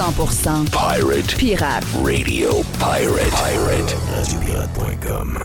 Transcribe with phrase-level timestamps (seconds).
[0.00, 1.84] 100% Pirate pirate.
[2.02, 3.30] Radio Pirate.
[3.36, 3.94] Pirate.
[4.16, 5.38] RadioPirate.com.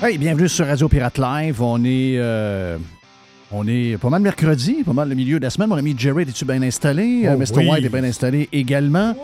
[0.00, 1.60] Hey, bienvenue sur Radio Pirate Live.
[1.60, 2.78] On est, euh,
[3.52, 5.68] on est pas mal mercredi, pas mal le milieu de la semaine.
[5.68, 7.24] Mon ami Jerry, es-tu bien installé?
[7.24, 7.58] Oh Euh, Mr.
[7.58, 7.68] oui.
[7.68, 9.14] White est bien installé également.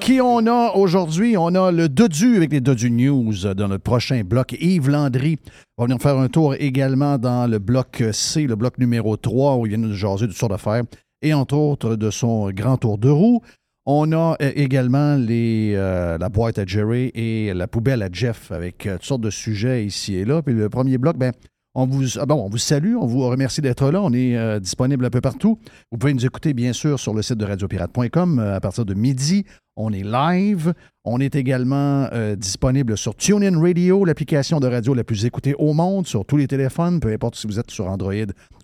[0.00, 1.36] Qui on a aujourd'hui?
[1.36, 4.56] On a le Dodu avec les Dodu News dans notre prochain bloc.
[4.58, 5.38] Yves Landry
[5.76, 9.66] va venir faire un tour également dans le bloc C, le bloc numéro 3, où
[9.66, 10.84] il vient nous jaser de toutes sortes d'affaires
[11.22, 13.42] et entre autres de son grand tour de roue.
[13.86, 18.52] On a euh, également les, euh, la boîte à Jerry et la poubelle à Jeff
[18.52, 20.42] avec euh, toutes sortes de sujets ici et là.
[20.42, 21.32] Puis le premier bloc, ben,
[21.74, 24.02] on vous, ah on vous salue, on vous remercie d'être là.
[24.02, 25.58] On est euh, disponible un peu partout.
[25.92, 28.94] Vous pouvez nous écouter, bien sûr, sur le site de radiopirate.com euh, à partir de
[28.94, 29.44] midi.
[29.76, 30.74] On est live.
[31.04, 35.72] On est également euh, disponible sur TuneIn Radio, l'application de radio la plus écoutée au
[35.72, 38.12] monde, sur tous les téléphones, peu importe si vous êtes sur Android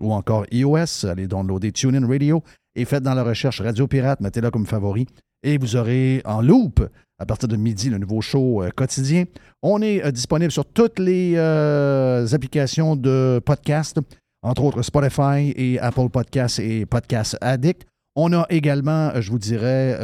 [0.00, 1.06] ou encore iOS.
[1.06, 2.42] Allez downloader TuneIn Radio
[2.74, 5.06] et faites dans la recherche Radio Pirate, mettez-la comme favori
[5.42, 6.86] et vous aurez en loop
[7.18, 9.24] à partir de midi le nouveau show euh, quotidien.
[9.62, 13.98] On est euh, disponible sur toutes les euh, applications de podcast,
[14.42, 17.86] entre autres Spotify et Apple Podcasts et Podcast Addict.
[18.18, 20.00] On a également, je vous dirais,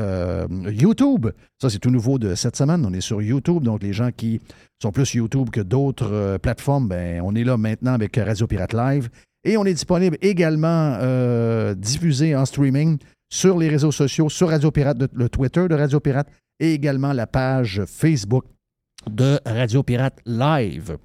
[0.67, 1.29] YouTube.
[1.59, 2.85] Ça, c'est tout nouveau de cette semaine.
[2.85, 3.63] On est sur YouTube.
[3.63, 4.39] Donc, les gens qui
[4.83, 9.09] sont plus YouTube que d'autres plateformes, ben, on est là maintenant avec Radio Pirate Live.
[9.45, 10.99] Et on est disponible également
[11.75, 12.99] diffusé en streaming
[13.33, 16.29] sur les réseaux sociaux, sur Radio Pirate, le Twitter de Radio Pirate
[16.63, 18.45] et également la page Facebook
[19.11, 20.97] de Radio Pirate Live.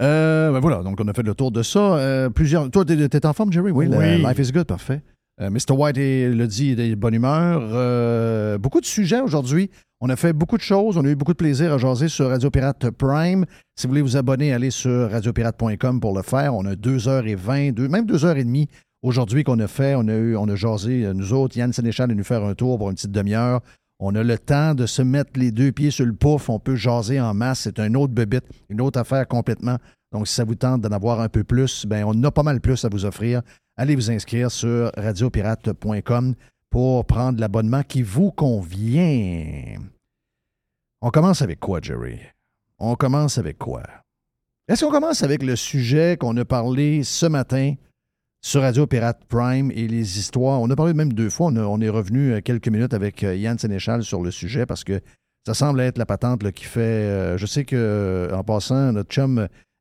[0.00, 1.96] Euh, ben voilà, donc on a fait le tour de ça.
[1.96, 2.70] Euh, plusieurs.
[2.70, 3.70] Toi, t'es, t'es en forme, Jerry?
[3.70, 4.18] Oui, la- Oui.
[4.18, 5.02] Life is good, parfait.
[5.40, 5.72] Euh, Mr.
[5.76, 7.60] White le dit, il est de bonne humeur.
[7.72, 9.70] Euh, beaucoup de sujets aujourd'hui.
[10.00, 10.96] On a fait beaucoup de choses.
[10.96, 13.44] On a eu beaucoup de plaisir à jaser sur Radio Pirate Prime.
[13.76, 16.54] Si vous voulez vous abonner, allez sur radiopirate.com pour le faire.
[16.54, 18.68] On a 2h20, deux, même 2h30
[19.02, 19.94] aujourd'hui qu'on a fait.
[19.96, 21.56] On a, eu, on a jasé, nous autres.
[21.56, 23.60] Yann Sénéchal est venu faire un tour pour une petite demi-heure.
[24.06, 26.50] On a le temps de se mettre les deux pieds sur le pouf.
[26.50, 27.60] On peut jaser en masse.
[27.60, 29.78] C'est un autre bebite, une autre affaire complètement.
[30.12, 32.60] Donc, si ça vous tente d'en avoir un peu plus, ben on a pas mal
[32.60, 33.40] plus à vous offrir.
[33.78, 36.34] Allez vous inscrire sur radiopirate.com
[36.68, 39.78] pour prendre l'abonnement qui vous convient.
[41.00, 42.18] On commence avec quoi, Jerry?
[42.78, 43.84] On commence avec quoi?
[44.68, 47.72] Est-ce qu'on commence avec le sujet qu'on a parlé ce matin?
[48.46, 50.60] Sur Radio Pirate Prime et les histoires?
[50.60, 51.46] On a parlé même deux fois.
[51.46, 54.66] On, a- on est revenu euh, quelques minutes avec euh, Yann Sénéchal sur le sujet
[54.66, 55.00] parce que
[55.46, 56.80] ça semble être la patente là, qui fait.
[56.80, 59.38] euh, je sais que, en passant, notre chum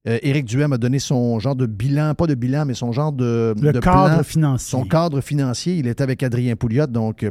[0.08, 3.12] euh, Éric Duhem a donné son genre de bilan, pas de bilan, mais son genre
[3.12, 4.72] de, Le de cadre plan, financier.
[4.72, 5.76] son cadre financier.
[5.76, 7.26] Il était avec Adrien Pouliot, donc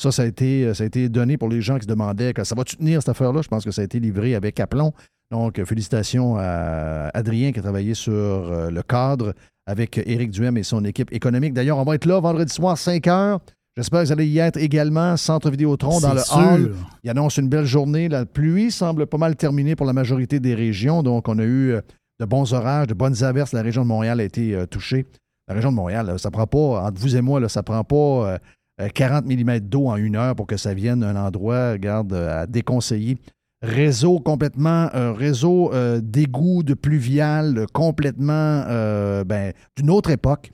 [0.00, 2.44] ça, ça a, été, ça a été donné pour les gens qui se demandaient que
[2.44, 3.42] ça va-tu tenir cette affaire-là?
[3.42, 4.92] Je pense que ça a été livré avec aplomb.
[5.32, 9.32] Donc, félicitations à Adrien qui a travaillé sur le cadre
[9.66, 11.52] avec Éric Duhem et son équipe économique.
[11.52, 13.40] D'ailleurs, on va être là vendredi soir, 5 heures.
[13.76, 16.38] J'espère que vous allez y être également, Centre Vidéotron, dans le sûr.
[16.38, 16.74] hall.
[17.04, 18.08] Il annonce une belle journée.
[18.08, 21.02] La pluie semble pas mal terminée pour la majorité des régions.
[21.02, 21.80] Donc, on a eu euh,
[22.18, 23.52] de bons orages, de bonnes averses.
[23.52, 25.04] La région de Montréal a été euh, touchée.
[25.48, 27.84] La région de Montréal, là, ça prend pas, entre vous et moi, là, ça prend
[27.84, 28.38] pas euh,
[28.80, 32.42] euh, 40 mm d'eau en une heure pour que ça vienne un endroit, regarde, euh,
[32.42, 33.18] à déconseiller.
[33.62, 40.52] Réseau complètement, euh, réseau euh, d'égout, de pluvial, euh, complètement euh, ben, d'une autre époque.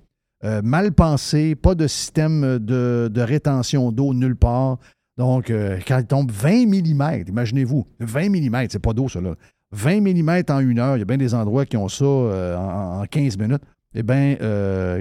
[0.65, 4.79] Mal pensé, pas de système de, rétention d'eau nulle part.
[5.17, 5.53] Donc,
[5.87, 9.37] quand il tombe 20 mm, imaginez-vous, 20 mm, c'est pas d'eau, ça, là.
[9.71, 13.03] 20 mm en une heure, il y a bien des endroits qui ont ça en,
[13.03, 13.63] en 15 minutes.
[13.95, 14.35] Eh bien,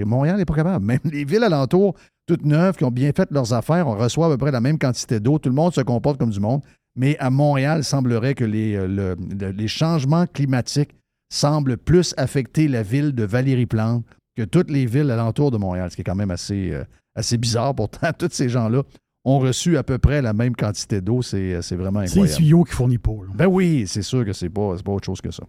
[0.06, 0.84] Montréal n'est pas capable.
[0.86, 1.96] Même les villes alentours,
[2.28, 4.78] toutes neuves, qui ont bien fait leurs affaires, on reçoit à peu près la même
[4.78, 5.40] quantité d'eau.
[5.40, 6.62] Tout le monde se comporte comme du monde.
[6.96, 10.94] Mais à Montréal, il semblerait que les, euh, le- le- les changements climatiques
[11.32, 14.04] semblent plus affecter la ville de Valérie-Plante
[14.36, 17.38] que toutes les villes alentours de Montréal, ce qui est quand même assez, euh, assez
[17.38, 17.74] bizarre.
[17.74, 18.82] Pourtant, tous ces gens-là
[19.24, 21.22] ont reçu à peu près la même quantité d'eau.
[21.22, 22.36] C'est c'est vraiment C'est les incroyable.
[22.36, 23.12] tuyaux qui fournit pas.
[23.12, 23.32] là.
[23.34, 25.44] Ben oui, c'est sûr que c'est pas, c'est pas autre chose que ça.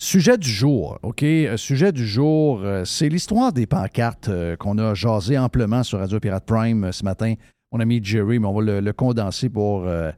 [0.00, 1.22] Sujet du jour, OK?
[1.22, 5.98] Euh, Sujet du jour, euh, c'est l'histoire des pancartes euh, qu'on a jasé amplement sur
[5.98, 7.34] Radio Pirate Prime euh, ce matin.
[7.74, 9.82] Mon ami Jerry, mais on va le, condenser pour...
[9.82, 10.12] euh,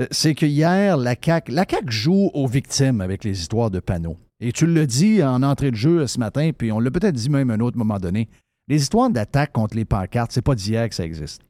[0.00, 4.18] euh, c'est que hier, la CAQ, la joue aux victimes avec les histoires de panneaux.
[4.38, 7.30] Et tu le dis en entrée de jeu ce matin, puis on l'a peut-être dit
[7.30, 8.28] même à un autre moment donné,
[8.68, 11.40] les histoires d'attaque contre les pancartes, c'est pas d'hier que ça existe.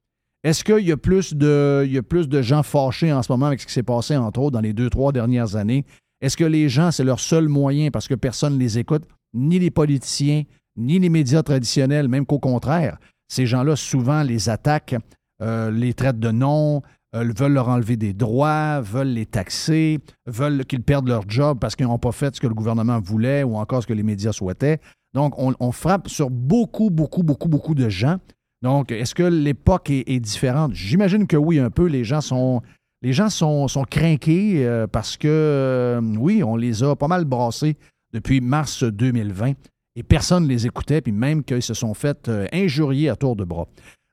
[0.45, 3.47] Est-ce qu'il y, a plus de- y a plus de gens fâchés en ce moment
[3.47, 5.85] avec ce qui s'est passé, entre autres, dans les deux, trois dernières années?
[6.21, 9.03] Est-ce que les gens, c'est leur seul moyen parce que personne ne les écoute,
[9.35, 10.45] ni les politiciens,
[10.77, 14.95] ni les médias traditionnels, même qu'au contraire, ces gens-là souvent les attaquent,
[15.43, 16.83] euh, les traitent de non,
[17.17, 21.75] euh, veulent leur enlever des droits, veulent les taxer, veulent qu'ils perdent leur job parce
[21.75, 24.33] qu'ils n'ont pas fait ce que le gouvernement voulait ou encore ce que les médias
[24.33, 24.79] souhaitaient.
[25.13, 28.19] Donc, on, frappe sur beaucoup, beaucoup, beaucoup, beaucoup de gens
[28.63, 30.73] Donc, est-ce que l'époque est, différente?
[30.73, 31.87] J'imagine que oui, un peu.
[31.87, 32.63] Les gens sont,
[33.03, 37.77] les gens sont, sont euh, parce que, euh, oui, on les a pas mal brassés
[38.13, 39.55] depuis mars 2020
[39.97, 43.43] et personne ne les écoutait, puis même qu'ils se sont fait injurier à tour de
[43.43, 43.67] bras.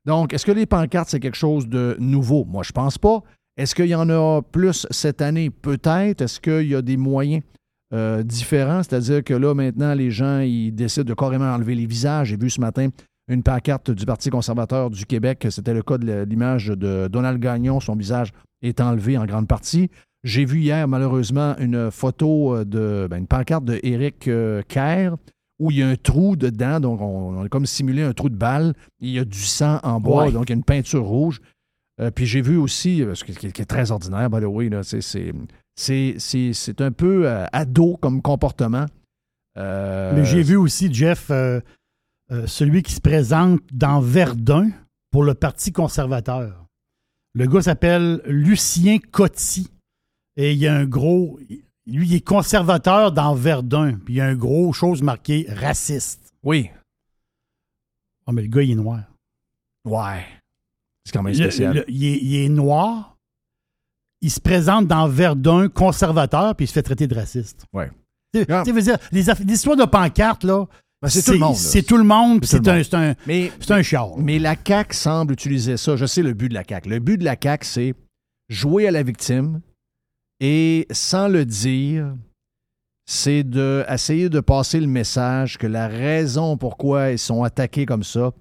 [0.07, 2.45] Donc, est-ce que les pancartes, c'est quelque chose de nouveau?
[2.45, 3.21] Moi, je pense pas.
[3.57, 5.49] Est-ce qu'il y en a plus cette année?
[5.49, 6.21] Peut-être.
[6.21, 7.43] Est-ce qu'il y a des moyens
[8.23, 8.83] différents?
[8.83, 12.29] C'est-à-dire que là, maintenant, les gens, ils décident de carrément enlever les visages.
[12.29, 12.89] J'ai vu ce matin
[13.27, 15.45] une pancarte du Parti conservateur du Québec.
[15.49, 17.79] C'était le cas de l'image de Donald Gagnon.
[17.79, 18.31] Son visage
[18.61, 19.89] est enlevé en grande partie.
[20.23, 25.15] J'ai vu hier, malheureusement, une photo euh, de ben, une pancarte de Éric euh, Kerr
[25.59, 26.79] où il y a un trou dedans.
[26.79, 28.73] Donc, on, a comme simulé un trou de balle.
[28.99, 31.41] Il y a du sang en bois, donc il y a une peinture rouge.
[31.99, 34.69] Euh, puis j'ai vu aussi, ce qui, est très ordinaire, by the way,
[35.75, 38.85] c'est un peu ado comme comportement.
[39.55, 41.31] Mais j'ai vu aussi, Jeff,
[42.29, 44.69] euh, celui qui se présente dans Verdun
[45.11, 46.65] pour le Parti conservateur.
[47.33, 49.69] Le gars s'appelle Lucien Coty.
[50.35, 51.39] Et il y a un gros.
[51.87, 53.93] Lui, il est conservateur dans Verdun.
[54.03, 56.33] Puis il y a un gros chose marqué raciste.
[56.43, 56.69] Oui.
[58.25, 59.03] Oh, mais le gars, il est noir.
[59.85, 60.25] Ouais.
[61.05, 61.85] C'est quand même spécial.
[61.87, 63.15] il, est, noir.
[64.21, 67.65] Il se présente dans Verdun conservateur, puis il se fait traiter de raciste.
[67.71, 67.89] Ouais.
[68.33, 70.65] Tu sais, les histoires de pancartes, là,
[71.01, 71.55] ben, c'est tout le monde.
[71.55, 74.17] C'est tout le monde, c'est un, un, mais, un char.
[74.17, 75.95] Mais la CAQ semble utiliser ça.
[75.95, 76.89] Je sais le but de la CAQ.
[76.89, 77.93] Le but de la CAQ, c'est
[78.49, 79.61] jouer à la victime
[80.39, 82.15] et, sans le dire,
[83.05, 88.31] c'est d'essayer de passer le message que la raison pourquoi ils sont attaqués comme ça,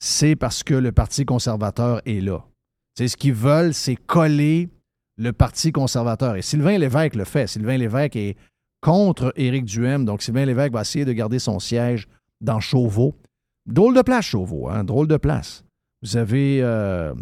[0.00, 2.44] c'est parce que le Parti conservateur est là.
[2.96, 4.68] C'est ce qu'ils veulent, c'est coller
[5.16, 6.36] le Parti conservateur.
[6.36, 7.46] Et Sylvain Lévesque le fait.
[7.46, 8.36] Sylvain Lévesque est
[8.80, 10.04] contre Éric Duhem.
[10.04, 12.08] Donc, Sylvain Lévesque va essayer de garder son siège
[12.40, 13.16] dans Chauveau.
[13.66, 14.82] Drôle de place, Chauveau, hein?
[14.82, 15.64] Drôle de place.
[16.02, 17.14] Vous avez euh,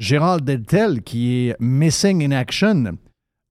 [0.00, 2.96] Gérald Deltel qui est missing in action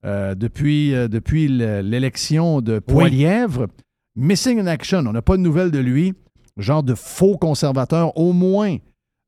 [0.06, 3.68] euh, depuis, euh, depuis l'élection de Poilièvre.
[4.16, 5.00] Missing in action.
[5.00, 6.14] On n'a pas de nouvelles de lui.
[6.58, 8.18] Genre de faux conservateur.
[8.18, 8.78] Au moins,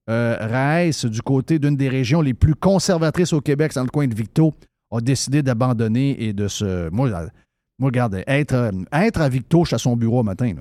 [0.09, 4.15] euh, du côté d'une des régions les plus conservatrices au Québec, dans le coin de
[4.15, 4.53] Victo,
[4.91, 6.89] a décidé d'abandonner et de se.
[6.89, 7.09] Moi,
[7.79, 10.51] moi, regarde, être, euh, être à Victouche à son bureau matin,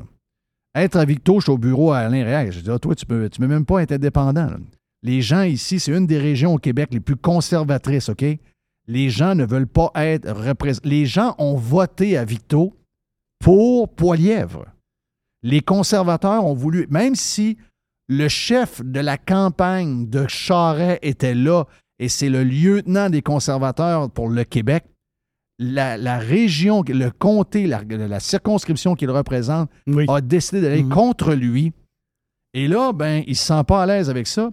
[0.75, 3.31] être à Victouche au bureau à Alain Réal, je dis, ah, toi, tu ne peux,
[3.31, 4.51] tu peux même pas être indépendant.
[5.03, 8.25] Les gens ici, c'est une des régions au Québec les plus conservatrices, OK?
[8.89, 10.89] Les gens ne veulent pas être représentés.
[10.89, 12.77] Les gens ont voté à Victo
[13.41, 14.67] pour Poilièvre.
[15.43, 17.57] Les conservateurs ont voulu, même si
[18.09, 21.65] le chef de la campagne de Charret était là
[21.99, 24.85] et c'est le lieutenant des conservateurs pour le Québec,
[25.59, 29.71] la, région, le comté, la, circonscription qu'il représente
[30.09, 30.93] a décidé d'aller mhm.
[30.93, 31.73] contre lui.
[32.53, 34.51] Et là, ben, il ne se sent pas à l'aise avec ça.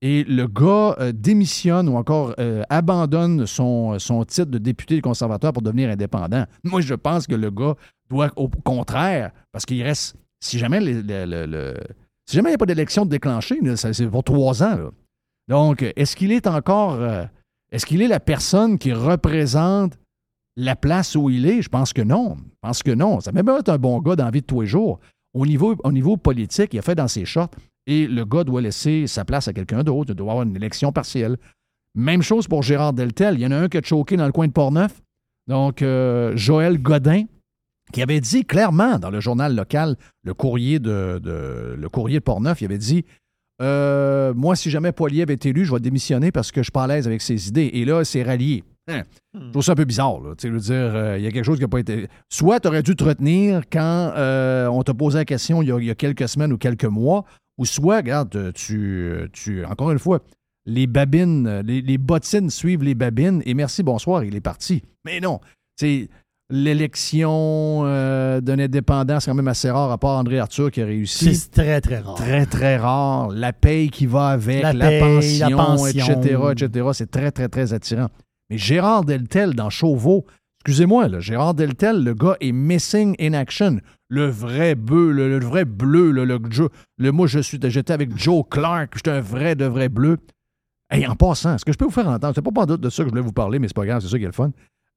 [0.00, 5.52] Et le gars euh, démissionne ou encore euh, abandonne son, son, titre de député conservateur
[5.52, 6.44] pour devenir indépendant.
[6.62, 7.74] Moi, je pense que le gars
[8.08, 14.06] doit, au contraire, parce qu'il reste, si jamais il n'y a pas d'élection déclenchée, c'est
[14.06, 14.90] pour trois ans.
[15.48, 17.24] Donc, est-ce qu'il est encore, euh,
[17.72, 19.98] est-ce qu'il est la personne qui représente
[20.56, 21.62] la place où il est?
[21.62, 22.36] Je pense que non.
[22.38, 23.18] Je pense que non.
[23.18, 25.00] Ça même être un bon gars dans la vie de tous les jours.
[25.34, 27.50] Au niveau, au niveau politique, il a fait dans ses shorts
[27.88, 30.10] et le gars doit laisser sa place à quelqu'un d'autre.
[30.12, 31.36] Il doit avoir une élection partielle.
[31.94, 33.34] Même chose pour Gérard Deltel.
[33.34, 35.00] Il y en a un qui a choqué dans le coin de Portneuf.
[35.48, 37.24] Donc, euh, Joël Godin,
[37.92, 42.60] qui avait dit clairement dans le journal local, le courrier de, le courrier de Portneuf,
[42.60, 43.06] il avait dit
[43.62, 46.84] euh, Moi, si jamais Poilier est élu, je vais démissionner parce que je suis pas
[46.84, 47.70] à l'aise avec ses idées.
[47.72, 48.64] Et là, c'est rallié.
[48.88, 49.02] Hein?
[49.34, 49.46] Hmm.
[49.46, 50.20] Je trouve ça un peu bizarre.
[50.20, 50.34] Là.
[50.36, 52.08] Tu veux dire, euh, il y a quelque chose qui n'a pas été.
[52.28, 55.90] Soit tu aurais dû te retenir quand euh, on t'a posé la question il y,
[55.90, 57.24] a, quelques semaines ou quelques mois,
[57.58, 60.20] ou soit, regarde, tu, tu encore une fois,
[60.64, 64.82] les babines, les, bottines suivent les babines et merci, bonsoir, il est parti.
[65.04, 65.40] Mais non,
[65.76, 66.08] c'est
[66.50, 70.86] l'élection euh, d'un indépendant, c'est quand même assez rare, à part André Arthur qui a
[70.86, 71.34] réussi.
[71.34, 72.14] C'est très, très rare.
[72.14, 73.28] Très, très rare.
[73.28, 76.88] La paye qui va avec, la, pension, la pension, etc., etc.
[76.92, 78.08] C'est très, très, très attirant.
[78.50, 80.24] Mais Gérard Deltel dans Chauveau,
[80.60, 83.80] excusez-moi, là, Gérard Deltel, le gars est missing in action.
[84.08, 88.92] Le vrai bleu, le, vrai bleu, le, le, moi, je suis, j'étais avec Joe Clark,
[88.96, 90.18] j'étais un vrai de vrai bleu.
[90.94, 92.88] Et en passant, est-ce que je peux vous faire entendre, c'est pas pas doute de
[92.88, 94.32] ça que je voulais vous parler, mais c'est pas grave, c'est ça qui est le
[94.32, 94.50] fun.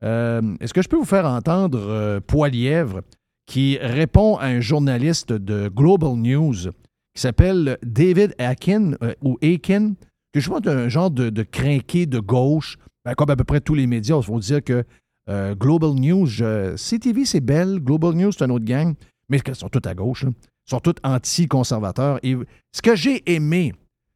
[0.04, 3.02] Euh, est-ce que je peux vous faire entendre euh, Poilièvre
[3.46, 6.72] qui répond à un journaliste de Global News
[7.14, 9.94] qui s'appelle David Akin euh, ou Akin,
[10.34, 13.62] que je vois un genre de, de crinqué de gauche ben, comme à peu près
[13.62, 14.84] tous les médias, il faut dire que
[15.30, 16.28] euh, Global News,
[16.76, 17.80] CTV, c'est belle.
[17.80, 18.96] Global News, c'est un autre gang.
[19.30, 20.24] Mais ils sont tous à gauche.
[20.24, 22.20] Ils sont tous anti-conservateurs.
[22.24, 22.36] Et
[22.72, 23.74] ce que j'ai aimé,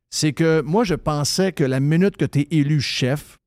[0.10, 3.38] c'est que moi, je pensais que la minute que tu es élu chef,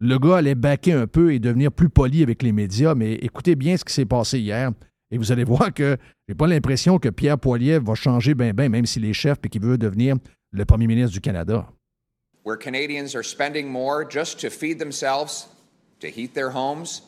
[0.00, 3.54] le gars allait baquer un peu et devenir plus poli avec les médias, mais écoutez
[3.54, 4.70] bien ce qui s'est passé hier.
[5.10, 5.96] Et vous allez voir que
[6.28, 9.48] j'ai pas l'impression que Pierre Poilievre va changer ben ben, même s'il est chef et
[9.48, 10.16] qu'il veut devenir
[10.50, 11.68] le premier ministre du Canada.
[12.44, 15.48] Where Canadians are spending more just to feed themselves,
[16.04, 17.00] to heat their homes,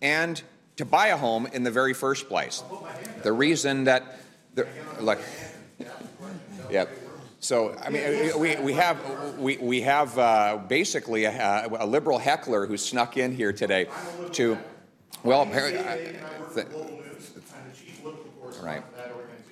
[0.00, 0.40] and
[0.76, 2.62] to buy a home in the very first place.
[3.22, 4.20] The reason that,
[4.54, 4.68] the,
[5.00, 5.18] look,
[6.70, 6.84] yeah.
[7.40, 12.66] So, I mean, we, we have, we, we have uh, basically a, a, liberal heckler
[12.66, 13.88] who snuck in here today
[14.32, 14.56] to,
[15.22, 16.16] well, apparently,
[18.62, 18.82] right.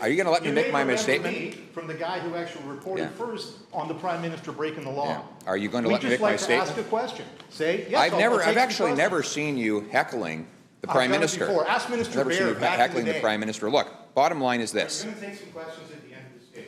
[0.05, 1.55] Are you going to let me make my misstatement?
[1.73, 3.09] From the guy who actually reported yeah.
[3.13, 5.07] first on the prime minister breaking the law.
[5.07, 5.23] Yeah.
[5.47, 6.69] Are you going to we let me make like my statement?
[6.69, 7.25] Ask a question.
[7.49, 7.99] Say yes.
[7.99, 10.47] I've I'll, never, I'll I've actually never seen you heckling
[10.83, 11.47] the prime minister.
[11.47, 11.67] Before.
[11.67, 13.71] Ask Minister I've never Baird seen you heckling the, the, prime minister.
[13.71, 15.07] Look, bottom line is this.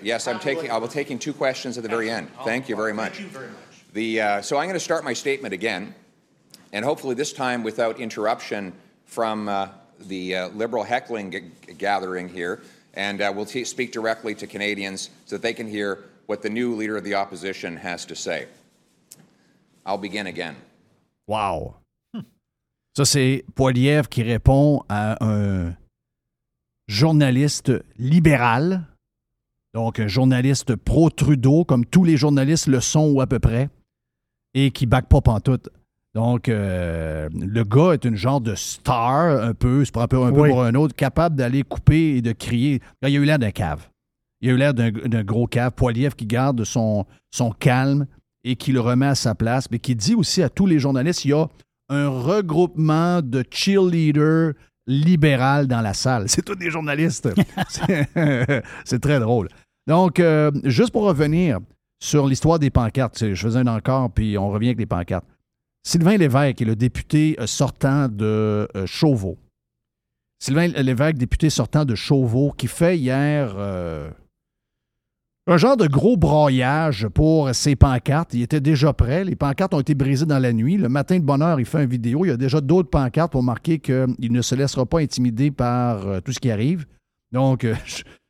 [0.00, 0.70] Yes, I'm taking.
[0.70, 2.30] I will taking two questions at the very end.
[2.42, 3.16] Thank you very much.
[3.16, 3.84] Thank you very much.
[3.92, 5.94] The uh, so I'm going to start my statement again,
[6.72, 8.72] and hopefully this time without interruption
[9.04, 9.68] from uh,
[10.00, 11.40] the uh, liberal heckling g-
[11.76, 12.62] gathering here,
[12.96, 16.74] and uh, we'll speak directly to Canadians so that they can hear what the new
[16.74, 18.46] leader of the opposition has to say.
[19.84, 20.56] I'll begin again.
[21.28, 21.76] Wow.
[22.96, 25.76] Ça, c'est Poiliev qui répond à un
[26.88, 28.86] journaliste libéral
[29.76, 33.68] Donc, un journaliste pro-Trudeau, comme tous les journalistes le sont ou à peu près,
[34.54, 35.68] et qui back pas pantoute.
[36.16, 40.22] Donc, euh, le gars est une genre de star, un peu, se prend un peu,
[40.22, 42.80] un peu pour un autre, capable d'aller couper et de crier.
[43.02, 43.86] il a eu l'air d'un cave.
[44.40, 45.72] Il a eu l'air d'un gros cave.
[45.72, 48.06] Poiliev qui garde son, son calme
[48.44, 51.26] et qui le remet à sa place, mais qui dit aussi à tous les journalistes
[51.26, 51.48] il y a
[51.90, 54.54] un regroupement de cheerleaders
[54.86, 56.24] libéral dans la salle.
[56.30, 57.28] C'est tous des journalistes.
[58.86, 59.50] C'est très drôle.
[59.86, 61.58] Donc, euh, juste pour revenir
[62.02, 65.26] sur l'histoire des pancartes, je faisais un encore, puis on revient avec les pancartes.
[65.86, 69.38] Sylvain Lévesque est le député euh, sortant de euh, Chauveau.
[70.40, 73.56] Sylvain Lévesque, député sortant de Chauveau, qui fait hier
[75.46, 78.34] un genre de gros broyage pour ses pancartes.
[78.34, 79.24] Il était déjà prêt.
[79.24, 80.76] Les pancartes ont été brisées dans la nuit.
[80.76, 82.24] Le matin de bonne heure, il fait une vidéo.
[82.24, 86.20] Il y a déjà d'autres pancartes pour marquer qu'il ne se laissera pas intimider par
[86.22, 86.84] tout ce qui arrive.
[87.32, 87.64] Donc,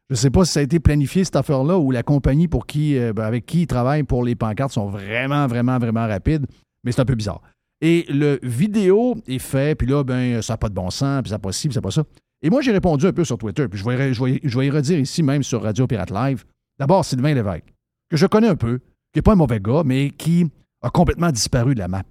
[0.08, 2.66] je ne sais pas si ça a été planifié, cette affaire-là, ou la compagnie pour
[2.66, 6.46] qui, euh, ben, avec qui il travaille pour les pancartes sont vraiment, vraiment, vraiment rapides,
[6.86, 7.42] mais c'est un peu bizarre.
[7.82, 11.28] Et le vidéo est fait, puis là, ben, ça n'a pas de bon sens, puis
[11.28, 12.04] ça n'a pas ci, puis ça n'a pas ça.
[12.40, 14.98] Et moi, j'ai répondu un peu sur Twitter, puis je vais, je, vais, y redire
[14.98, 16.44] ici, même sur Radio Pirate Live.
[16.78, 17.74] D'abord, Sylvain Lévesque,
[18.08, 20.46] que je connais un peu, qui n'est pas un mauvais gars, mais qui
[20.82, 22.04] a complètement disparu de la map.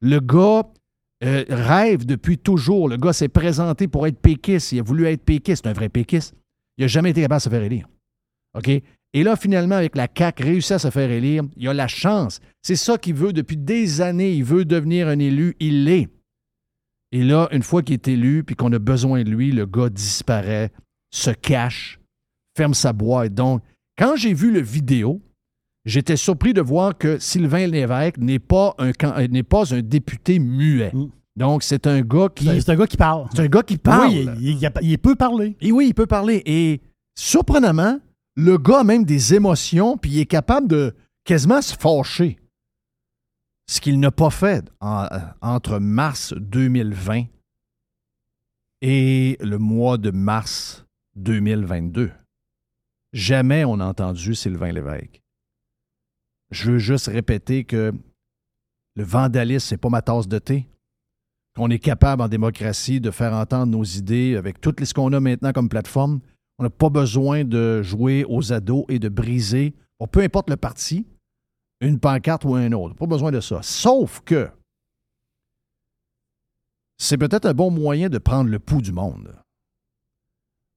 [0.00, 0.62] Le gars
[1.24, 2.88] euh, rêve depuis toujours.
[2.88, 4.72] Le gars s'est présenté pour être péquiste.
[4.72, 5.64] Il a voulu être péquiste.
[5.64, 6.34] C'est un vrai péquiste.
[6.76, 7.88] Il n'a jamais été capable de se faire élire.
[8.56, 8.70] OK?
[9.14, 11.44] Et là, finalement, avec la CAQ, réussit à se faire élire.
[11.56, 12.40] Il a la chance.
[12.62, 14.32] C'est ça qu'il veut depuis des années.
[14.32, 15.56] Il veut devenir un élu.
[15.60, 16.08] Il l'est.
[17.12, 19.88] Et là, une fois qu'il est élu puis qu'on a besoin de lui, le gars
[19.88, 20.70] disparaît,
[21.10, 21.98] se cache,
[22.56, 23.32] ferme sa boîte.
[23.32, 23.62] Donc,
[23.96, 25.22] quand j'ai vu le vidéo,
[25.86, 28.92] j'étais surpris de voir que Sylvain Lévesque n'est pas un,
[29.28, 30.92] n'est pas un député muet.
[30.92, 31.08] Mm.
[31.36, 32.44] Donc, c'est un gars qui.
[32.60, 33.26] C'est un gars qui parle.
[33.32, 34.10] C'est un gars qui parle.
[34.10, 35.56] Oui, il, peut parler.
[35.60, 36.42] Et oui, il peut parler.
[36.44, 36.80] Et
[37.16, 38.00] surprenamment,
[38.38, 42.38] le gars a même des émotions, puis il est capable de quasiment se fâcher.
[43.66, 47.24] Ce qu'il n'a pas fait entre mars 2020
[48.80, 52.12] et le mois de mars 2022.
[53.12, 55.20] Jamais on a entendu Sylvain Lévesque.
[56.52, 57.92] Je veux juste répéter que
[58.94, 60.68] le vandalisme, c'est pas ma tasse de thé
[61.56, 65.18] qu'on est capable en démocratie de faire entendre nos idées avec tout ce qu'on a
[65.18, 66.20] maintenant comme plateforme.
[66.58, 69.74] On n'a pas besoin de jouer aux ados et de briser,
[70.10, 71.06] peu importe le parti,
[71.80, 72.94] une pancarte ou un autre.
[72.94, 73.60] Pas besoin de ça.
[73.62, 74.50] Sauf que
[76.98, 79.32] c'est peut-être un bon moyen de prendre le pouls du monde.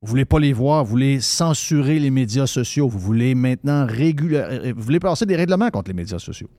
[0.02, 4.72] Vous voulez pas les voir, vous voulez censurer les médias sociaux, vous voulez maintenant réguler,
[4.72, 6.50] vous voulez passer des règlements contre les médias sociaux.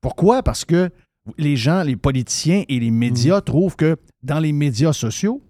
[0.00, 0.42] Pourquoi?
[0.42, 0.90] Parce que
[1.38, 3.44] les gens, les politiciens et les médias mm.
[3.44, 5.42] trouvent que dans les médias sociaux,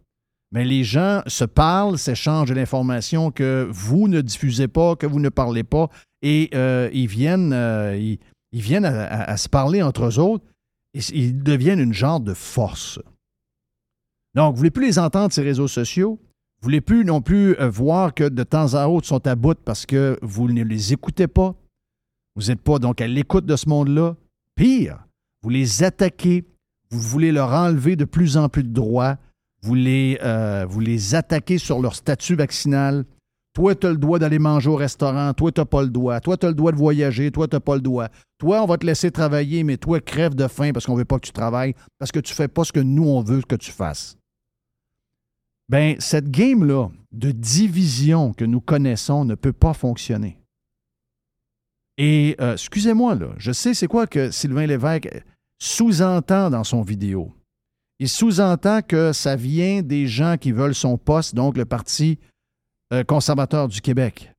[0.52, 5.20] mais les gens se parlent, s'échangent de l'information que vous ne diffusez pas, que vous
[5.20, 5.88] ne parlez pas,
[6.22, 8.18] et euh, ils viennent, euh, ils,
[8.52, 10.40] viennent à, se parler entre eux
[11.12, 12.98] ils deviennent une genre de force.
[14.34, 16.18] Donc, vous ne voulez plus les entendre, ces réseaux sociaux?
[16.60, 19.34] Vous ne voulez plus non plus euh, voir que de temps à autre sont à
[19.34, 21.54] bout parce que vous ne les écoutez pas?
[22.34, 24.16] Vous n'êtes pas donc à l'écoute de ce monde-là?
[24.54, 25.06] Pire,
[25.42, 26.44] vous les attaquez,
[26.90, 29.16] vous voulez leur enlever de plus en plus de droits,
[29.66, 33.04] vous les, euh, vous les attaquez sur leur statut vaccinal,
[33.52, 35.32] Toi, tu as le droit d'aller manger au restaurant.
[35.32, 36.20] Toi, tu n'as pas le droit.
[36.20, 37.30] Toi, tu as le droit de voyager.
[37.32, 38.08] Toi, tu n'as pas le droit.
[38.38, 41.06] Toi, on va te laisser travailler, mais toi, crève de faim parce qu'on ne veut
[41.06, 43.40] pas que tu travailles, parce que tu ne fais pas ce que nous, on veut
[43.40, 44.18] que tu fasses.
[45.68, 50.38] Ben, cette game-là de division que nous connaissons ne peut pas fonctionner.
[51.98, 55.08] Et euh, excusez-moi, je sais c'est quoi que Sylvain Lévesque
[55.58, 57.32] sous-entend dans son vidéo.
[57.98, 62.18] Il sous-entend que ça vient des gens qui veulent son poste, donc le Parti
[62.92, 64.32] euh, conservateur du Québec.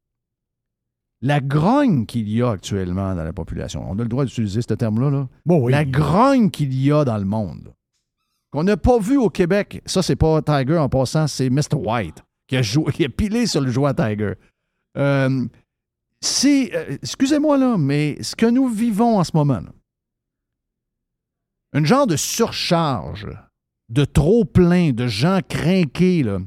[1.21, 4.73] La grogne qu'il y a actuellement dans la population, on a le droit d'utiliser ce
[4.75, 5.27] terme-là, là.
[5.69, 7.73] la grogne qu'il y a dans le monde,
[8.51, 11.75] qu'on n'a pas vu au Québec, ça, c'est pas Tiger en passant, c'est Mr.
[11.75, 14.33] White qui a, joué, qui a pilé sur le joueur Tiger.
[14.97, 15.45] Euh,
[16.21, 19.71] c'est, euh, excusez-moi là, mais ce que nous vivons en ce moment, là,
[21.73, 23.27] une genre de surcharge,
[23.89, 26.39] de trop plein, de gens craqués, là,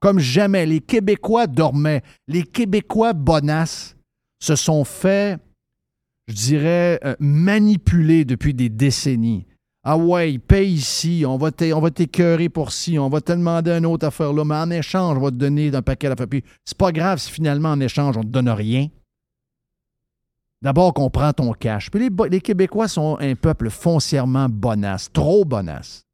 [0.00, 0.66] comme jamais.
[0.66, 2.02] Les Québécois dormaient.
[2.28, 3.96] Les Québécois bonasses
[4.40, 5.38] se sont fait,
[6.28, 9.46] je dirais, euh, manipuler depuis des décennies.
[9.88, 14.06] Ah ouais, paye ici, on va t'écœurer pour ci, on va te demander une autre
[14.06, 16.26] affaire là, mais en échange, on va te donner un paquet d'affaires.
[16.26, 18.88] Puis c'est pas grave si finalement en échange, on te donne rien.
[20.60, 21.90] D'abord qu'on prend ton cash.
[21.90, 26.05] Puis les, les, Québécois sont un peuple foncièrement bonasse, trop bonasse.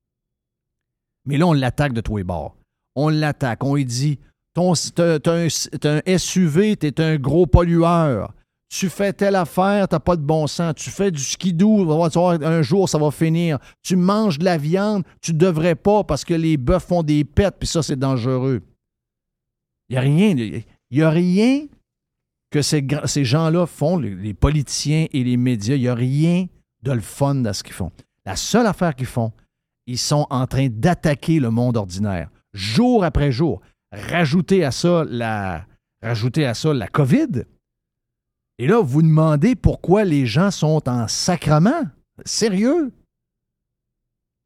[1.25, 2.57] Mais là, on l'attaque de tous les bords
[2.95, 3.65] on l'attaque.
[3.65, 4.19] On lui dit
[4.55, 8.35] T'es un, SUV, t'es un gros pollueur.
[8.69, 10.75] Tu fais telle affaire, t'as pas de bon sens.
[10.77, 13.59] Tu fais du skidoo, un jour ça va finir.
[13.83, 17.55] Tu manges de la viande, tu devrais pas parce que les bœufs font des pets,
[17.59, 18.63] puis ça c'est dangereux.
[19.89, 20.35] Il n'y a rien.
[20.91, 21.67] Il y a rien
[22.51, 22.85] que ces,
[23.25, 25.75] gens-là font, les, politiciens et les médias.
[25.75, 26.47] Il n'y a rien
[26.83, 27.91] de fun dans ce qu'ils font.
[28.25, 29.33] La seule affaire qu'ils font,
[29.87, 33.61] ils sont en train d'attaquer le monde ordinaire jour après jour.
[33.93, 35.67] Rajouter à ça la,
[36.03, 37.45] rajouter à ça la COVID.
[38.59, 41.83] Et là, vous demandez pourquoi les gens sont en sacrement.
[42.25, 42.93] Sérieux?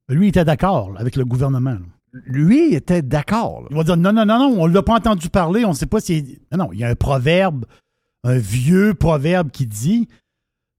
[0.08, 1.78] Lui était d'accord avec le gouvernement.
[2.12, 3.66] Lui était d'accord.
[3.70, 5.74] Il va dire non, non, non, non, on ne l'a pas entendu parler, on ne
[5.74, 6.40] sait pas si.
[6.52, 7.66] Non, non, il y a un proverbe,
[8.24, 10.08] un vieux proverbe qui dit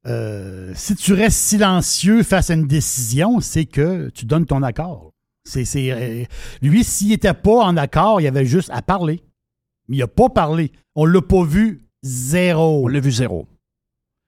[0.07, 5.11] euh, si tu restes silencieux face à une décision, c'est que tu donnes ton accord.
[5.43, 6.25] C'est, euh,
[6.61, 9.23] lui, s'il n'était pas en accord, il avait juste à parler.
[9.87, 10.71] Mais il n'a pas parlé.
[10.95, 12.85] On ne l'a pas vu zéro.
[12.85, 13.47] On l'a vu zéro.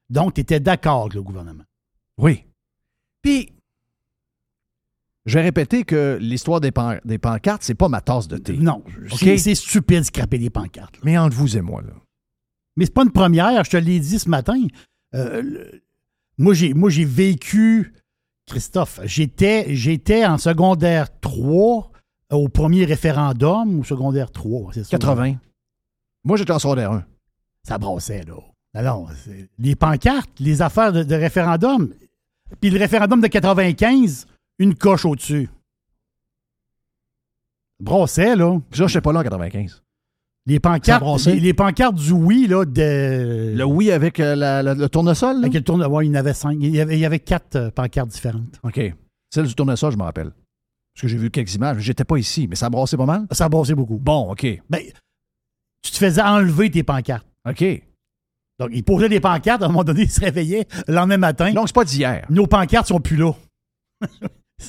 [0.09, 1.63] Donc, tu étais d'accord avec le gouvernement.
[2.17, 2.45] Oui.
[3.21, 3.53] Puis,
[5.25, 6.71] je vais répéter que l'histoire des,
[7.05, 8.57] des pancartes, c'est pas ma tasse de thé.
[8.57, 8.83] Non.
[9.13, 10.95] C'est stupide de scraper des pancartes.
[11.03, 11.93] Mais entre vous et moi, là.
[12.77, 14.57] Mais c'est pas une première, je te l'ai dit ce matin.
[15.15, 15.80] Euh,
[16.38, 17.93] moi, j'ai vécu
[18.50, 21.91] Christophe, j'étais, j'étais en secondaire 3
[22.32, 24.89] au premier référendum, ou secondaire 3, c'est ça?
[24.98, 25.36] 80.
[26.24, 27.06] Moi, j'étais en secondaire 1.
[27.63, 28.36] Ça brassait, là.
[28.74, 29.10] Alors,
[29.58, 31.93] les pancartes, les affaires de, référendum,
[32.62, 34.28] puis le référendum de 95,
[34.60, 35.50] une coche au-dessus.
[37.80, 38.60] Brassait, là.
[38.72, 39.82] Ça, je sais pas là en 95.
[40.49, 43.53] Les pancartes, les, pancartes du oui, là, de.
[43.55, 46.57] Le oui avec euh, le tournesol, Avec le tournesol, il y en avait cinq.
[46.59, 48.59] Il y avait, il y avait quatre euh, pancartes différentes.
[48.63, 48.81] OK.
[49.29, 50.31] Celle du tournesol, je me rappelle.
[50.95, 51.77] Parce que j'ai vu quelques images.
[51.81, 53.27] J'étais pas ici, mais ça a brassé pas mal?
[53.29, 53.99] Ça a brassé beaucoup.
[53.99, 54.47] Bon, OK.
[54.71, 54.81] Ben,
[55.83, 57.27] tu te faisais enlever tes pancartes.
[57.47, 57.63] OK.
[58.57, 61.53] Donc, ils posaient des pancartes, à un moment donné, ils se réveillaient le lendemain matin.
[61.53, 62.25] Donc, c'est pas d'hier.
[62.31, 63.33] Nos pancartes sont plus là.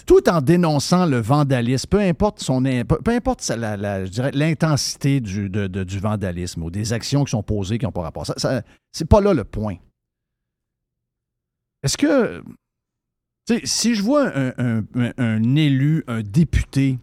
[0.07, 3.21] Tout en dénonçant le vandalisme, peu importe son peu
[4.33, 5.51] l'intensité du,
[5.99, 8.27] vandalisme ou des actions qui sont posées qui n'ont pas rapport.
[8.27, 9.77] Ça, c'est pas là le point.
[11.83, 12.43] Est-ce que
[13.65, 16.99] si je vois un, élu, un député,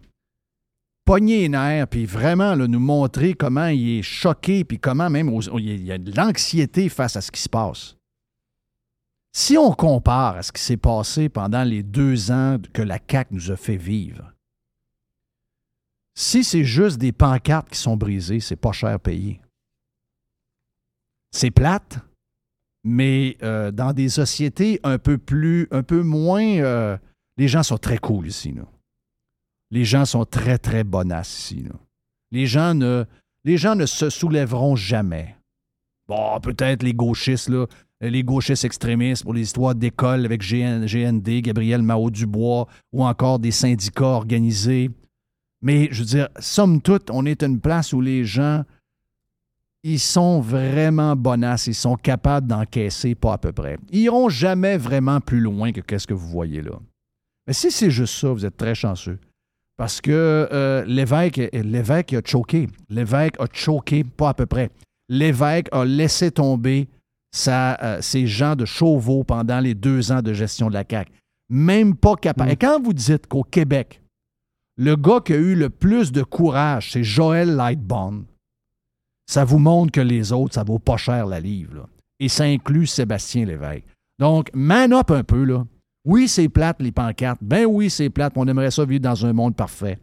[1.04, 5.84] pogner les nerfs, puis vraiment nous montrer comment il est choqué, puis comment même il
[5.84, 7.97] y a de l'anxiété face à ce qui se passe,
[9.32, 13.34] si on compare à ce qui s'est passé pendant les deux ans que la CAQ
[13.34, 14.32] nous a fait vivre,
[16.14, 19.40] si c'est juste des pancartes qui sont brisées, c'est pas cher payé.
[21.30, 22.00] C'est plate,
[22.82, 26.98] mais euh, dans des sociétés un peu plus, un peu moins, euh,
[27.36, 28.52] les gens sont très cool ici.
[29.70, 31.66] Les gens sont très, très bonasses ici.
[32.32, 33.04] Les, gens ne,
[33.44, 35.36] les gens ne se soulèveront jamais.
[36.08, 37.66] Bon, peut-être les gauchistes, là,
[38.00, 44.04] les gauchistes extrémistes pour les histoires d'école avec GND, Gabriel Mao-Dubois ou encore des syndicats
[44.04, 44.90] organisés.
[45.62, 48.64] Mais je veux dire, somme toute, on est une place où les gens,
[49.82, 53.78] ils sont vraiment bonasses, ils sont capables d'encaisser pas à peu près.
[53.90, 56.78] Ils iront jamais vraiment plus loin que qu'est-ce que vous voyez là.
[57.46, 59.18] Mais si c'est juste ça, vous êtes très chanceux.
[59.76, 60.10] Parce que
[60.52, 62.68] euh, l'évêque, l'évêque a choqué.
[62.88, 64.70] L'évêque a choqué, pas à peu près.
[65.08, 66.88] L'évêque a laissé tomber
[67.46, 71.12] euh, ses gens de Chauveau pendant les deux ans de gestion de la CAQ.
[71.50, 72.50] Même pas capable.
[72.50, 72.52] Mm.
[72.52, 74.02] Et quand vous dites qu'au Québec,
[74.76, 78.24] le gars qui a eu le plus de courage, c'est Joël Lightbone,
[79.26, 81.74] ça vous montre que les autres, ça vaut pas cher la livre.
[81.74, 81.86] là.
[82.20, 83.84] Et ça inclut Sébastien Lévesque.
[84.18, 85.64] Donc, man up un peu, là.
[86.04, 87.40] Oui, c'est plate, les pancartes.
[87.42, 88.32] Ben oui, c'est plate.
[88.36, 89.98] On aimerait ça vivre dans un monde parfait.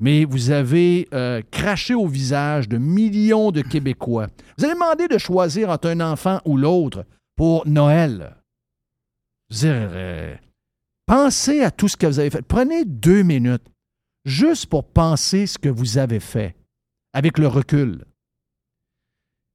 [0.00, 4.28] Mais vous avez euh, craché au visage de millions de Québécois.
[4.56, 7.04] Vous allez demander de choisir entre un enfant ou l'autre
[7.36, 8.36] pour Noël.
[9.50, 10.34] Dire, euh,
[11.06, 12.42] pensez à tout ce que vous avez fait.
[12.42, 13.66] Prenez deux minutes
[14.24, 16.56] juste pour penser ce que vous avez fait
[17.12, 18.04] avec le recul.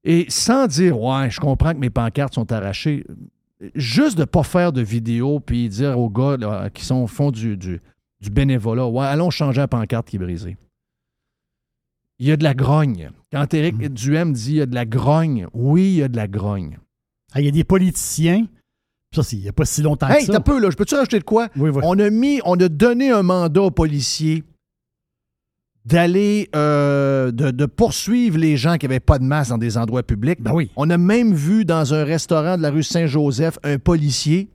[0.04, 3.04] Et sans dire, ouais, je comprends que mes pancartes sont arrachées,
[3.74, 7.32] juste de ne pas faire de vidéo puis dire aux gars qui sont au fond
[7.32, 7.82] du, du,
[8.26, 10.58] du bénévolat, ouais, allons changer la pancarte qui est brisée.
[12.18, 13.12] Il y a de la grogne.
[13.32, 16.16] Quand Éric Duhem dit il y a de la grogne, oui, il y a de
[16.16, 16.80] la grogne.
[17.34, 18.48] Ah, Il y a des politiciens,
[19.14, 20.34] ça, c'est il n'y a pas si longtemps Hey, que ça.
[20.34, 21.50] t'as peu, là, je peux-tu rajouter de quoi?
[21.58, 21.70] Oui.
[21.84, 24.44] On a mis, on a donné un mandat aux policiers
[25.86, 30.02] d'aller, euh, de, de poursuivre les gens qui n'avaient pas de masque dans des endroits
[30.04, 30.42] publics.
[30.42, 30.72] Ben oui.
[30.78, 34.50] On a même vu dans un restaurant de la rue Saint-Joseph un policier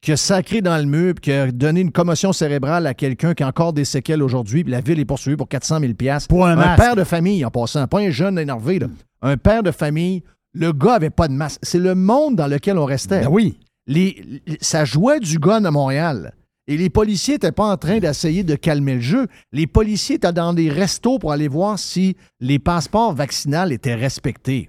[0.00, 3.34] qui a sacré dans le mur puis qui a donné une commotion cérébrale à quelqu'un
[3.34, 4.62] qui a encore des séquelles aujourd'hui.
[4.62, 5.92] Puis la ville est poursuivie pour 400 000
[6.28, 6.80] Pour un masque.
[6.82, 8.78] père de famille, en passant, pas un jeune énervé.
[8.78, 8.86] là.
[9.22, 11.58] Un père de famille, le gars avait pas de masque.
[11.62, 13.58] C'est le monde dans lequel on restait Ben oui.
[13.88, 16.32] les, les- ça jouait du gun à Montréal.
[16.70, 19.26] Et les policiers n'étaient pas en train d'essayer de calmer le jeu.
[19.52, 24.68] Les policiers étaient dans des restos pour aller voir si les passeports vaccinaux étaient respectés.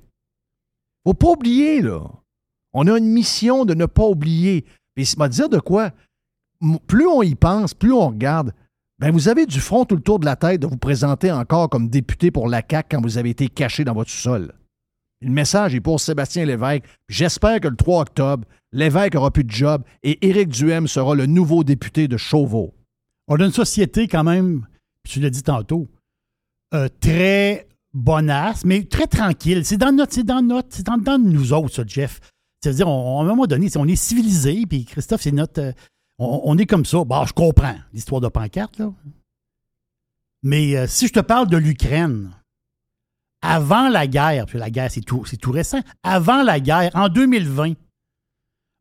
[1.06, 2.00] Faut pas oublier, là.
[2.74, 4.63] On a une mission de ne pas oublier.
[4.99, 5.91] Et c'est m'a dire de quoi?
[6.88, 8.53] Plus on y pense, plus on regarde,
[8.99, 11.69] ben vous avez du front tout le tour de la tête de vous présenter encore
[11.69, 14.53] comme député pour la CAQ quand vous avez été caché dans votre sol.
[15.21, 16.83] Le message est pour Sébastien Lévesque.
[17.07, 21.27] J'espère que le 3 octobre, Lévesque aura plus de job et Éric Duhem sera le
[21.27, 22.73] nouveau député de Chauveau.
[23.29, 24.65] On a une société quand même,
[25.03, 25.88] puis tu l'as dit tantôt,
[26.73, 29.63] euh, très bonasse, mais très tranquille.
[29.63, 32.19] C'est dans notre, c'est dans notre, c'est dans, dans nous autres, ça, Jeff.
[32.62, 35.62] C'est-à-dire, à un moment donné, on est civilisé, puis Christophe, c'est notre.
[35.62, 35.72] euh,
[36.17, 37.04] on, est comme ça.
[37.06, 38.91] Bon, je comprends l'histoire de pancarte, là.
[40.43, 42.32] Mais euh, si je te parle de l'Ukraine,
[43.41, 47.74] avant la guerre, puis la guerre, c'est tout, tout récent, avant la guerre, en 2020,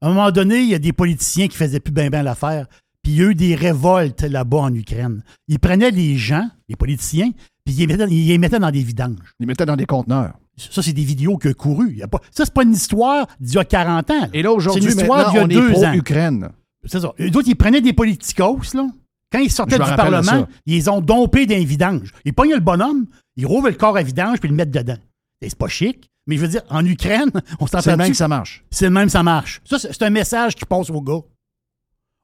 [0.01, 2.67] à un moment donné, il y a des politiciens qui faisaient plus bien ben l'affaire,
[3.03, 5.23] puis il y a eu des révoltes là-bas en Ukraine.
[5.49, 7.31] Ils prenaient les gens, les politiciens,
[7.65, 9.35] puis ils les mettaient, les dans des vidanges.
[9.41, 10.39] Ils mettaient dans des conteneurs.
[10.59, 11.95] Ça, c'est des vidéos que couru.
[11.95, 14.21] Y a pas, ça, c'est pas une histoire d'il y a 40 ans.
[14.21, 14.29] là.
[14.33, 15.89] Et là, aujourd'hui, C'est une histoire on d'il y a est deux ans.
[15.91, 16.49] pro-Ukraine.
[16.85, 17.13] C'est ça.
[17.21, 18.87] Eux autres, ils prenaient des politicos, là.
[19.31, 22.13] Quand ils sortaient Je du Parlement, ils les ont dompés d'un vidange.
[22.25, 24.97] Ils pognaient le bonhomme, ils rouvraient le corps à vidange, puis ils le mettent dedans.
[25.43, 28.11] Et C'est pas chic, mais je veux dire, en Ukraine, on s'entend C'est le même
[28.11, 28.65] que ça marche.
[28.71, 29.61] C'est le même, ça marche.
[29.65, 31.21] Ça, c'est c'est un message qui passe aux gars.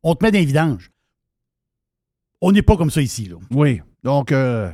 [0.03, 0.91] On te met dans les vidanges.
[2.41, 3.37] On n'est pas comme ça ici, là.
[3.51, 3.81] Oui.
[4.03, 4.71] Donc, euh,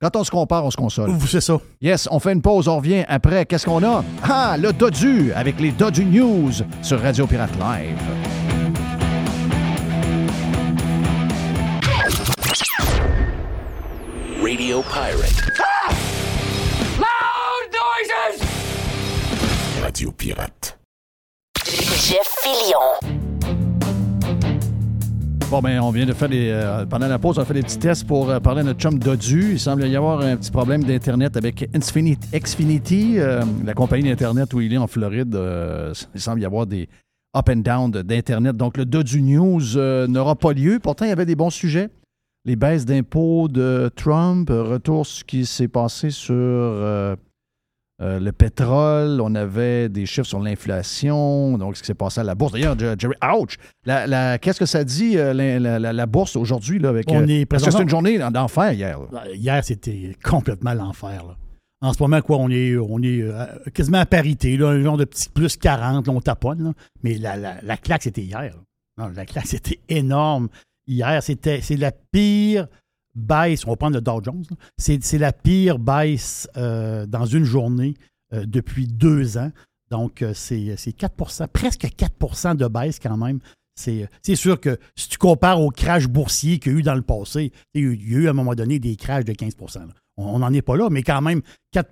[0.00, 1.10] quand on se compare, on se console.
[1.10, 1.58] Vous, C'est ça.
[1.80, 3.44] Yes, on fait une pause, on revient après.
[3.44, 4.02] Qu'est-ce qu'on a?
[4.22, 7.98] Ah, le Dodu avec les Dodu News sur Radio Pirate Live.
[14.42, 15.52] Radio Pirate.
[16.98, 18.40] Loud noises!
[19.82, 20.78] Radio Pirate.
[21.64, 23.19] Jeff Fillion.
[25.50, 26.48] Bon, ben, on vient de faire des.
[26.48, 28.78] euh, pendant la pause, on a fait des petits tests pour euh, parler à notre
[28.78, 29.54] chum Dodu.
[29.54, 34.54] Il semble y avoir un petit problème d'Internet avec Xfinity, Xfinity, euh, la compagnie d'Internet
[34.54, 35.36] où il est en Floride.
[36.14, 36.88] Il semble y avoir des
[37.36, 38.56] up and down d'Internet.
[38.56, 40.78] Donc, le Dodu News n'aura pas lieu.
[40.78, 41.88] Pourtant, il y avait des bons sujets.
[42.44, 46.36] Les baisses d'impôts de Trump, retour ce qui s'est passé sur
[48.00, 49.20] euh, le pétrole.
[49.20, 52.52] On avait des chiffres sur l'inflation, donc ce qui s'est passé à la bourse.
[52.52, 53.56] D'ailleurs, Jer- Jerry, ouch!
[53.84, 56.78] La- la- Qu'est-ce que ça dit, euh, la, bourse aujourd'hui?
[56.78, 58.98] là, Avec, On euh, est parce que c'est une journée d'en- d'enfer hier.
[59.12, 59.24] là.
[59.26, 61.24] Euh, Hier, c'était complètement l'enfer.
[61.26, 61.36] là.
[61.82, 63.24] En ce moment, quoi, on est, on est
[63.72, 66.62] quasiment à parité, là, un genre de petit plus 40, là, on taponne.
[66.62, 66.72] là.
[67.02, 68.54] Mais la, la- la claque, c'était hier.
[68.98, 70.48] Non, la claque, c'était énorme.
[70.86, 72.66] Hier, c'était, c'est la pire
[73.14, 73.66] baisse.
[73.66, 74.44] On va prendre le Dow Jones.
[74.78, 77.94] C'est, la pire baisse euh, dans une journée
[78.32, 79.50] euh, depuis deux ans.
[79.90, 83.40] Donc, euh, c'est, c'est 4% presque 4% de baisse quand même.
[83.74, 87.02] C'est, sûr que si tu compares au crash boursier qu'il y a eu dans le
[87.02, 89.24] passé, il y a eu- il y a eu à un moment donné des crashs
[89.24, 89.86] de 15 là.
[90.20, 91.40] On n'en est pas là, mais quand même
[91.72, 91.88] 4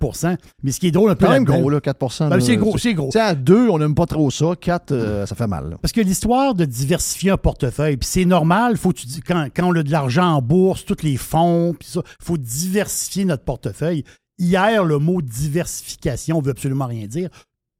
[0.63, 2.77] Mais ce qui est drôle un peu Quand même gros, là, 4 Ben, c'est gros,
[2.79, 3.11] c'est gros.
[3.17, 4.53] À 2, on n'aime pas trop ça.
[4.61, 5.71] 4, euh, ça fait mal.
[5.71, 5.77] là.
[5.81, 9.75] Parce que l'histoire de diversifier un portefeuille, puis c'est normal, faut tu quand, quand on
[9.77, 14.05] a de l'argent en bourse, tous les fonds, puis ça, il faut diversifier notre portefeuille.
[14.39, 17.29] Hier, le mot diversification ne veut absolument rien dire.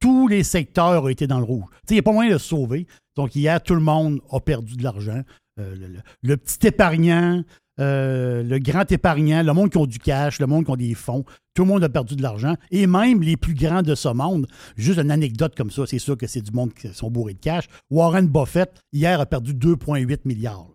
[0.01, 1.65] Tous les secteurs ont été dans le rouge.
[1.89, 2.87] Il n'y a pas moyen de se sauver.
[3.17, 5.21] Donc, hier, tout le monde a perdu de l'argent.
[5.59, 7.43] Euh, le, le- le petit épargnant,
[7.79, 10.93] euh, le grand épargnant, le monde qui a du cash, le monde qui a des
[10.93, 12.55] fonds, tout le monde a perdu de l'argent.
[12.71, 16.17] Et même les plus grands de ce monde, juste une anecdote comme ça, c'est sûr
[16.17, 17.65] que c'est du monde qui sont bourrés de cash.
[17.89, 20.67] Warren Buffett, hier, a perdu 2,8 milliards.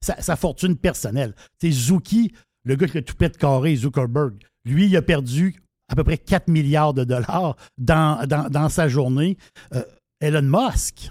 [0.00, 1.34] Sa, sa fortune personnelle.
[1.60, 2.32] C'est Zuki,
[2.64, 4.34] le gars qui a tout pète carré, Zuckerberg,
[4.64, 8.88] lui, il a perdu à peu près 4 milliards de dollars dans, dans, dans sa
[8.88, 9.36] journée.
[9.74, 9.82] Euh,
[10.20, 11.10] Elon Musk,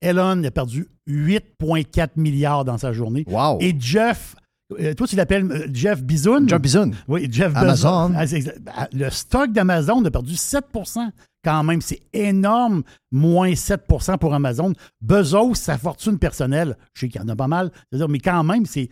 [0.00, 3.24] Elon a perdu 8,4 milliards dans sa journée.
[3.26, 3.58] Wow.
[3.60, 4.36] Et Jeff,
[4.80, 6.46] euh, toi, tu l'appelles euh, Jeff Bezos.
[6.48, 6.90] Jeff Bezos.
[7.08, 7.54] Oui, Jeff.
[7.54, 8.12] Amazon.
[8.16, 8.24] Ah.
[8.76, 10.64] Ah, Le stock d'Amazon a perdu 7
[11.42, 11.80] quand même.
[11.80, 12.82] C'est énorme,
[13.12, 13.82] moins 7
[14.20, 14.72] pour Amazon.
[15.00, 17.70] Bezos, sa fortune personnelle, je sais qu'il y en a pas mal,
[18.08, 18.88] mais quand même, c'est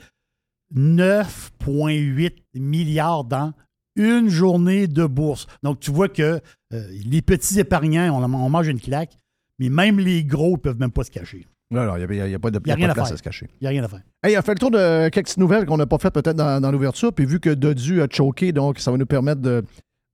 [0.75, 3.53] 9,8 milliards dans
[3.97, 5.47] une journée de bourse.
[5.63, 6.41] Donc, tu vois que
[6.73, 9.17] euh, les petits épargnants, on, on mange une claque,
[9.59, 11.47] mais même les gros ne peuvent même pas se cacher.
[11.71, 12.91] Non, non, il n'y a, pas de, y a il y a rien pas de
[12.91, 13.15] à place faire.
[13.15, 13.49] à se cacher.
[13.61, 14.03] Il n'y a rien à faire.
[14.25, 16.71] Hey, on fait le tour de quelques nouvelles qu'on n'a pas faites peut-être dans, dans
[16.71, 17.13] l'ouverture.
[17.13, 19.65] Puis vu que Dodu a choqué, donc ça va nous permettre de,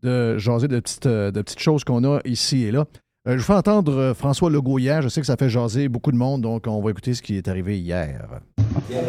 [0.03, 2.87] de jaser de petites, de petites choses qu'on a ici et là.
[3.29, 5.03] Euh, je vous fais entendre euh, François Legault hier.
[5.03, 7.37] Je sais que ça fait jaser beaucoup de monde, donc on va écouter ce qui
[7.37, 8.27] est arrivé hier.
[8.90, 9.05] Une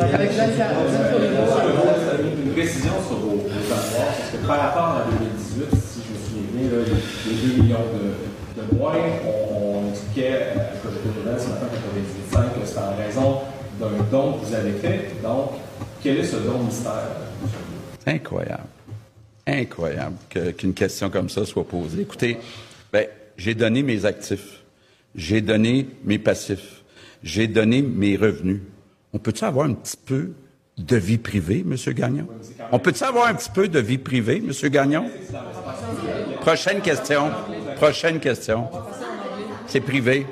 [2.51, 6.67] précision sur vos, vos parce que par rapport à 2018, si je me souviens bien,
[6.77, 11.47] les, les 2 millions de, de moins, on, on expliquait à Projet de nouvelle ce
[11.47, 13.39] matin à 98.5 que c'était en raison
[13.79, 15.21] d'un don que vous avez fait.
[15.23, 15.51] Donc,
[16.03, 17.09] quel est ce don mystère?
[18.05, 18.63] Incroyable.
[19.47, 20.15] Incroyable
[20.57, 22.01] qu'une question comme ça soit posée.
[22.01, 22.37] Écoutez,
[22.91, 24.63] ben, j'ai donné mes actifs,
[25.15, 26.83] j'ai donné mes passifs,
[27.23, 28.61] j'ai donné mes revenus.
[29.13, 30.31] On peut-tu avoir un petit peu
[30.77, 31.75] de vie privée, M.
[31.93, 32.27] Gagnon?
[32.71, 34.69] On peut-tu avoir un petit peu de vie privée, M.
[34.69, 35.09] Gagnon?
[36.41, 37.31] Prochaine question.
[37.75, 38.67] Prochaine question.
[39.67, 40.25] C'est privé.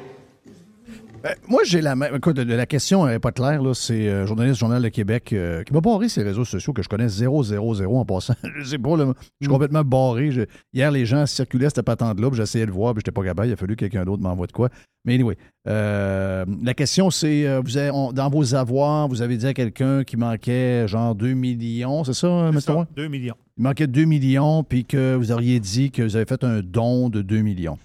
[1.23, 2.15] Ben, moi, j'ai la même.
[2.15, 3.61] Écoute, la question n'est pas claire.
[3.63, 3.73] là.
[3.73, 6.83] C'est euh, journaliste du Journal de Québec euh, qui m'a barré ses réseaux sociaux que
[6.83, 8.35] je connais 0, 0, 0 en passant.
[8.59, 10.29] je sais pas, là, je suis complètement barré.
[10.31, 13.47] Je- Hier, les gens circulaient cette patente-là, puis j'essayais de voir, puis j'étais pas capable.
[13.49, 14.69] Il a fallu que quelqu'un d'autre m'envoie de quoi.
[15.05, 19.37] Mais anyway, euh, la question, c'est euh, vous avez- on- dans vos avoirs, vous avez
[19.37, 22.59] dit à quelqu'un qui manquait genre 2 millions, c'est ça, M.
[22.67, 22.87] Roy?
[22.95, 23.35] 2 millions.
[23.57, 27.09] Il manquait 2 millions, puis que vous auriez dit que vous avez fait un don
[27.09, 27.79] de 2 millions.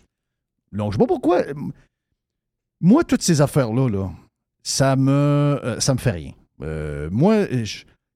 [0.73, 1.43] Donc, je sais pas pourquoi.
[2.83, 4.11] Moi, toutes ces affaires-là, là,
[4.63, 6.33] ça me, euh, ça me fait rien.
[6.61, 7.47] Euh, moi,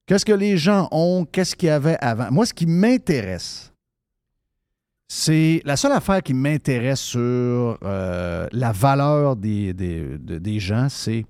[0.05, 2.29] qu'est-ce que les gens ont, qu'est-ce qu'il y avait avant?
[2.31, 3.73] Moi, ce qui m'intéresse,
[5.07, 10.89] c'est la seule affaire qui m'intéresse sur euh, la valeur des, des, de- des gens,
[10.89, 11.25] c'est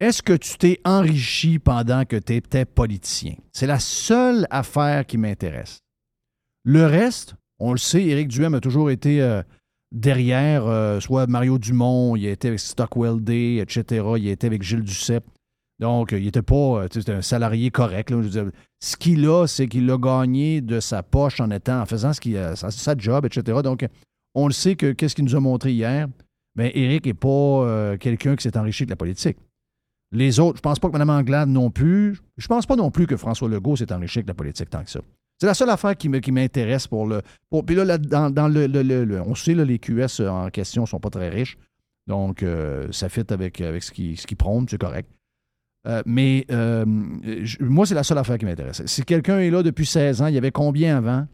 [0.00, 3.34] est-ce que tu t'es enrichi pendant que tu étais politicien?
[3.52, 5.80] C'est la seule affaire qui m'intéresse.
[6.62, 9.20] Le reste, on le sait, Éric Duhem a toujours été
[9.92, 14.04] derrière, euh, soit Mario Dumont, il été avec Stockwell Day, etc.
[14.16, 15.24] Il été avec Gilles Duceppe.
[15.78, 18.10] Donc, il n'était pas euh, c'était un salarié correct.
[18.10, 18.20] là.
[18.80, 22.20] Ce qu'il a, c'est qu'il a gagné de sa poche en étant, en faisant ce
[22.20, 23.60] qu'il a, sa, job, etc.
[23.62, 23.86] Donc,
[24.34, 26.08] on le sait que qu'est-ce qu'il nous a montré hier?
[26.56, 29.36] Bien, Éric n'est pas euh, quelqu'un qui s'est enrichi de la politique.
[30.10, 32.18] Les autres, je pense pas que Mme Anglade non plus.
[32.36, 34.90] Je pense pas non plus que François Legault s'est enrichi avec la politique tant que
[34.90, 35.00] ça.
[35.40, 37.22] C'est la seule affaire qui me- qui m'intéresse pour le.
[37.50, 40.20] Pour, puis là, là, dans, dans le, le- le- le- On sait, là, les QS
[40.28, 41.56] en question sont pas très riches.
[42.06, 45.08] Donc, euh, ça fit avec, avec ce qu'ils ce prônent, c'est correct.
[45.86, 46.84] Euh, mais euh,
[47.44, 48.84] je- moi, c'est la seule affaire qui m'intéresse.
[48.86, 51.26] Si quelqu'un est là depuis 16 ans, il y avait combien avant?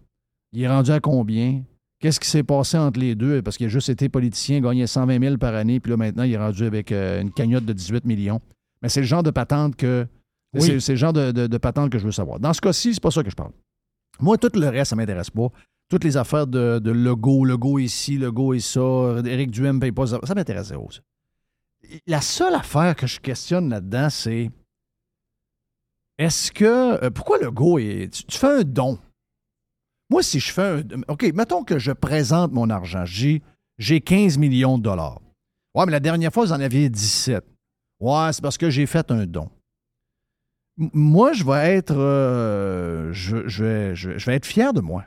[0.53, 1.63] Il est rendu à combien?
[2.01, 3.41] Qu'est-ce qui s'est passé entre les deux?
[3.41, 6.33] Parce qu'il a juste été politicien, gagné 120 000 par année, puis là, maintenant, il
[6.33, 8.41] est rendu avec euh, une cagnotte de 18 millions.
[8.83, 10.07] Mais c'est le genre de patente que.
[10.55, 10.61] Oui.
[10.63, 12.39] C'est c'est le genre de, de- de patente que je veux savoir.
[12.39, 13.53] Dans ce cas-ci, c'est pas ça que je parle.
[14.21, 15.49] Moi, tout le reste, ça m'intéresse pas.
[15.89, 18.81] Toutes les affaires de, de logo, logo ici, logo et ça,
[19.25, 20.91] Éric Duhem paye pas ça, m'intéresse zéro.
[20.91, 21.01] ça.
[22.07, 24.51] La seule affaire que je questionne là-dedans, c'est
[26.19, 27.05] est-ce que.
[27.05, 28.09] euh, pourquoi le go est.
[28.13, 28.99] Tu, tu fais un don?
[30.09, 30.83] Moi, si je fais un.
[31.09, 33.05] OK, mettons que je présente mon argent.
[33.05, 33.43] J'ai,
[33.79, 35.21] j'ai 15 millions de dollars.
[35.75, 37.45] Ouais, mais la dernière fois, vous en aviez 17.
[38.01, 39.51] Ouais, c'est parce que j'ai fait un don.
[40.77, 41.97] Moi, je vais être.
[41.97, 45.05] euh, je, je vais, je, je vais être fier de moi.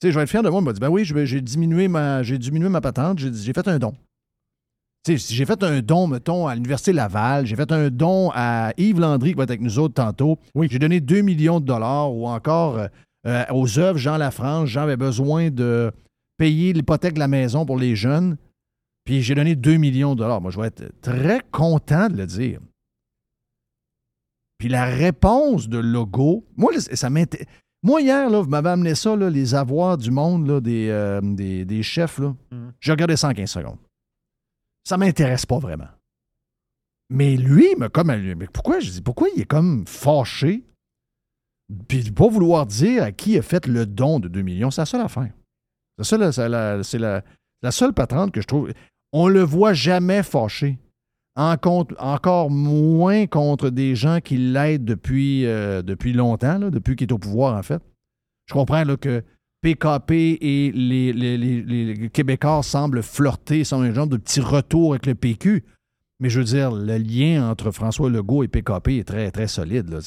[0.00, 0.60] Tu sais, je vais être fier de moi.
[0.60, 3.78] Il m'a dit, ben oui, j'ai diminué ma, j'ai diminué ma patente, j'ai, fait un
[3.78, 3.94] don.
[5.04, 8.30] Tu sais, si j'ai fait un don, mettons, à l'Université Laval, j'ai fait un don
[8.34, 10.38] à Yves Landry qui va être avec nous autres tantôt.
[10.54, 10.68] Oui.
[10.70, 12.86] J'ai donné 2 millions de dollars ou encore euh,
[13.26, 14.68] euh, aux œuvres Jean Lafrance.
[14.68, 15.92] Jean avait besoin de
[16.36, 18.36] payer l'hypothèque de la maison pour les jeunes.
[19.04, 20.40] Puis j'ai donné 2 millions de dollars.
[20.40, 22.60] Moi, je vais être très content de le dire.
[24.58, 27.46] Puis la réponse de Logo, moi, ça m'intéresse.
[27.82, 31.20] Moi, hier, là, vous m'avez amené ça, là, les avoirs du monde, là, des, euh,
[31.22, 32.18] des, des, chefs.
[32.18, 32.34] Là.
[32.80, 33.78] J'ai regardé 115 secondes.
[34.84, 35.88] Ça m'intéresse pas vraiment.
[37.10, 40.64] Mais lui, mais comme, mais pourquoi, je dis, pourquoi il est comme fâché?
[41.88, 44.80] Puis de pas vouloir dire à qui a fait le don de 2 millions, c'est
[44.80, 45.32] la seule affaire.
[46.02, 47.22] C'est la, la,
[47.62, 48.72] la, seule patronne que je trouve.
[49.12, 50.78] On le voit jamais fâché.
[51.36, 55.82] Encore moins contre des gens qui l'aident depuis, euh,
[56.14, 57.82] longtemps, depuis qu'il est au pouvoir, en fait.
[58.46, 59.22] Je comprends là, que
[59.62, 65.14] PKP et les, les, Québécois semblent flirter, sont un genre de petit retour avec le
[65.14, 65.64] PQ.
[66.20, 69.98] Mais je veux dire, le lien entre François Legault et PKP est très, très solide.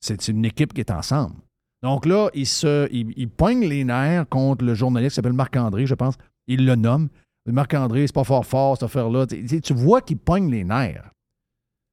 [0.00, 1.36] C'est une équipe qui est ensemble.
[1.82, 6.14] Donc là, il, se, les nerfs contre le journaliste qui s'appelle Marc-André, je pense.
[6.48, 7.08] Il le nomme.
[7.52, 9.26] Marc-André, c'est pas fort fort, cette affaire-là.
[9.26, 11.10] Tu, vois qu'il pogne les nerfs.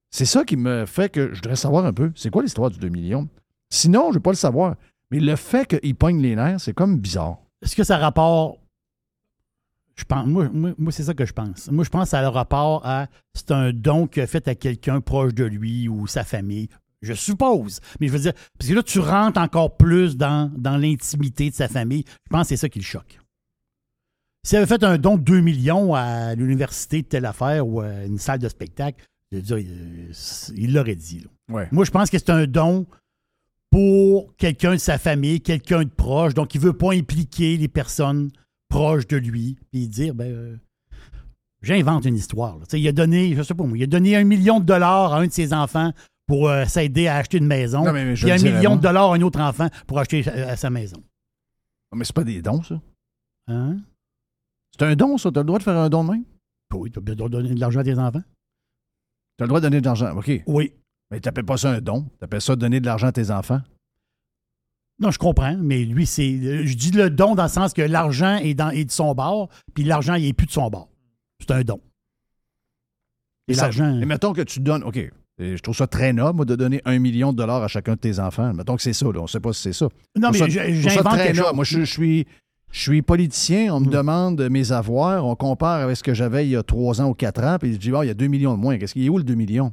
[0.09, 2.79] C'est ça qui me fait que je voudrais savoir un peu, c'est quoi l'histoire du
[2.79, 3.27] 2 millions?
[3.69, 4.75] Sinon, je ne veux pas le savoir.
[5.11, 7.37] Mais le fait qu'il pogne les nerfs, c'est comme bizarre.
[7.61, 8.59] Est-ce que ça rapporte.
[9.95, 11.69] Je pense, moi, moi, c'est ça que je pense.
[11.69, 14.47] Moi, je pense que ça a le rapport à c'est un don qu'il a fait
[14.47, 16.67] à quelqu'un proche de lui ou sa famille.
[17.03, 17.79] Je suppose.
[17.99, 21.55] Mais je veux dire, parce que là, tu rentres encore plus dans, dans l'intimité de
[21.55, 22.05] sa famille.
[22.07, 23.19] Je pense que c'est ça qui le choque.
[24.45, 28.03] S'il avait fait un don de 2 millions à l'université de telle affaire ou à
[28.03, 31.25] une salle de spectacle, il l'aurait dit.
[31.71, 32.85] Moi, je pense que c'est un don
[33.71, 37.67] pour quelqu'un de sa famille, quelqu'un de proche, donc il ne veut pas impliquer les
[37.67, 38.31] personnes
[38.69, 40.57] proches de lui, puis dire, ben, euh,
[41.61, 42.59] j'invente une histoire.
[42.73, 45.19] Il a donné, je sais pas moi, il a donné un million de dollars à
[45.19, 45.91] un de ses enfants
[46.27, 47.83] pour euh, s'aider à acheter une maison,
[48.15, 50.23] puis un million de dollars à un autre enfant pour acheter
[50.55, 51.01] sa maison.
[51.95, 52.79] Mais c'est pas des dons, ça.
[53.47, 53.77] Hein?
[54.77, 55.31] C'est un don, ça?
[55.31, 56.23] Tu as le droit de faire un don de même?
[56.73, 58.23] Oui, tu as le droit de donner de l'argent à tes enfants.
[59.37, 60.31] Tu as le droit de donner de l'argent, OK.
[60.47, 60.73] Oui.
[61.11, 62.09] Mais tu n'appelles pas ça un don.
[62.17, 63.61] Tu appelles ça donner de l'argent à tes enfants?
[64.99, 66.65] Non, je comprends, mais lui, c'est.
[66.65, 69.49] Je dis le don dans le sens que l'argent est, dans, est de son bord,
[69.73, 70.89] puis l'argent, il n'est plus de son bord.
[71.39, 71.81] C'est un don.
[73.47, 73.99] Et, l'argent.
[73.99, 74.83] Et mettons que tu donnes.
[74.83, 74.99] OK.
[75.39, 78.19] je trouve ça très noble, de donner un million de dollars à chacun de tes
[78.19, 78.53] enfants.
[78.53, 79.19] Mettons que c'est ça, là.
[79.19, 79.87] On ne sait pas si c'est ça.
[80.17, 81.53] Non, mais j'invente.
[81.53, 82.25] Moi, je, suis.
[82.73, 83.91] Je suis politicien, on me hmm.
[83.91, 87.13] demande mes avoirs, on compare avec ce que j'avais il y a trois ans ou
[87.13, 88.79] quatre ans, puis je dis, oh, il y a deux millions de moins.
[88.79, 89.71] Qu'est-ce qu'il est où le deux millions?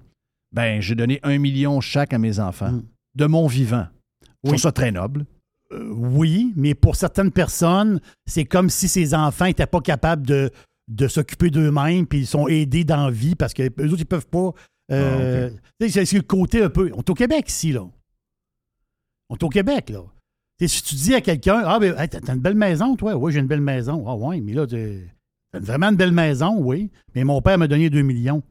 [0.53, 2.83] Ben, j'ai donné un million chaque à mes enfants, hmm.
[3.15, 3.87] de mon vivant.
[4.45, 5.25] Je trouve ça très noble.
[5.73, 10.51] Euh, oui, mais pour certaines personnes, c'est comme si ces enfants n'étaient pas capables de,
[10.89, 14.07] de s'occuper d'eux-mêmes, puis ils sont aidés dans la vie parce que eux autres, ils
[14.07, 14.53] peuvent pas.
[14.93, 15.49] Euh,
[15.81, 16.91] ah, c'est le côté un peu.
[16.95, 17.87] On est au Québec ici, là.
[19.31, 20.03] On est au Québec, là
[20.69, 23.15] si tu dis à quelqu'un, ah, ben, t'as une belle maison, toi?
[23.15, 24.05] Oui, j'ai une belle maison.
[24.07, 26.91] Ah, oui, mais là, t'as vraiment une belle maison, oui.
[27.15, 28.43] Mais mon père m'a donné 2 millions.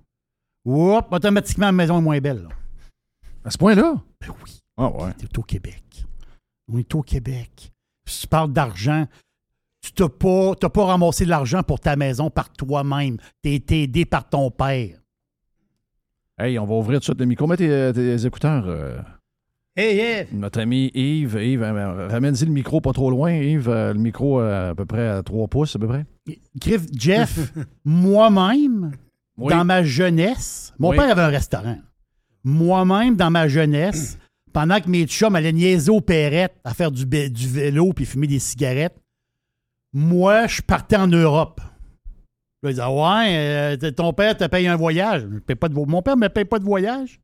[0.65, 2.47] Oups, automatiquement, la maison est moins belle.
[3.45, 3.95] À ce point-là?
[4.21, 4.59] Ben oui.
[4.77, 5.13] Ah, ouais.
[5.13, 6.05] T'es au Québec.
[6.71, 7.71] On est au Québec.
[8.05, 9.07] Si tu parles d'argent,
[9.81, 13.17] tu n'as pas, pas ramassé de l'argent pour ta maison par toi-même.
[13.43, 14.97] Tu été aidé par ton père.
[16.37, 17.47] Hey, on va ouvrir tout de suite le micro.
[17.47, 18.65] Mets tes, écouteurs.
[18.67, 18.99] Euh,
[19.79, 20.33] Hey, Yves!
[20.33, 21.35] Notre ami Yves.
[21.41, 23.31] Yves, euh, ramène-y le micro pas trop loin.
[23.31, 26.05] Yves, euh, le micro euh, à peu près à 3 pouces, à peu près.
[26.57, 27.53] Griff, Jeff,
[27.85, 28.91] moi-même,
[29.37, 31.77] dans ma jeunesse, mon père avait un restaurant.
[32.43, 34.17] Moi-même, dans ma jeunesse,
[34.51, 38.27] pendant que mes chums allaient niaiser aux perrettes à faire du, du vélo puis fumer
[38.27, 38.99] des cigarettes,
[39.93, 41.61] moi, je partais en Europe.
[42.63, 45.25] Je disais, ouais, ton père te paye un voyage.
[45.57, 47.21] pas de Mon père ne me paye pas de voyage.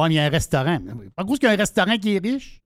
[0.00, 0.78] Ouais, mais il y a un restaurant.
[1.14, 2.60] Pas cause qu'il y a un restaurant qui est riche?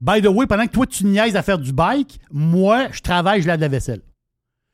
[0.00, 3.42] By the way, pendant que toi, tu niaises à faire du bike, moi, je travaille,
[3.42, 4.02] je lave la vaisselle.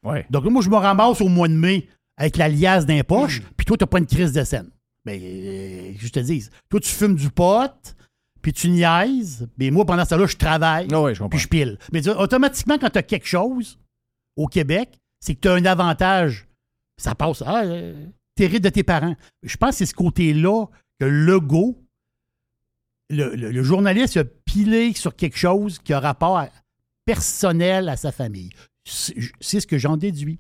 [0.04, 0.26] Ouais.
[0.30, 3.44] Donc, moi, je me ramasse au mois de mai avec la liasse d'un poche, mm.
[3.56, 4.70] puis toi, tu n'as pas une crise de scène.
[5.04, 7.96] Mais, euh, je te dis, toi, tu fumes du pot,
[8.40, 11.78] puis tu niaises, mais moi, pendant ça là je travaille, ah puis je pile.
[11.92, 13.78] Mais automatiquement, quand tu as quelque chose
[14.36, 16.48] au Québec, c'est que tu as un avantage.
[17.00, 17.42] Ça passe.
[17.46, 17.94] Ah, euh,
[18.36, 19.14] de tes parents.
[19.42, 20.66] Je pense que c'est ce côté-là
[21.02, 21.76] que Legault,
[23.10, 26.44] le, le, journaliste a pilé sur quelque chose qui a rapport
[27.04, 28.50] personnel à sa famille.
[28.84, 30.38] C'est ce que j'en déduis.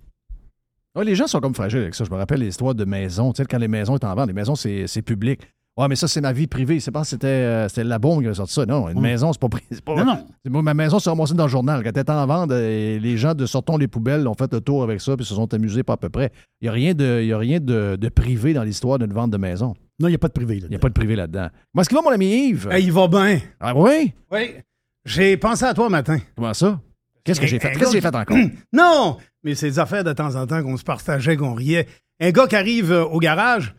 [1.02, 2.04] les gens sont comme fragiles avec ça.
[2.04, 3.32] Je me rappelle l'histoire de maisons.
[3.32, 5.40] Tu sais, quand les maisons étaient en vente, les maisons, c'est public.
[5.76, 6.78] Ouais, mais ça, c'est ma vie privée.
[6.78, 8.64] C'est pas c'était euh, c'était la bombe qui a sorti ça.
[8.64, 10.04] Non, une maison, c'est pas, pas.
[10.04, 10.62] Non, non.
[10.62, 11.82] ma maison s'est ramassée dans le journal.
[11.82, 14.60] Quand elle était en vente, euh, les gens de Sortons les poubelles ont fait le
[14.60, 16.30] tour avec ça puis se sont amusés pas à peu près.
[16.60, 19.30] Il n'y a rien, de, y a rien de, de privé dans l'histoire d'une vente
[19.30, 19.74] de maison.
[20.02, 20.56] Non, il n'y a pas de privé.
[20.56, 21.48] Il n'y a pas de privé là-dedans.
[21.72, 22.68] Comment est-ce qu'il va, mon ami Yves?
[22.72, 23.40] Hey, il va bien.
[23.60, 24.12] Ah oui?
[24.32, 24.56] Oui.
[25.04, 26.18] J'ai pensé à toi matin.
[26.34, 26.80] Comment ça?
[27.22, 27.68] Qu'est-ce que j'ai fait?
[27.68, 28.36] Un Qu'est-ce que j'ai fait encore?
[28.72, 31.86] Non, mais c'est des affaires de temps en temps qu'on se partageait, qu'on riait.
[32.20, 33.76] Un gars qui arrive euh, au garage.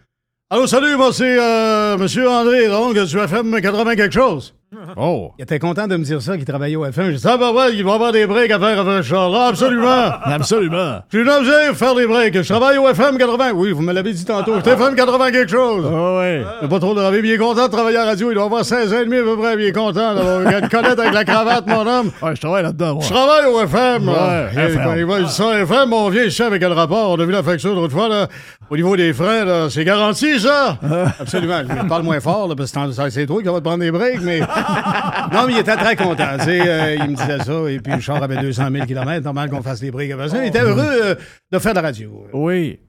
[0.49, 4.55] Allô, salut, moi c'est euh, Monsieur André, donc tu as fait 80 quelque chose.
[4.97, 5.31] Oh!
[5.37, 7.11] Il était content de me dire ça, qu'il travaillait au FM.
[7.11, 9.47] J'ai dit, ah ben ouais, il va avoir des breaks à faire avec ce char-là,
[9.47, 10.11] absolument.
[10.23, 10.99] Absolument.
[11.11, 12.41] J'ai une obligé faire des breaks.
[12.41, 13.51] Je travaille au FM 80.
[13.53, 14.57] Oui, vous me l'avez dit tantôt.
[14.57, 15.85] FM 80 quelque chose.
[15.91, 16.43] Ah ouais.
[16.61, 17.21] Il pas trop de rêver.
[17.23, 18.31] Il est content de travailler à la radio.
[18.31, 19.53] Il doit avoir 16 ans et demi à peu près.
[19.55, 22.11] Il est content d'avoir une connaître avec la cravate, mon homme.
[22.21, 23.03] Ouais, je travaille là-dedans, moi.
[23.03, 24.09] Je travaille au FM.
[24.09, 24.83] Ouais, FM.
[24.83, 27.11] quand il va ça, FM, on vient ici avec le rapport.
[27.11, 28.27] On a vu la facture l'autre fois, là.
[28.69, 30.77] Au niveau des frais, là, c'est garanti, ça?
[31.19, 31.61] Absolument.
[31.67, 34.21] Je parle moins fort, là, parce que c'est- toi qui va te prendre des breaks,
[34.21, 34.39] mais.
[35.31, 36.37] non, mais il était très content.
[36.39, 39.23] tu sais, euh, il me disait ça, et puis le char avait 200 000 km.
[39.23, 40.43] Normal qu'on fasse des breaks ça.
[40.43, 41.15] Il était heureux euh,
[41.51, 42.25] de faire de la radio.
[42.33, 42.79] Oui.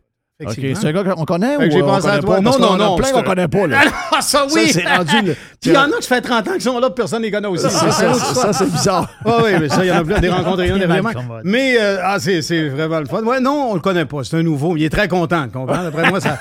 [0.42, 2.40] OK, c'est un gars qu'on connaît ou j'ai pensé à toi?
[2.40, 3.82] Non, non, a non, plein qu'on connaît pas, là.
[4.16, 4.70] Ah, ça, oui!
[4.72, 5.36] C'est rendu Puis
[5.70, 7.46] il y en a qui fait 30 ans qui sont là, personne ne les connaît
[7.46, 7.68] aussi.
[7.70, 9.08] Ça, c'est bizarre.
[9.24, 11.12] Ah oui, mais ça, il y en a à des rencontres et Mal évidemment.
[11.12, 11.42] commode.
[11.44, 13.22] Mais, euh, ah, c'est, vraiment le fun.
[13.22, 14.22] Ouais, non, on le connaît pas.
[14.24, 14.76] C'est un nouveau.
[14.76, 15.82] Il est très content, comprends?
[15.82, 16.38] D'après moi, ça.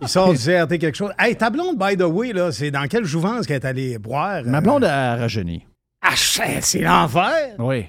[0.00, 1.10] Il sort du CRT quelque chose.
[1.18, 4.42] Hey, ta blonde, by the way, là, c'est dans quelle jouvence qu'elle est allée boire?
[4.44, 4.60] Ma euh?
[4.60, 5.66] blonde a rajeuni.
[6.02, 7.54] Ah, c'est l'enfer!
[7.58, 7.86] Oui.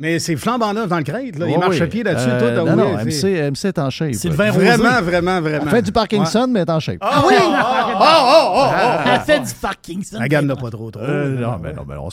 [0.00, 1.46] Mais c'est flambant neuf dans le crête, là.
[1.46, 1.82] Il Oui, marche oui.
[1.82, 2.66] à pied là-dessus, Euh, tout.
[2.66, 4.14] Non, non, oui, MC, MC est en shape.
[4.14, 4.50] Sylvain.
[4.50, 5.64] Vraiment, vraiment, vraiment.
[5.66, 6.96] Elle fait du Parkinson, mais elle est en shape.
[7.02, 7.34] Ah oui!
[7.38, 7.52] Oh,
[8.00, 9.10] oh, oh, oh!
[9.12, 10.16] Elle fait du Parkinson.
[10.18, 11.02] La gamme n'a pas trop, trop.
[11.02, 12.08] Euh, non, mais non, mais on,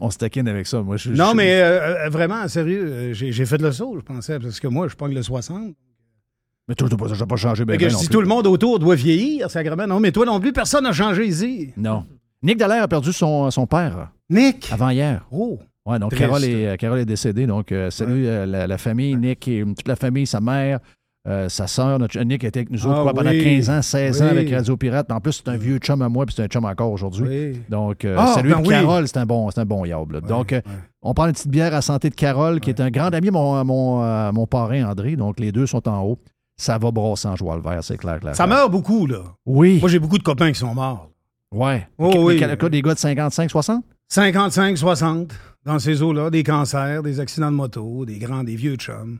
[0.00, 0.82] on, se taquine avec ça.
[0.82, 4.60] Moi, je, Non, je- mais euh, vraiment, sérieux, j'ai, fait le saut, je pensais, parce
[4.60, 5.74] que moi, je pogne le 60.
[6.68, 7.64] Mais toi, je n'ai pas changé.
[7.64, 8.12] Ben, ben je non dis plus.
[8.14, 9.88] tout le monde autour doit vieillir, sacrément.
[9.88, 11.72] Non, mais toi non plus, personne n'a changé ici.
[11.76, 12.04] Non.
[12.40, 14.70] Nick Dallaire a perdu son, son père Nick!
[14.72, 15.26] avant hier.
[15.32, 15.58] Oh!
[15.86, 16.14] Ouais, donc.
[16.14, 17.46] Carole est, Carole est décédée.
[17.46, 20.78] Donc, euh, salut euh, la, la famille, Nick et toute la famille, sa mère,
[21.28, 21.98] euh, sa sœur.
[21.98, 23.42] Notre, Nick était avec nous autres Ah quoi, pendant oui.
[23.42, 25.10] 15 ans, 16 ans avec Radio Pirate.
[25.10, 27.26] En plus, c'est un vieux chum à moi, puis c'est un chum encore aujourd'hui.
[27.28, 27.60] Oui.
[27.68, 28.62] Donc, euh, Ah, salut ben.
[28.62, 30.20] Carole, c'est un bon, c'est un bon là.
[30.20, 30.54] Donc,
[31.02, 33.64] on prend une petite bière à santé de Carole, qui est un grand ami, mon,
[33.64, 35.16] mon, mon parrain André.
[35.16, 36.18] Donc, les deux sont en haut.
[36.56, 38.36] Ça va brosser en joie le vert, c'est clair, clair.
[38.36, 39.22] Ça meurt beaucoup, là.
[39.46, 39.78] Oui.
[39.80, 41.08] Moi, j'ai beaucoup de copains qui sont morts.
[41.52, 41.88] Ouais.
[41.98, 42.40] Oh, oui.
[42.70, 43.84] des gars de 55, 60?
[44.16, 45.32] 55, 60,
[45.64, 49.18] dans ces eaux-là, des cancers, des accidents de moto, des grands, des vieux chums.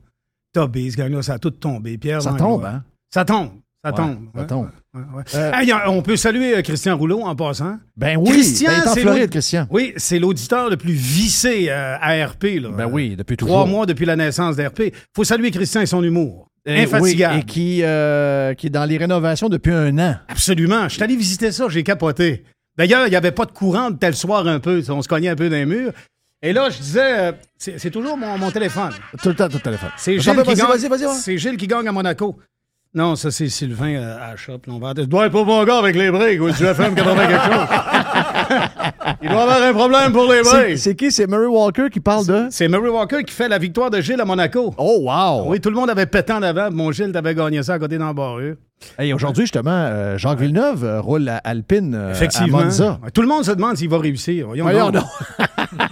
[0.52, 1.96] Tobé, ce gang-là, ça a tout tombé.
[1.96, 2.82] Pierre Ça tombe, hein?
[3.08, 3.52] Ça tombe.
[3.82, 4.18] Ça Ouais, tombe.
[4.34, 4.68] ça Ouais, tombe.
[4.94, 5.22] ouais.
[5.34, 7.78] Euh, Hey, on peut saluer euh, Christian Rouleau en passant.
[7.96, 9.66] Ben oui, Christian, ben, c'est Floride, Christian.
[9.70, 12.60] Oui, c'est l'auditeur le plus vissé euh, à RP.
[12.60, 12.68] Là.
[12.76, 13.66] Ben oui, depuis Trois toujours.
[13.68, 14.92] mois depuis la naissance d'RP.
[15.16, 16.48] faut saluer Christian et son humour.
[16.66, 17.34] Et, Infatigable.
[17.36, 20.16] oui, et qui, euh, qui est dans les rénovations depuis un an.
[20.28, 20.84] Absolument.
[20.84, 22.44] Je suis allé visiter ça, j'ai capoté.
[22.76, 24.82] D'ailleurs, il n'y avait pas de courant de tel soir un peu.
[24.88, 25.92] On se cognait un peu dans les murs.
[26.44, 28.90] Et là, je disais, euh, c'est c'est toujours mon, mon téléphone.
[29.22, 29.90] Tout le temps, tout le téléphone.
[29.96, 32.36] C'est Attends, Gilles, qui vas-y, gagne- vas-y, vas-y, c'est Gilles qui gagne à Monaco.
[32.94, 34.60] Non, ça, c'est Sylvain euh, à la shop.
[34.66, 34.92] là, on va...
[34.92, 36.40] Dois être pas bon gars avec les breaks.
[36.42, 37.68] Oui, tu FM 80 quelque chose.
[39.22, 40.78] Il doit avoir un problème pour les C'est breaks.
[40.78, 41.10] c'est qui?
[41.12, 42.46] C'est Murray Walker qui parle de...
[42.50, 44.74] C'est Murray Walker qui fait la victoire de Gilles à Monaco.
[44.76, 45.44] Oh, wow!
[45.48, 46.70] Oui, tout le monde avait pété en avant.
[46.70, 48.58] Mon Gilles t'avait gagné ça à côté d'Embarreux.
[48.98, 52.58] Hey, Aujourd'hui, justement, euh, Jacques Villeneuve euh, roule à Alpine euh, Effectivement.
[52.58, 53.00] à Monza.
[53.14, 54.46] Tout le monde se demande s'il va réussir.
[54.48, 55.02] Voyons, Voyons donc.
[55.02, 55.48] donc.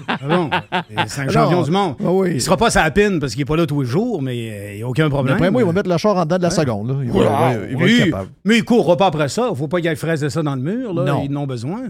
[0.09, 0.51] Ah bon?
[1.07, 1.63] C'est un champion Non.
[1.63, 1.95] du monde.
[2.05, 2.31] Ah oui.
[2.35, 4.77] Il sera pas sa pine parce qu'il n'est pas là tous les jours, mais il
[4.77, 5.35] n'y a aucun problème.
[5.37, 6.89] D'après moi, il va mettre le char en dedans de la seconde.
[6.89, 6.95] Là.
[7.03, 7.97] Il va, Ah, il va- oui.
[8.01, 8.31] être capable.
[8.45, 9.49] Mais il courra pas après ça.
[9.51, 10.93] Il faut pas qu'il aille fraise ça dans le mur.
[10.95, 11.05] Là.
[11.05, 11.23] Non.
[11.29, 11.81] Ils en ont besoin.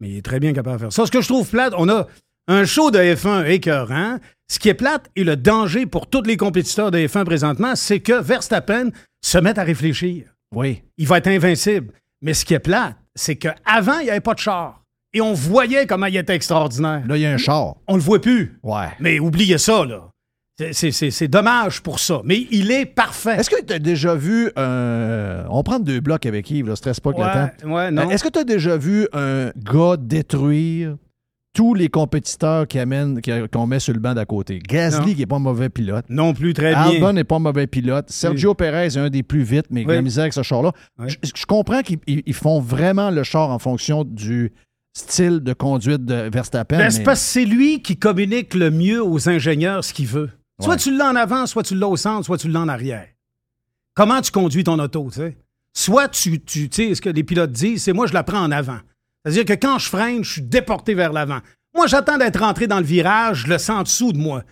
[0.00, 1.06] Mais il est très bien capable de faire ça.
[1.06, 2.06] Ce que je trouve plate, on a
[2.48, 4.18] un show de F1 écœurant.
[4.50, 8.00] Ce qui est plate et le danger pour tous les compétiteurs de F1 présentement, c'est
[8.00, 8.90] que Verstappen
[9.22, 10.24] se mette à réfléchir.
[10.54, 10.82] Oui.
[10.96, 11.92] Il va être invincible.
[12.22, 14.82] Mais ce qui est plate, c'est qu'avant, il n'y avait pas de char.
[15.14, 17.02] Et on voyait comment il était extraordinaire.
[17.06, 17.76] Là, il y a un char.
[17.86, 18.58] On le voit plus.
[18.62, 18.88] Ouais.
[19.00, 20.10] Mais oubliez ça, là.
[20.72, 22.20] C'est- dommage pour ça.
[22.24, 23.36] Mais il est parfait.
[23.36, 25.44] Est-ce que tu as déjà vu un.
[25.50, 27.68] On prend deux blocs avec Yves, là, stress pas que le temps.
[27.68, 28.02] Ouais, ouais, non.
[28.02, 30.96] Euh, Est-ce que tu as déjà vu un gars détruire
[31.58, 34.60] tous les compétiteurs qui amènent, qui- qu'on met sur le banc d'à côté?
[34.60, 35.12] Gasly, Non.
[35.12, 36.04] qui n'est pas un mauvais pilote.
[36.08, 36.82] Non plus, très bien.
[36.82, 38.08] Albon n'est pas un mauvais pilote.
[38.10, 39.92] Sergio Perez est un des plus vite, mais Oui.
[39.92, 40.70] la misère avec ce char-là.
[41.00, 41.06] Oui.
[41.08, 44.52] Je, je comprends qu'ils ils- ils font vraiment le char en fonction du
[44.96, 46.78] style de conduite de Verstappen.
[46.78, 50.06] Ben, c'est mais- parce que c'est lui qui communique le mieux aux ingénieurs ce qu'il
[50.06, 50.30] veut.
[50.60, 50.76] Soit Ouais.
[50.78, 53.06] tu l'as en avant, soit tu l'as au centre, soit tu l'as en arrière.
[53.94, 55.36] Comment tu conduis ton auto, tu sais?
[55.74, 58.42] Soit tu, tu tu sais, ce que les pilotes disent, c'est moi, je la prends
[58.44, 58.78] en avant.
[59.24, 61.38] C'est-à-dire que quand je freine, je suis déporté vers l'avant.
[61.74, 64.42] Moi, j'attends d'être rentré dans le virage, je le sens en dessous de moi.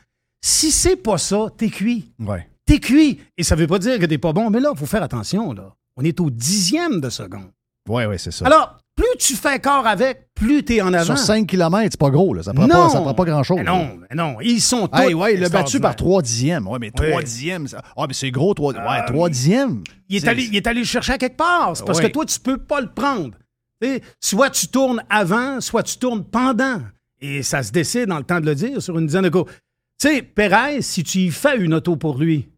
[0.44, 2.12] Si c'est pas ça, t'es cuit.
[2.20, 2.46] Ouais.
[2.66, 3.20] T'es cuit.
[3.38, 5.52] Et ça veut pas dire que t'es pas bon, mais là, il faut faire attention,
[5.52, 5.72] là.
[5.96, 7.50] On est au dixième de seconde.
[7.88, 8.44] Ouais, ouais, c'est ça.
[8.46, 11.04] Alors, Plus tu fais corps avec, plus tu es en avant.
[11.04, 12.42] Sur 5 km, c'est pas gros, là.
[12.42, 13.60] Ça prend non, pas, ça prend pas grand-chose.
[13.60, 16.66] Non, mais non, ils sont tous Hey, ouais, il l'a battu par 3 dixièmes.
[16.66, 17.22] Ouais, mais 3 Ouais.
[17.22, 17.68] dixièmes.
[17.68, 19.82] ça- Ah, mais c'est gros, 3 Ah, Ouais, 3 dixièmes.
[20.08, 21.76] Il est, allé, il est allé le chercher à quelque part.
[21.76, 22.06] C'est parce Oui.
[22.06, 23.32] que toi, tu peux pas le prendre.
[24.20, 26.80] Soit tu tournes avant, soit tu tournes pendant.
[27.20, 29.52] Et ça se décide dans le temps de le dire sur une dizaine de coups.
[29.98, 32.48] Tu sais, Perez, si tu y fais une auto pour lui,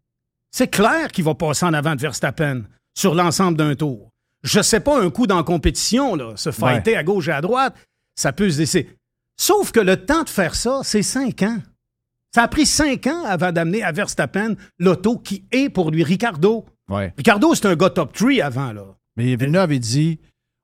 [0.51, 2.63] c'est clair qu'il va passer en avant de Verstappen
[2.93, 4.09] sur l'ensemble d'un tour.
[4.43, 7.41] Je sais pas, un coup dans la compétition, là, se fighter à gauche et à
[7.41, 7.75] droite,
[8.15, 8.89] ça peut se décider.
[9.37, 11.59] Sauf que le temps de faire ça, c'est cinq ans.
[12.33, 16.65] Ça a pris cinq ans avant d'amener à Verstappen l'auto qui est pour lui Ricardo.
[16.89, 17.13] Ouais.
[17.17, 18.85] Ricardo, c'est un gars top 3 avant, là.
[19.15, 20.19] Mais Villeneuve avait dit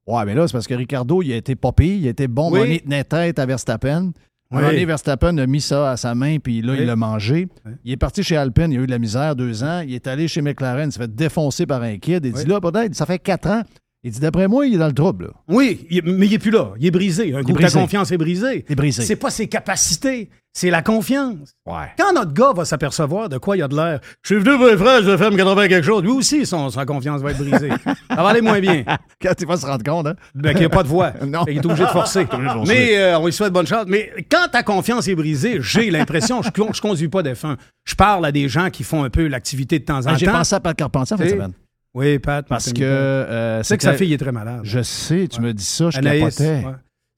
[0.07, 2.51] Ouais, mais là, c'est parce que Ricardo, il a été popé, il a été bon,
[2.51, 2.59] Oui.
[2.59, 4.11] monnaie tenait tête à Verstappen.
[4.51, 4.61] Oui.
[4.61, 6.77] donné, Verstappen a mis ça à sa main, puis là, Oui.
[6.81, 7.47] il l'a mangé.
[7.65, 7.71] Oui.
[7.83, 9.81] Il est parti chez Alpine, il a eu de la misère deux ans.
[9.81, 12.23] Il est allé chez McLaren, il s'est fait défoncer par un kid.
[12.23, 13.63] Il dit là, peut-être, ça fait quatre ans.
[14.07, 15.25] Il dit d'après moi, il est dans le trouble.
[15.25, 15.31] là.
[15.47, 16.73] Oui, il- mais il n'est plus là.
[16.79, 17.35] Il est brisé.
[17.35, 18.63] Un coup, ta confiance est brisée.
[18.69, 19.01] Il est brisé.
[19.01, 21.55] C'est pas ses capacités, c'est la confiance.
[21.65, 21.87] Ouais.
[21.97, 24.67] Quand notre gars va s'apercevoir de quoi il a de l'air, je suis venu pour
[24.67, 26.03] les frères, je vais faire me 80 quelque chose.
[26.03, 27.69] Lui aussi, son, sa confiance va être brisée.
[28.09, 28.83] ça va aller moins bien.
[29.21, 30.15] Quand il va se rendre compte, hein?
[30.35, 31.11] Ben, qu'il n'y a pas de voix.
[31.25, 31.43] Non.
[31.43, 32.27] Qu'il est obligé de forcer.
[32.67, 33.85] Mais euh, on lui souhaite bonne chance.
[33.87, 37.55] Mais quand ta confiance est brisée, j'ai l'impression, je ne conduis pas d'F1.
[37.85, 40.27] Je parle à des gens qui font un peu l'activité de temps en Ah, J'ai
[40.27, 40.33] temps.
[40.33, 41.53] pensé à Pat Carpentier en fin de semaine.
[41.95, 42.45] Oui, Pat.
[42.47, 42.81] Parce que.
[42.83, 44.59] Euh, Tu sais que sa fille est très malade.
[44.63, 46.35] Je sais, tu me dis ça, je Anaïs.
[46.37, 46.65] capotais.
[46.65, 46.73] ouais.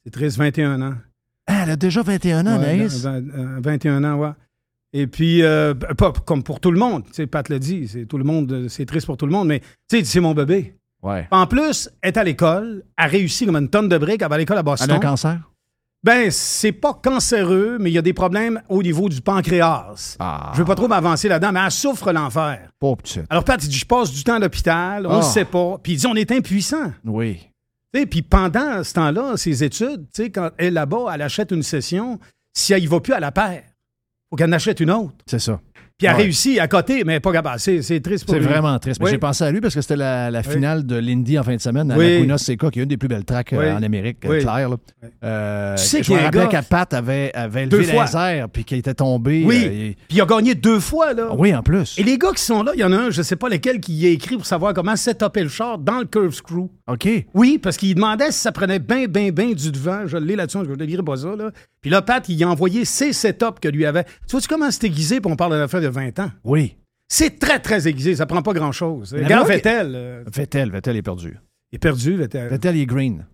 [0.06, 0.94] C'est triste, 21 ans.
[1.48, 3.02] Ah, elle a déjà 21 ans, Ouais, Anaïs?
[3.04, 4.30] vingt- euh, 21 ans, ouais.
[4.94, 7.04] Et puis, euh, pas comme pour tout le monde.
[7.08, 9.32] Tu sais, Pat l'a dit, c'est tout le monde, euh, c'est triste pour tout le
[9.32, 9.60] monde, mais
[9.90, 10.76] tu sais, c'est mon bébé.
[11.04, 11.28] Ouais.
[11.32, 14.36] En plus, elle est à l'école, a réussi comme une tonne de briques, elle va
[14.36, 14.92] à l'école à Elle a Boston.
[14.92, 15.40] un cancer?
[16.08, 20.16] Ben, c'est pas cancéreux, mais il y a des problèmes au niveau du pancréas.
[20.20, 20.52] Ah.
[20.54, 22.70] Je veux pas trop m'avancer là-dedans, mais elle souffre l'enfer.
[22.80, 23.26] Pauvre petite.
[23.30, 25.18] Alors, Pat, il dit, je passe du temps à l'hôpital, on Ah.
[25.18, 25.78] ne sait pas.
[25.84, 26.94] Puis il dit, on est impuissant.
[27.04, 27.50] Oui.
[27.94, 32.20] Sais, Puis pendant ce temps-là, ses études, quand elle est là-bas, elle achète une session,
[32.54, 33.64] si elle y va plus à la paire,
[34.30, 35.14] faut qu'elle en achète une autre.
[35.26, 35.60] C'est ça.
[35.98, 36.22] Puis elle Ouais.
[36.24, 37.60] réussit à côté, mais pas capable.
[37.60, 39.00] C'est, triste pour C'est vraiment triste.
[39.00, 39.12] Mais Oui.
[39.14, 41.60] j'ai pensé à lui parce que c'était la, la finale de l'Indy en fin de
[41.62, 42.14] semaine à Oui.
[42.18, 44.40] Laguna Seca, qui est une des plus belles tracks euh, en Amérique, euh.
[44.40, 44.70] Claire.
[45.24, 47.66] Euh, Tu sais je qu'il y me a un rappelais gars- qu'à Pat avait, avait
[47.66, 49.44] levé les airs puis qu'il était tombé.
[49.44, 49.64] Oui.
[49.66, 51.30] euh, il- Puis il a gagné deux fois, là.
[51.36, 51.98] Oui, en plus.
[51.98, 53.80] Et les gars qui sont là, il y en a un, je sais pas lequel,
[53.80, 56.70] qui y a écrit pour savoir comment setuper le char dans le curve screw.
[56.88, 57.10] OK.
[57.34, 60.06] Oui, parce qu'il demandait si ça prenait bien, bien, bien du devant.
[60.06, 61.36] Je l'ai là-dessus, je ne lirai pas ça.
[61.36, 61.50] Là.
[61.88, 64.04] Puis là, Pat, il a envoyé ses setups que lui avait.
[64.04, 66.30] Tu vois-tu comment c'est aiguisé, puis on parle de l'affaire de 20 ans?
[66.44, 66.76] Oui.
[67.08, 68.14] C'est très, très aiguisé.
[68.18, 69.14] Ça prend pas grand-chose.
[69.18, 69.94] Regarde Vettel.
[69.96, 71.38] euh, Vettel, Vettel est perdu.
[71.72, 72.50] il est perdu, Vettel.
[72.50, 73.26] Vettel, il est green.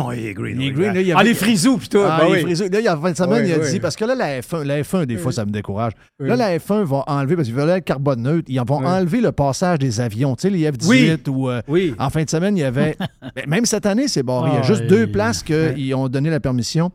[0.00, 0.58] Oh, il est green.
[0.58, 1.98] Il est green, là, il ah, avait- les frisous, tout.
[2.02, 2.40] Ah, il est oui.
[2.42, 2.68] frisé.
[2.70, 3.70] Là, il y a en fin de semaine, Oui, il a oui.
[3.72, 5.92] dit, parce que là, la F1, la F1 des fois, ça me décourage.
[6.20, 9.32] Là, la F1 va enlever, parce qu'ils veulent être carbone neutre, ils vont enlever le
[9.32, 10.36] passage des avions.
[10.36, 11.18] Tu sais, les F-18 Oui.
[11.28, 11.50] ou.
[11.50, 11.94] euh, Oui.
[11.98, 12.96] En fin de semaine, il y avait.
[13.34, 14.50] Ben, Même cette année, c'est barré.
[14.52, 16.90] Il y a Ah, juste deux places qu'ils ont donné la permission.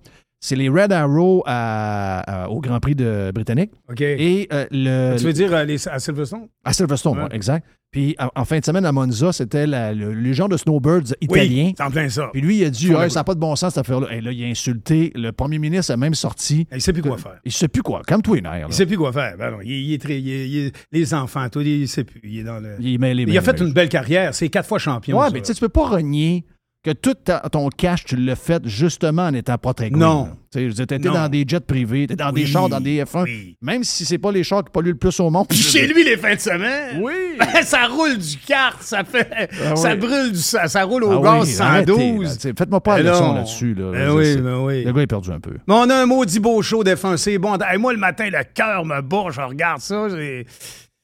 [0.46, 4.02] C'est les Red Arrow à- à- au Grand Prix de Britannique OK.
[4.02, 5.16] et euh, le.
[5.18, 6.48] tu veux dire euh, les, à Silverstone?
[6.66, 7.24] À Silverstone, Ouais.
[7.24, 7.66] ouais, exact.
[7.92, 11.66] Puis en, en fin de semaine à Monza, c'était le, le genre de snowbirds italien.
[11.68, 12.28] Oui, c'est en plein ça.
[12.34, 14.08] Puis lui, il a dit Hey, ça n'a pas de bon sens cette affaire-là.
[14.12, 15.14] Et là, il a insulté.
[15.16, 16.68] Le premier ministre a même sorti.
[16.74, 17.40] Il sait plus quoi faire.
[17.46, 18.02] Il sait plus quoi.
[18.06, 18.38] Comme toi.
[18.68, 19.38] Il sait plus quoi faire.
[19.38, 22.20] Ben non, il, il est très, il les enfants, tout, il sait plus.
[22.24, 22.76] Il est dans le.
[22.82, 24.34] Il, est mêlé, Il a fait une belle carrière.
[24.36, 25.20] C'est quatre fois champion.
[25.20, 25.34] Ouais, ça.
[25.34, 26.44] mais tu tu peux pas renier
[26.84, 30.02] que tout ta- ton cash, tu l'as fait justement en étant pas très green.
[30.04, 30.30] Non.
[30.52, 30.70] Tu
[31.00, 31.14] Non.
[31.14, 33.24] dans des jets privés, t'étais dans des chars, dans des F1.
[33.24, 33.58] oui.
[33.62, 35.48] Même si c'est pas les chars qui polluent le plus au monde.
[35.48, 37.02] Puis chez lui, les fins de semaine.
[37.02, 37.14] Oui.
[37.64, 39.50] ça roule du kart, ça fait.
[39.66, 39.98] Ah ça oui.
[39.98, 41.98] brûle, du, ça, ça roule au Ah gaz oui, arrêtez, là.
[41.98, 42.34] 112.
[42.36, 43.74] Tu sais, Faites-moi pas la leçon là-dessus.
[43.74, 43.92] Là.
[43.92, 44.84] Ben oui, ben oui.
[44.84, 45.54] Le gars est perdu un peu.
[45.68, 47.38] Mais on a un maudit beau show défoncé.
[47.40, 49.26] Bon, hey, moi, le matin, le cœur me bat.
[49.32, 50.10] Je regarde ça.
[50.10, 50.46] j'ai-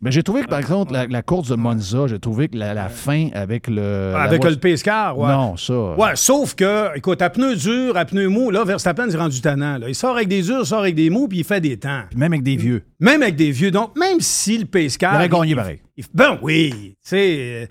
[0.01, 2.73] Mais j'ai trouvé que, par exemple, la, la course de Monza, j'ai trouvé que la,
[2.73, 4.11] la fin avec le.
[4.13, 5.27] la Avec voie- le Pescar, ouais.
[5.27, 5.95] Non, ça.
[5.97, 9.77] Ouais, sauf que, écoute, à pneus durs, à pneus mous, là, Verstappen est rendu tannant.
[9.77, 9.89] Là.
[9.89, 12.03] Il sort avec des durs, il sort avec des mous, puis il fait des temps.
[12.09, 12.83] Puis même avec des vieux.
[13.01, 13.71] Même avec des vieux.
[13.71, 15.13] Donc, même si le Pescar.
[15.13, 15.81] Il aurait gagné pareil.
[15.97, 17.37] il- ben oui, tu sais.
[17.63, 17.65] euh,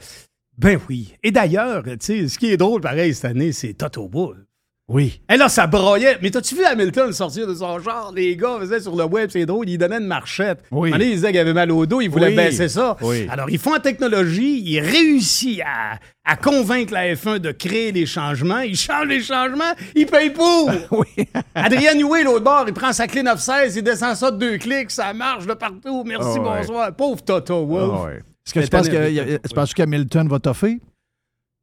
[0.59, 1.15] Ben oui.
[1.23, 4.45] Et d'ailleurs, tu sais, ce qui est drôle, pareil, cette année, c'est Toto Bull.
[4.91, 5.21] Oui.
[5.31, 6.17] Et là, ça broyait.
[6.23, 8.11] Mais t'as-tu vu Hamilton sortir de son genre?
[8.17, 10.61] Les gars faisaient sur le web, c'est drôle, ils donnaient une marchette.
[10.71, 10.91] Oui.
[10.95, 12.37] Ils disaient qu'il avait mal au dos, ils voulaient Oui.
[12.37, 12.97] baisser ça.
[13.03, 13.27] Oui.
[13.31, 18.07] Alors, ils font en technologie, ils réussissent à, à convaincre la F1 de créer les
[18.07, 18.61] changements.
[18.61, 20.71] Ils changent les changements, ils payent pour.
[20.91, 21.27] Oui.
[21.55, 24.91] Adrien Newey, l'autre bord, il prend sa clé 916, il descend ça de deux clics,
[24.91, 26.03] ça marche de partout.
[26.07, 26.61] Merci, Ah ouais.
[26.61, 26.95] bonsoir.
[26.97, 27.93] Pauvre Toto, Wolf.
[27.95, 28.23] Ah ouais.
[28.47, 30.79] Est-ce que tu penses qu'Hamilton va toffer?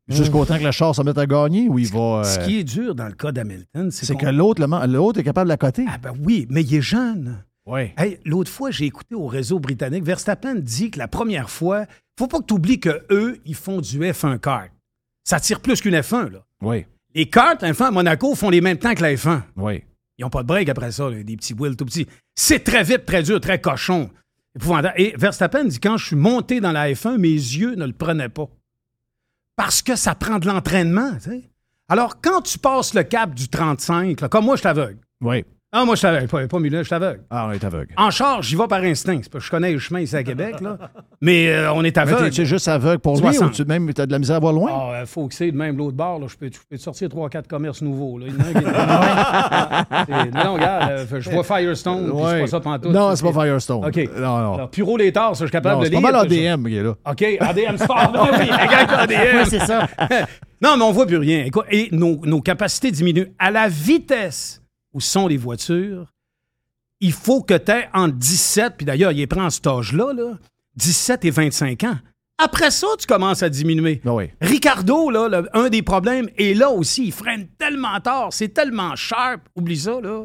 [0.07, 2.23] Jusqu'au temps que le char se mette à gagner ou il va.
[2.23, 5.47] Ce euh, qui est dur dans le cas d'Hamilton, c'est que l'autre, l'autre est capable
[5.47, 5.85] de la coter.
[5.89, 7.43] Ah ben oui, mais il est jeune.
[7.65, 7.91] Oui.
[7.97, 11.85] Hey, l'autre fois, j'ai écouté au réseau britannique, Verstappen dit que la première fois,
[12.19, 14.69] faut pas que tu oublies que eux, ils font du F1 kart.
[15.23, 16.45] Ça tire plus qu'une F1, là.
[16.61, 16.85] Oui.
[17.15, 19.41] Les karts, la F1 à Monaco, font les mêmes temps que la F1.
[19.55, 19.83] Oui.
[20.17, 22.07] Ils n'ont pas de break après ça, là, des petits wheels tout petits.
[22.35, 24.09] C'est très vite, très dur, très cochon.
[24.55, 24.93] Épouvantable.
[24.97, 28.29] Et Verstappen dit quand je suis monté dans la F1, mes yeux ne le prenaient
[28.29, 28.47] pas.
[29.55, 31.11] Parce que ça prend de l'entraînement.
[31.87, 34.99] Alors, quand tu passes le cap du 35, là, comme moi, je suis aveugle.
[35.21, 35.45] Oui.
[35.77, 36.27] Ah, moi, je suis aveugle.
[36.29, 37.19] Pas, pas je suis aveugle.
[37.29, 37.93] Ah, on est aveugle.
[37.97, 39.19] En charge, j'y vais par instinct.
[39.21, 40.77] C'est parce que je connais le chemin ici à Québec, là.
[41.19, 42.23] Mais euh, on est Mais aveugle.
[42.25, 43.49] t'es-tu juste aveugle pour lui 60.
[43.49, 44.71] ou tu même t'as de la misère à voir loin?
[44.73, 46.19] Ah, il faut que c'est de même l'autre bord.
[46.19, 46.27] Là.
[46.29, 48.17] Je, peux, peux te sortir 3-4 commerces nouveaux.
[48.19, 48.27] Là.
[48.29, 48.53] Il y en a un
[50.05, 52.41] qui est- non, regarde, euh, je vois Firestone, puis c'est Ouais.
[52.41, 52.91] pas ça pantoute.
[52.93, 53.85] Non, c'est pas Firestone.
[53.85, 53.97] OK.
[54.15, 54.53] Non, non.
[54.55, 56.11] Alors, Puro les torts, ça, je suis capable Non, de c'est pas lire.
[56.11, 56.95] mal ADM qui est là.
[57.05, 58.13] OK, ADM Sport.
[58.39, 59.45] Oui, ADM.
[59.45, 59.87] C'est ça.
[60.61, 61.45] non, mais on voit plus rien.
[61.69, 63.27] Et nos, nos capacités diminuent.
[63.39, 64.61] À la vitesse
[64.95, 66.11] où sont les voitures,
[67.01, 70.13] il faut que tu aies entre 17, puis d'ailleurs, il est prend en cet âge-là,
[70.13, 70.39] là,
[70.77, 71.97] 17 et 25 ans.
[72.37, 74.01] Après ça, tu commences à diminuer.
[74.03, 74.29] Ben oui.
[74.41, 78.95] Ricardo, là, le- un des problèmes, et là aussi, il freine tellement tard, c'est tellement
[78.95, 80.23] sharp, oublie ça, là.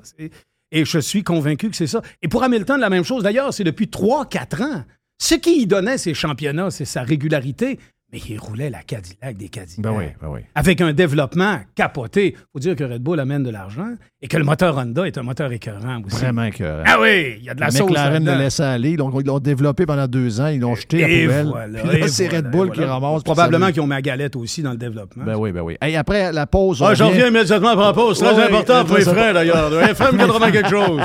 [0.73, 2.01] Et je suis convaincu que c'est ça.
[2.23, 3.23] Et pour Hamilton, la même chose.
[3.25, 4.85] D'ailleurs, c'est depuis 3-4 ans.
[5.21, 7.79] Ce qui lui donnait ses championnats, c'est sa régularité.
[8.13, 9.81] Mais il roulait la Cadillac des Cadillacs.
[9.81, 10.41] Ben oui, ben oui.
[10.57, 12.37] Avec un développement capoté.
[12.53, 13.87] faut dire que Red Bull amène de l'argent
[14.21, 16.17] et que le moteur Honda est un moteur écœurant aussi.
[16.17, 16.83] Vraiment que.
[16.85, 17.89] Ah oui, il y a de la Le sauce.
[17.89, 18.97] McLaren le laisse aller.
[18.97, 20.49] Donc, ils l'ont développé pendant deux ans.
[20.49, 21.47] Ils l'ont jeté à Et poubelle.
[21.47, 23.23] voilà, Puis là, et c'est voilà, Red Bull et qui ramasse.
[23.23, 25.25] Probablement qu'ils ont mis la galette aussi dans le développement.
[25.25, 25.77] Ben oui, ben oui.
[25.81, 28.19] Hey, après la pause, Ah, j'en reviens immédiatement après la pause.
[28.19, 29.73] Très important pour les frères, d'ailleurs.
[29.83, 31.01] FM 80 quelque chose.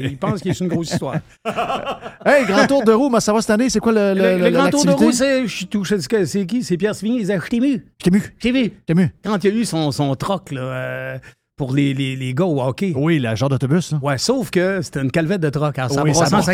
[0.00, 1.16] Il, pense qu'il est une grosse histoire.
[2.24, 3.68] Hey, grand tour de roue, moi, ça va cette année?
[3.68, 5.44] C'est quoi le, le, le, le grand tour de roue, c'est.
[5.44, 6.62] Je suis C'est qui?
[6.62, 7.16] C'est Pierre Sévigny.
[7.16, 7.84] Il disait, je t'ai vu.
[7.98, 8.22] Je t'ai mu.
[8.22, 8.64] Je t'ai vu.
[8.64, 9.12] Je t'ai mu.
[9.24, 11.18] Quand il y a eu son, son troc, là, euh,
[11.62, 12.92] pour les, les, les gars au hockey.
[12.96, 13.94] Oui, le genre d'autobus.
[14.02, 15.78] Ouais, sauf que c'était une calvette de troc.
[15.78, 16.44] hein, Ça Oui, brossait brosse-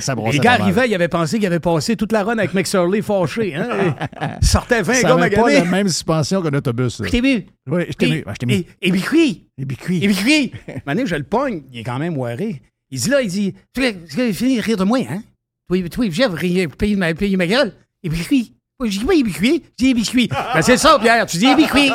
[0.00, 3.02] ça Les gars arrivaient, ils avaient pensé qu'ils avaient passé toute la run avec McSorley
[3.02, 3.56] fâché.
[3.56, 3.96] Hein?
[4.42, 7.02] Sortaient 20 Ça gars n'avait pas la même suspension qu'un autobus.
[7.04, 7.46] Je t'ai vu.
[7.68, 8.52] Oui, je t'ai je mu.
[8.52, 9.48] Et, et Bicui.
[9.58, 10.04] Et bicuit.
[10.04, 10.52] Et Bicui.
[10.86, 11.62] Maintenant, je le pogne.
[11.72, 12.62] Il est quand même waré.
[12.92, 15.22] Il dit là, il dit Tu vas finir de rire de moi, hein?
[15.68, 17.72] Toi, toi, rire, payer ma, payer ma gueule.
[18.04, 18.52] Et Bicui.
[18.84, 19.62] Je dis, oui, biscuits.
[19.80, 20.28] Je dis, biscuits.
[20.28, 21.24] Ben, c'est ça, Pierre.
[21.24, 21.90] Tu dis, biscuits.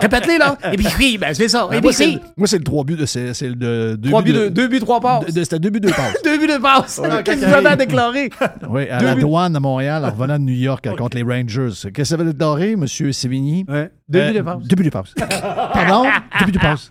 [0.00, 0.56] Répète-les, là.
[0.72, 1.18] Et biscuits.
[1.18, 1.66] Ben, c'est ça.
[1.70, 2.22] Et Ben, moi, c'est biscuits.
[2.38, 2.96] moi, c'est le 3 buts.
[2.96, 5.26] de- C'est c'est le de, deux Trois buts buts de, deux buts, trois passes.
[5.26, 6.22] de- de- C'était 2 buts, 2 passes.
[6.24, 6.98] Deux buts de passe.
[7.02, 8.30] Ouais, Qu'est-ce que quand vous avez déclarer?
[8.70, 9.20] Oui, à Deux la buts.
[9.20, 11.68] douane à Montréal, en revenant de New York euh, contre les Rangers.
[11.74, 12.86] Qu'est-ce que ça veut dire doré, M.
[12.86, 13.66] Sévigny?
[13.68, 13.90] Ouais.
[14.08, 14.62] Deux Euh, buts de passe.
[14.62, 15.14] Deux buts de passe.
[15.74, 16.08] Pardon?
[16.40, 16.90] Deux buts de passe.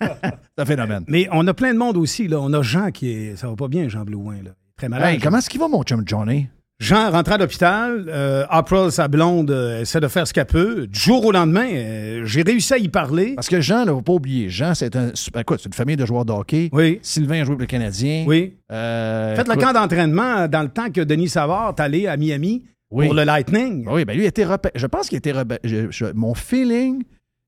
[0.00, 1.04] c'est un phénomène.
[1.08, 2.38] Mais on a plein de monde aussi, là.
[2.40, 3.36] On a Jean qui est.
[3.36, 4.50] Ça va pas bien, Jean Blouin, là.
[4.76, 5.14] Très malade.
[5.14, 6.46] Hey, comment est-ce qu'il va, mon chum Johnny?
[6.80, 8.04] Jean rentre à l'hôpital.
[8.08, 10.86] Euh, April, sa blonde, euh, essaie de faire ce qu'elle peut.
[10.86, 13.34] Du jour au lendemain, euh, j'ai réussi à y parler.
[13.34, 15.08] Parce que Jean, il ne faut pas oublier, Jean, c'est un,
[15.40, 16.68] écoute, c'est une famille de joueurs de hockey.
[16.72, 17.00] Oui.
[17.02, 18.24] Sylvain a joué pour le Canadien.
[18.28, 18.54] Oui.
[18.70, 22.64] Euh, Faites le camp d'entraînement dans le temps que Denis Savard est allé à Miami
[22.92, 23.06] Oui.
[23.06, 23.84] pour le Lightning.
[23.90, 24.74] Oui, ben lui, été repêché.
[24.76, 25.88] Je pense qu'il a été repêché.
[26.14, 27.02] Mon feeling,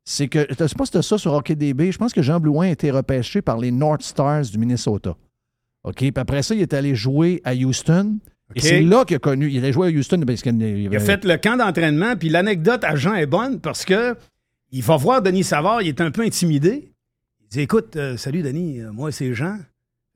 [0.05, 0.45] c'est que.
[0.51, 1.93] Je sais pas si c'était ça sur HockeyDB.
[1.93, 5.14] Je pense que Jean Blouin a été repêché par les North Stars du Minnesota.
[5.85, 5.99] OK?
[5.99, 8.16] Puis après ça, il est allé jouer à Houston.
[8.55, 9.49] Et c'est là qu'il a connu.
[9.51, 10.21] Il allait jouer à Houston.
[10.27, 13.85] Parce Il avait- a fait le camp d'entraînement, puis l'anecdote à Jean est bonne parce
[13.85, 14.17] que
[14.73, 16.93] il va voir Denis Savard, il est un peu intimidé.
[17.43, 19.59] Il dit Écoute, euh, salut Denis, euh, moi c'est Jean.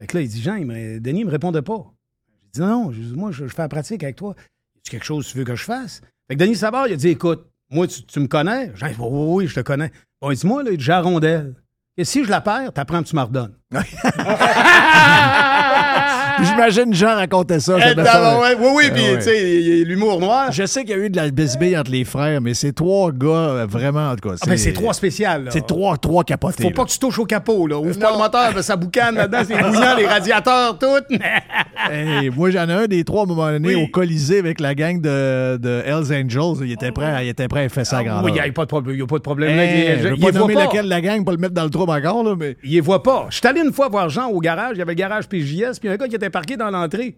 [0.01, 1.85] Fait que là, il dit Jean, il me- Denis ne me répondait pas.
[2.45, 4.35] J'ai dit Non, je dis, moi je, je fais la pratique avec toi.
[4.85, 6.01] Tu quelque chose que tu veux que je fasse?
[6.28, 8.72] Fait que Denis Savard, il a dit Écoute, moi tu, tu me connais?
[8.74, 9.91] Jean, il dit, oui, oui, oui, je te connais.
[10.20, 11.55] Bon, il dit Moi, là, il dit, j'ai la rondelle.
[11.97, 13.55] Et si je la perds, t'apprends, tu me redonnes.
[16.37, 17.78] Puis J'imagine Jean racontait ça.
[17.80, 19.16] ça Eh, devait faire- oui, oui, oui, Ah puis ouais.
[19.18, 20.51] tu sais, il y a l'humour noir.
[20.53, 23.11] Je sais qu'il y a eu de la bisbille entre les frères, mais c'est trois
[23.12, 24.35] gars, euh, vraiment, en tout cas.
[24.43, 25.49] Ah, ben, c'est trois spéciales.
[25.51, 26.62] C'est trois, trois capotés.
[26.62, 26.74] Faut là.
[26.74, 27.78] pas que tu touches au capot, là.
[27.78, 30.87] Ouvre pas le moteur, ben, ça boucane là-dedans, c'est bouillant, les radiateurs, tout.
[31.91, 33.85] Hey, moi, j'en ai un des trois à un moment donné Oui.
[33.85, 36.64] au Colisée avec la gang de, de Hells Angels.
[36.64, 38.24] Il était prêt, il était prêt à faire ça à grandeur.
[38.24, 38.97] Oui, il n'y a pas de problème.
[38.97, 39.57] Il a pas de problème.
[39.57, 39.64] là.
[39.64, 40.64] Hey, je il pas nommer pas.
[40.64, 42.57] lequel de la gang, pas le mettre dans le trou encore, là, mais.
[42.64, 43.26] Il les voit pas.
[43.30, 44.72] Je suis allé une fois voir Jean au garage.
[44.74, 47.16] Il y avait le garage PJS, puis un gars qui était parqué dans l'entrée.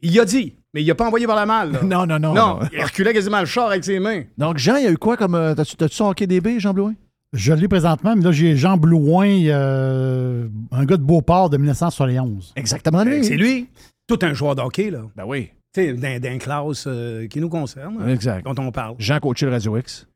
[0.00, 1.72] Il a dit, mais il a pas envoyé par la malle.
[1.72, 1.82] là.
[1.82, 2.34] Non, non, non.
[2.34, 4.22] Non, il reculait quasiment le char avec ses mains.
[4.36, 5.34] Donc, Jean, il y a eu quoi comme.
[5.34, 6.94] euh, T'as-tu t'as-tu son hockey DB, Jean Blouin?
[7.32, 12.52] Je l'ai présentement, mais là, j'ai Jean Blouin, euh, un gars de Beauport de 1971.
[12.56, 13.24] Exactement lui.
[13.24, 13.68] C'est lui.
[14.06, 15.02] Tout un joueur de hockey, là.
[15.16, 15.50] Ben oui.
[15.74, 18.46] Tu sais, d'un, d'un classe euh, qui nous concerne, là, Exact.
[18.46, 18.94] dont on parle.
[18.98, 20.06] Jean coachait le Radio X.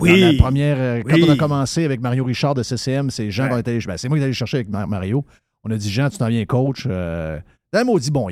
[0.00, 0.20] Oui.
[0.22, 1.24] Dans la première, euh, quand Oui.
[1.28, 4.16] on a commencé avec Mario Richard de CCM, c'est Jean qui allé- ben, c'est moi
[4.16, 5.24] qui est allé chercher avec Mar- Mario.
[5.64, 6.86] On a dit, Jean, tu t'en viens coach.
[6.88, 7.38] Euh,
[7.72, 8.28] c'est un maudit bon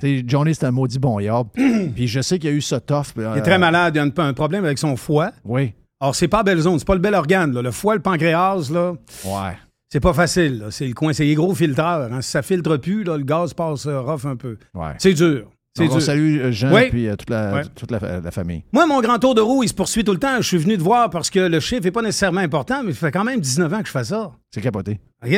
[0.00, 1.48] sais, Johnny, c'est un maudit bon yob.
[1.94, 3.06] Puis je sais qu'il y a eu ça tough.
[3.18, 5.32] euh, Il est très malade, il a un, problème avec son foie.
[5.44, 5.72] Oui.
[6.00, 7.52] Alors, c'est pas belle zone, c'est pas le bel organe.
[7.52, 7.60] là.
[7.62, 8.92] Le foie, le pancréas, là,
[9.24, 9.56] Ouais.
[9.88, 10.66] c'est pas facile.
[10.70, 12.12] C'est le coin, c'est les gros filtreurs.
[12.12, 12.20] hein.
[12.20, 14.56] Si ça filtre plus, là, le gaz passe euh, rough un peu.
[14.74, 14.92] Ouais.
[14.98, 15.48] C'est dur.
[15.76, 16.02] C'est Donc, on dur.
[16.06, 16.82] salue euh, Jean Oui.
[16.82, 18.62] et puis euh, toute, la, toute la, la famille.
[18.72, 20.36] Moi, mon grand tour de roue, il se poursuit tout le temps.
[20.38, 23.06] Je suis venu te voir parce que le chiffre n'est pas nécessairement important, mais ça
[23.06, 24.30] fait quand même 19 ans que je fais ça.
[24.52, 25.00] C'est capoté.
[25.26, 25.36] OK?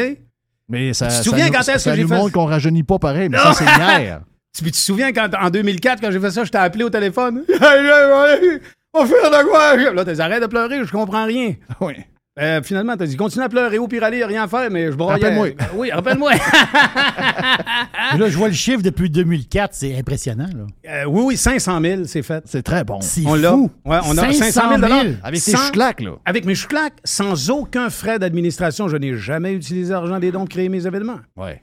[0.71, 2.33] Mais ça, Tu te ça souviens nous- quand est-ce ça que j'ai fait montre ça?
[2.33, 3.45] qu'on rajeunit pas pareil, mais Non.
[3.45, 4.21] ça, c'est hier.
[4.57, 6.91] Tu tu te souviens quand, en 2004, quand j'ai fait ça, je t'ai appelé au
[6.91, 7.43] téléphone?
[8.93, 9.77] On fait de quoi?
[9.93, 11.55] Là, t'as dit, arrête de pleurer, je comprends rien.
[11.81, 11.95] Oui.
[12.41, 14.71] Euh, finalement, t'as dit, continue à pleurer au pire aller, y a rien à faire,
[14.71, 15.23] mais je broyais.
[15.23, 15.49] Rappelle-moi.
[15.75, 16.33] Oui, rappelle-moi.
[18.19, 20.49] Là, je vois le chiffre depuis 2004, c'est impressionnant.
[20.55, 20.67] Là.
[20.91, 22.43] Euh, oui, oui, 500 000, c'est fait.
[22.47, 23.01] C'est très bon.
[23.03, 23.51] C'est On l'a.
[23.51, 23.71] fou.
[23.85, 26.13] Ouais, on a 500 000 Avec tes chouclaques, là.
[26.25, 28.89] Avec mes chouclaques, sans aucun frais d'administration.
[28.89, 31.21] Je n'ai jamais utilisé l'argent des dons pour créer mes événements.
[31.37, 31.63] Ouais.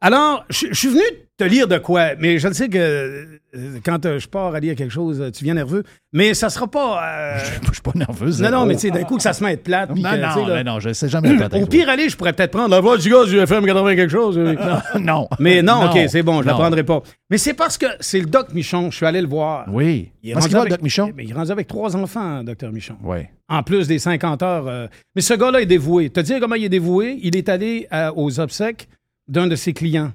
[0.00, 1.02] Alors, je je suis venu
[1.36, 4.60] te lire de quoi, mais je le sais que euh, quand euh, je pars à
[4.60, 5.82] lire quelque chose, euh, tu viens nerveux,
[6.12, 7.02] mais ça sera pas...
[7.04, 8.40] euh, Je suis pas nerveuse.
[8.40, 9.88] Non, non, mais tu sais, d'un coup que ça se met à être plate.
[9.90, 12.32] Non, que, non, là, mais non, je sais jamais le Au pire aller, je pourrais
[12.34, 14.38] peut-être prendre la voix du gars du FM 80 quelque chose.
[14.38, 14.54] euh.
[15.00, 15.26] non.
[15.40, 15.90] Mais non, Non.
[15.90, 17.02] OK, c'est bon, je la prendrai pas.
[17.30, 19.64] Mais c'est parce que c'est le doc Michon, je suis allé le voir.
[19.72, 20.12] Oui.
[20.22, 21.12] Il est rendu qu'il va, avec- Doc Michon?
[21.18, 22.94] Il est rendu avec trois enfants, docteur Michon.
[23.02, 23.18] Oui.
[23.48, 24.68] En plus des 50 heures.
[24.68, 26.10] euh, Mais ce gars-là est dévoué.
[26.10, 28.88] Te dire comment il est dévoué, il est allé aux obsèques
[29.26, 30.12] d'un de ses clients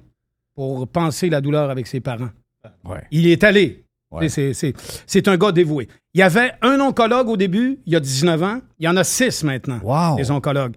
[0.60, 2.28] pour penser la douleur avec ses parents.
[2.84, 3.02] Ouais.
[3.10, 3.82] Il est allé.
[4.10, 4.28] Ouais.
[4.28, 5.88] C'est- un gars dévoué.
[6.12, 8.60] Il y avait un oncologue au début, il y a 19 ans.
[8.78, 10.16] Il y en a six maintenant, Wow.
[10.16, 10.74] des oncologues.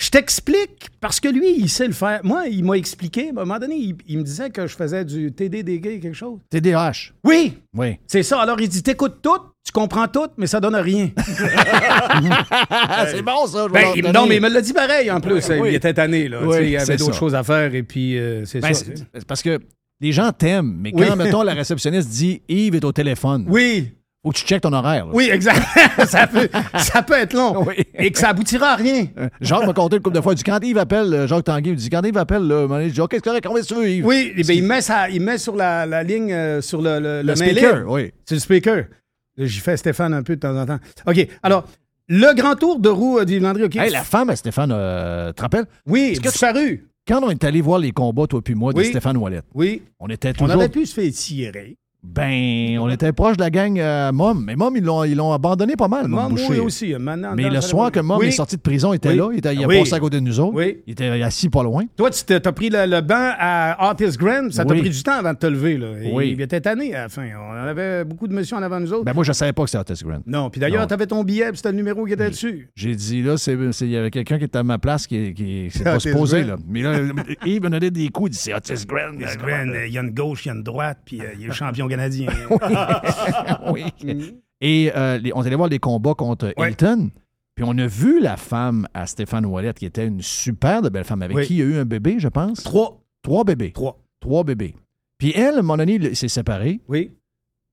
[0.00, 2.20] Je t'explique parce que lui, il sait le faire.
[2.22, 3.26] Moi, il m'a expliqué.
[3.26, 6.38] À un moment donné, il, il me disait que je faisais du TDDG, quelque chose.
[6.50, 7.10] TDAH.
[7.24, 7.96] Oui, Oui.
[8.06, 8.40] c'est ça.
[8.40, 11.08] Alors, il dit T'écoutes tout, tu comprends tout, mais ça donne rien.
[13.08, 13.66] c'est bon, ça.
[13.68, 15.48] je Ben, il- non, mais il me l'a dit pareil en plus.
[15.50, 15.70] Oui.
[15.70, 16.28] Il était tanné.
[16.28, 16.38] Là.
[16.44, 18.84] Oui, il y avait d'autres choses à faire et puis euh, c'est Ben, ça.
[19.14, 19.58] c'est parce que
[20.00, 21.16] les gens t'aiment, mais quand, Oui.
[21.16, 23.92] mettons, la réceptionniste dit Yves est au téléphone, Oui,
[24.26, 25.06] que tu checkes ton horaire.
[25.06, 25.12] là.
[25.14, 25.62] oui, exact.
[26.08, 26.48] ça, peut,
[26.78, 27.64] ça peut être long.
[27.66, 27.74] Oui.
[27.94, 29.06] Et que ça aboutira à rien.
[29.18, 30.32] Euh, Jacques m'a compté une couple de fois.
[30.32, 32.88] Il dit quand Yves appelle, euh, Jacques Tanguay, il dit quand Yves appelle, là, je
[32.92, 35.22] dis OK, c'est correct, combien tu veux, Yves Oui, eh ben, il, met ça, il
[35.22, 38.12] met sur la, la ligne, euh, sur le, le, Le mail speaker, oui.
[38.26, 38.84] C'est le speaker.
[39.38, 40.78] J'y fais Stéphane un peu de temps en temps.
[41.06, 41.64] OK, alors,
[42.08, 43.76] le grand tour de roue euh, d'Yves Landry, OK?
[43.76, 45.66] Hey, la femme à Stéphane, euh, te rappelles?
[45.86, 46.88] Oui, Est-ce que tu- disparu.
[47.06, 48.86] Quand on est allé voir les combats, toi puis moi, de Oui.
[48.86, 49.82] Stéphane Wallet, Oui.
[50.00, 50.56] on était On toujours.
[50.56, 51.76] aurait pu se faire tirer.
[52.06, 54.44] Ben, on était proche de la gang euh, Mom.
[54.46, 56.60] Mais Mom, ils l'ont, ils l'ont abandonné pas mal, Mom Boucher.
[56.60, 56.94] aussi.
[56.98, 58.26] Maintenant, Mais le soir que Mom Oui.
[58.26, 59.16] est sorti de prison, il était Oui.
[59.16, 59.28] là.
[59.32, 59.78] Il, était, il a Oui.
[59.80, 60.54] passé à côté de nous autres.
[60.54, 60.82] Oui.
[60.86, 61.84] Il était assis pas loin.
[61.96, 65.18] Toi, tu t'as pris le, le banc à Artist Grand, ça t'a pris du temps
[65.18, 65.76] avant de te lever.
[65.78, 65.88] Là.
[66.12, 66.32] Oui.
[66.36, 67.26] Il était tanné à la fin.
[67.50, 69.04] On avait beaucoup de messieurs en avant de nous autres.
[69.04, 70.20] Ben, moi, je savais pas que c'était Otis Grant.
[70.26, 72.68] non, puis d'ailleurs, t'avais ton billet, puis c'était le numéro qui était dessus.
[72.76, 75.32] J'ai dit, là, c'est, c'est- il y avait quelqu'un qui était à ma place qui,
[75.34, 76.56] qui c'est pas supposé, là.
[76.68, 76.98] Mais là,
[77.46, 78.28] Yves me donnait des coups.
[78.28, 78.52] Il dit, c'est.
[78.52, 81.24] Artist Grand, euh, il y a une gauche, il y a une droite, puis euh,
[81.40, 82.28] il est champion canadien.
[83.72, 83.84] oui.
[84.60, 86.70] Et euh, les- on est allé voir les combats contre Ouais.
[86.70, 87.10] Hilton.
[87.54, 91.04] Puis on a vu la femme à Stéphane Wallet, qui était une super de belle
[91.04, 91.46] femme, avec Oui.
[91.46, 92.62] qui il y a eu un bébé, je pense?
[92.64, 93.00] Trois.
[93.22, 93.72] Trois bébés.
[93.72, 93.98] Trois.
[94.20, 94.74] Trois bébés.
[95.18, 97.12] Puis elle, à un moment donné, il s'est séparé Oui.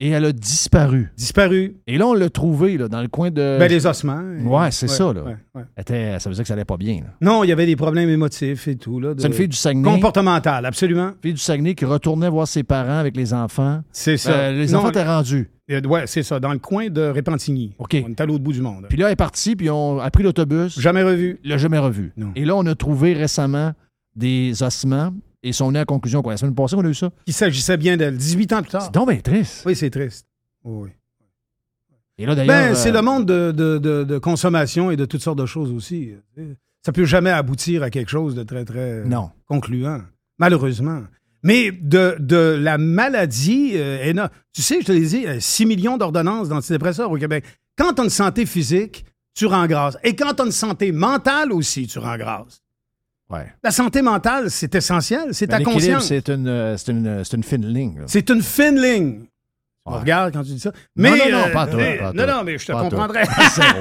[0.03, 1.13] Et elle a disparu.
[1.15, 1.77] Disparu.
[1.87, 3.57] Et là, on l'a trouvé là, dans le coin de.
[3.59, 4.21] Ben, les ossements.
[4.43, 5.21] Ouais, c'est ça, là.
[5.23, 5.61] ouais, ouais.
[5.75, 6.95] Elle était- ça veut dire que ça allait pas bien.
[6.95, 7.07] là.
[7.21, 8.99] Non, il y avait des problèmes émotifs et tout.
[8.99, 9.13] là.
[9.13, 9.83] de- C'est une fille du Saguenay.
[9.89, 11.11] Comportemental, absolument.
[11.21, 13.81] fille du Saguenay qui retournait voir ses parents avec les enfants.
[13.91, 14.31] C'est ça.
[14.31, 15.49] Euh, les Non, enfants étaient rendus.
[15.69, 17.75] euh, ouais, c'est ça, dans le coin de Repentigny.
[17.77, 17.95] OK.
[18.05, 18.87] On est à l'autre bout du monde.
[18.89, 20.79] Puis là, elle est partie, puis on a pris l'autobus.
[20.79, 21.39] Jamais revu.
[21.43, 22.11] L'a jamais revu.
[22.17, 22.31] Non.
[22.35, 23.73] Et là, on a trouvé récemment
[24.15, 26.21] des ossements et ils sont venus à la conclusion.
[26.21, 27.09] Quoi, la semaine passée, on a eu ça.
[27.25, 28.17] Il s'agissait bien d'elle.
[28.17, 28.83] 18 ans plus tard.
[28.83, 29.63] C'est donc bien triste.
[29.65, 30.27] Oui, c'est triste.
[30.63, 30.89] Oui.
[32.17, 32.69] Et là, d'ailleurs.
[32.69, 35.45] Ben, c'est euh, le monde de, de- de- de consommation et de toutes sortes de
[35.45, 36.11] choses aussi.
[36.83, 39.31] Ça peut jamais aboutir à quelque chose de très, très Non.
[39.47, 40.01] concluant,
[40.37, 41.01] malheureusement.
[41.43, 45.97] Mais de, de la maladie, euh, tu sais, je te l'ai dit, euh, 6 millions
[45.97, 47.43] d'ordonnances d'antidépresseurs au Québec.
[47.75, 49.97] Quand tu as une santé physique, tu rends grâce.
[50.03, 52.61] Et quand tu as une santé mentale aussi, tu rends grâce.
[53.31, 53.47] Ouais.
[53.63, 55.29] La santé mentale, c'est essentiel.
[55.31, 56.05] C'est ta conscience.
[56.07, 58.01] c'est une, euh, c'est une, une fine ligne.
[58.07, 59.21] C'est une fine ligne.
[59.83, 59.97] Ouais.
[59.97, 60.69] regardes quand tu dis ça.
[60.95, 62.33] Non, Mais, non, non, euh, pas toi, mais- pas non, toi.
[62.35, 63.23] non, mais je te Pas comprendrais.
[63.55, 63.77] Zéro.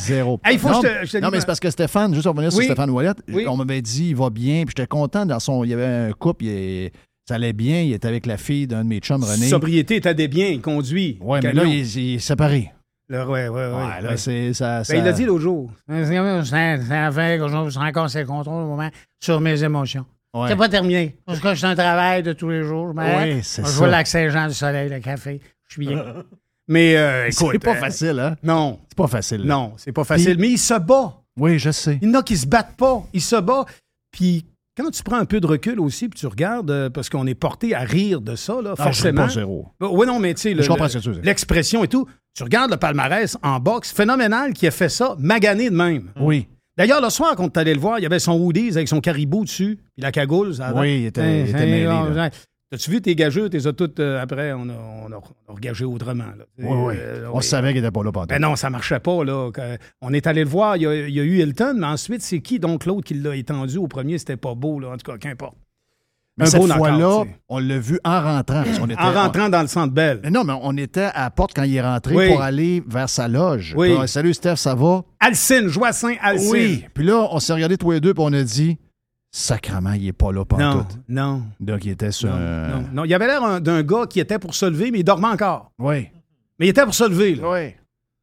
[0.00, 0.40] Zéro.
[0.44, 1.70] Hey, il faut que non, je te- je te non, dis- mais c'est parce que
[1.70, 2.66] Stéphane, juste revenir sur Oui.
[2.66, 3.46] Stéphane Wallet, Oui.
[3.48, 5.64] on m'avait dit il va bien, puis j'étais content dans son.
[5.64, 6.90] Il y avait un couple, il-
[7.26, 9.48] ça allait bien, il était avec la fille d'un de mes chums, René.
[9.48, 11.18] Sobriété, t'as des biens, il conduit.
[11.22, 12.72] Ouais, mais là, il, il est séparé.
[13.10, 13.72] Là, ouais, ouais, ouais.
[13.72, 14.52] Ouais, là, c'est.
[14.52, 15.70] Ça, ça- Ben, il l'a dit l'autre jour.
[15.88, 18.90] Ça fait que je encore ses contrôles au moment
[19.20, 20.04] sur mes émotions.
[20.34, 20.48] Ouais.
[20.48, 21.16] C'est pas terminé.
[21.24, 22.88] Parce que c'est un travail de tous les jours.
[22.88, 23.34] Je m'arrête.
[23.36, 23.76] Oui, c'est je ça.
[23.78, 25.40] vois le lac Saint-Jean du soleil, le café.
[25.68, 26.04] Je suis bien.
[26.68, 27.48] Mais euh, écoute.
[27.52, 28.36] C'est pas euh, facile, hein?
[28.42, 28.78] Non.
[28.88, 29.42] C'est pas facile.
[29.44, 30.36] Non, c'est pas facile.
[30.36, 31.14] Puis- mais il se bat.
[31.40, 31.98] Oui, je sais.
[32.02, 33.02] Il y en a qui se battent pas.
[33.14, 33.64] Il se bat.
[34.10, 34.44] Puis
[34.78, 37.34] quand tu prends un peu de recul aussi, puis tu regardes, euh, parce qu'on est
[37.34, 39.26] porté à rire de ça, là, Ah, je forcément.
[39.26, 39.66] pas zéro.
[39.80, 40.68] oui, non, mais tu sais, le- Je
[41.22, 42.06] l'expression et tout.
[42.34, 46.10] Tu regardes le palmarès en boxe, phénoménal qui a fait ça, magané de même.
[46.20, 46.46] Oui.
[46.76, 49.00] D'ailleurs, le soir, quand tu allé le voir, il y avait son hoodies avec son
[49.00, 50.54] caribou dessus, puis la cagoule.
[50.54, 52.30] ça Oui, il était- il était mêlé, là.
[52.70, 53.48] T'as-tu vu tes gageux?
[53.48, 55.16] T'es toutes euh, après, on a, on a,
[55.48, 56.24] on a regagé autrement.
[56.24, 56.44] là.
[56.58, 56.94] Oui, oui.
[56.98, 57.42] Euh, On oui.
[57.42, 58.26] savait qu'il n'était pas là pendant.
[58.26, 59.24] Ben non, ça marchait pas.
[59.24, 59.50] Là.
[60.02, 62.20] On est allé le voir, il y, a, il y a eu Hilton, mais ensuite,
[62.20, 64.18] c'est qui donc l'autre qui l'a étendu au premier?
[64.18, 64.88] C'était pas beau, là.
[64.90, 65.56] en tout cas, qu'importe.
[66.36, 68.62] Mais Un cette fois-là, on l'a vu en rentrant.
[68.62, 70.20] était- En rentrant dans le centre belle.
[70.22, 72.28] Mais non, mais on était à la porte quand il est rentré Oui.
[72.28, 73.74] pour aller vers sa loge.
[73.76, 73.96] Oui.
[73.98, 75.02] Puis, Salut Steph, ça va?
[75.18, 76.50] Alcine, Joassin, Alcine.
[76.52, 76.84] Oui.
[76.94, 78.78] Puis là, on s'est regardé tous les deux puis on a dit
[79.30, 80.96] Sacrement, il est pas là pendant Non, tout.
[81.08, 81.42] non.
[81.60, 83.04] Donc, il était sur Non, un- non, non.
[83.04, 85.70] Il avait l'air un- d'un gars qui était pour se lever, mais il dormait encore.
[85.78, 86.08] Oui.
[86.58, 87.34] Mais il était pour se lever.
[87.34, 87.50] Là.
[87.50, 87.74] Oui.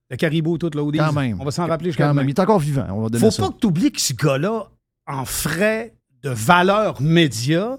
[0.09, 1.01] Le caribou, tout l'audio.
[1.03, 1.39] Quand même.
[1.39, 2.25] On va s'en rappeler jusqu'à Quand même.
[2.27, 2.85] Il est encore vivant.
[2.89, 3.43] On va donner Faut ça.
[3.43, 4.67] pas que tu oublies que ce gars-là,
[5.07, 5.93] en frais
[6.23, 7.77] de valeur média,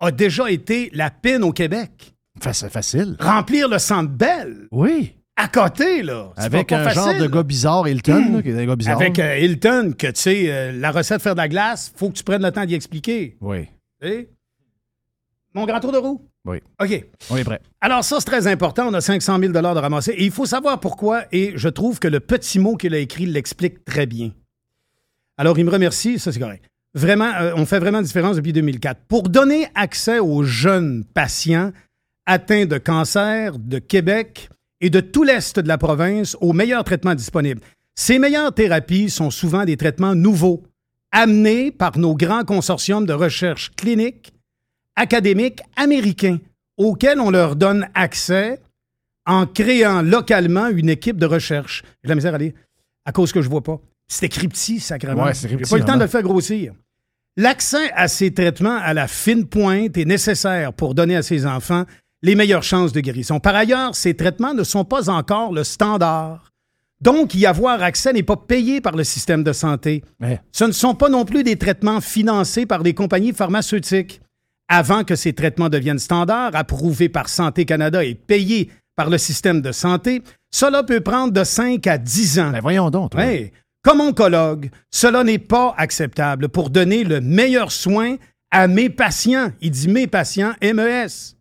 [0.00, 2.14] a déjà été la pine au Québec.
[2.40, 3.16] Fa- C'est facile.
[3.20, 4.68] Remplir le centre belle.
[4.70, 5.14] Oui.
[5.36, 6.32] À côté, là.
[6.36, 8.96] Avec pas un genre de gars bizarre, Hilton, là, qui est un gars bizarre.
[8.96, 12.14] Avec euh, Hilton, que tu sais, euh, la recette faire de la glace, faut que
[12.14, 13.36] tu prennes le temps d'y expliquer.
[13.42, 13.68] Oui.
[15.52, 16.26] Mon grand tour de roue?
[16.46, 16.58] Oui.
[16.80, 17.04] OK.
[17.30, 17.60] On est prêt.
[17.80, 18.88] Alors, ça, c'est très important.
[18.88, 20.12] On a 500 000 de ramasser.
[20.12, 21.24] Et il faut savoir pourquoi.
[21.32, 24.32] Et je trouve que le petit mot qu'il a écrit l'explique très bien.
[25.36, 26.18] Alors, il me remercie.
[26.18, 26.64] Ça, c'est correct.
[26.94, 29.02] Vraiment, euh, on fait vraiment une différence depuis 2004.
[29.08, 31.72] Pour donner accès aux jeunes patients
[32.24, 34.48] atteints de cancer de Québec
[34.80, 37.60] et de tout l'Est de la province aux meilleurs traitements disponibles.
[37.94, 40.62] Ces meilleures thérapies sont souvent des traitements nouveaux,
[41.12, 44.32] amenés par nos grands consortiums de recherche clinique
[44.96, 46.38] académiques américains
[46.76, 48.60] auxquels on leur donne accès
[49.26, 51.82] en créant localement une équipe de recherche.
[52.02, 52.52] J'ai la misère à lire,
[53.04, 53.80] à cause que je vois pas.
[54.08, 55.24] C'est écrit petit, sacrément.
[55.24, 55.96] Ouais, c'est J'ai pas le temps vraiment.
[55.98, 56.74] de le faire grossir.
[57.36, 61.84] L'accès à ces traitements à la fine pointe est nécessaire pour donner à ces enfants
[62.26, 63.38] les meilleures chances de guérison.
[63.38, 66.50] Par ailleurs, ces traitements ne sont pas encore le standard.
[67.00, 70.02] Donc, y avoir accès n'est pas payé par le système de santé.
[70.20, 70.40] Ouais.
[70.50, 74.20] Ce ne sont pas non plus des traitements financés par des compagnies pharmaceutiques.
[74.68, 79.60] Avant que ces traitements deviennent standards, approuvés par Santé Canada et payés par le système
[79.60, 82.50] de santé, cela peut prendre de 5 à 10 ans.
[82.50, 83.12] Ben voyons donc.
[83.12, 83.22] toi.
[83.84, 88.16] Comme oncologue, cela n'est pas acceptable pour donner le meilleur soin
[88.50, 89.52] à mes patients.
[89.60, 91.35] Il dit mes patients, MES.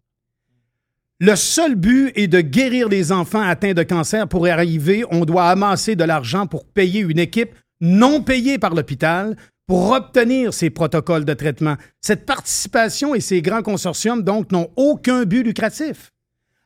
[1.19, 4.27] Le seul but est de guérir les enfants atteints de cancer.
[4.27, 8.75] Pour y arriver, on doit amasser de l'argent pour payer une équipe non payée par
[8.75, 9.37] l'hôpital
[9.67, 11.75] pour obtenir ces protocoles de traitement.
[12.01, 16.11] Cette participation et ces grands consortiums, donc, n'ont aucun but lucratif.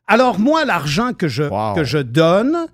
[0.06, 1.74] Alors moi, l'argent que je, Wow.
[1.76, 2.66] que je donne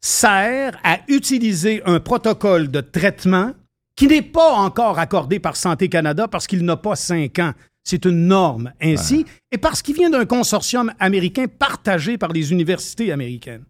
[0.00, 3.52] sert à utiliser un protocole de traitement
[3.96, 7.52] qui n'est pas encore accordé par Santé Canada parce qu'il n'a pas cinq ans.
[7.88, 13.12] C'est une norme ainsi, et parce qu'il vient d'un consortium américain partagé par les universités
[13.12, 13.64] américaines.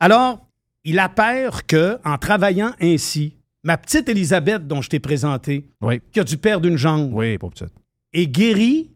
[0.00, 0.46] Alors,
[0.84, 6.00] il appert que, en travaillant ainsi, ma petite Elisabeth, dont je t'ai présenté, Oui.
[6.10, 7.74] qui a dû perdre une jambe, Oui, pas petite.
[8.14, 8.90] est guérie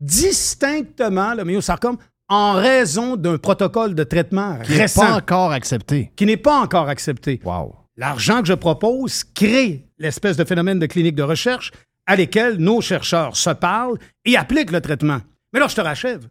[0.00, 1.98] distinctement, le myosarcome,
[2.28, 6.10] en raison d'un protocole de traitement Qui n'est récent pas encore accepté.
[6.16, 7.38] qui n'est pas encore accepté.
[7.44, 7.74] Wow.
[7.98, 11.70] L'argent que je propose crée l'espèce de phénomène de clinique de recherche
[12.06, 15.20] à lesquels nos chercheurs se parlent et appliquent le traitement.
[15.52, 16.26] Mais là, je te rachève.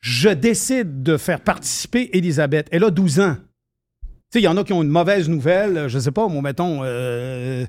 [0.00, 2.68] Je décide de faire participer Elisabeth.
[2.70, 3.36] Elle a 12 ans.
[4.02, 5.88] Tu sais, il y en a qui ont une mauvaise nouvelle.
[5.88, 7.64] Je sais pas, moi, mettons, euh,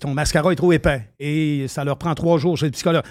[0.00, 3.02] ton mascara est trop épais et ça leur prend trois jours chez le psychologue.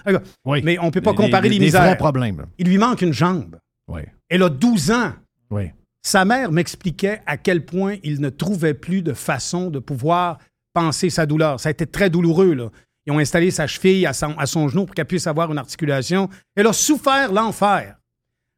[0.46, 0.62] Oui.
[0.64, 1.84] Mais on ne peut pas comparer des- les des misères.
[1.84, 2.46] vrais problèmes.
[2.58, 3.58] Il lui manque une jambe.
[3.88, 4.02] Oui.
[4.28, 5.14] Elle a 12 ans.
[5.52, 5.72] Oui.
[6.02, 10.38] Sa mère m'expliquait à quel point il ne trouvait plus de façon de pouvoir
[10.74, 11.60] penser sa douleur.
[11.60, 12.54] Ça a été très douloureux.
[12.54, 12.70] Là.
[13.10, 15.58] Ils ont installé sa cheville à son, à son genou pour qu'elle puisse avoir une
[15.58, 16.30] articulation.
[16.56, 17.98] Elle a souffert l'enfer.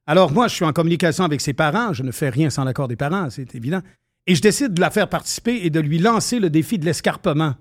[0.05, 1.93] Alors moi, je suis en communication avec ses parents.
[1.93, 3.79] Je ne fais rien sans l'accord des parents, c'est évident.
[4.27, 7.55] Et je décide de la faire participer et de lui lancer le défi de l'escarpement.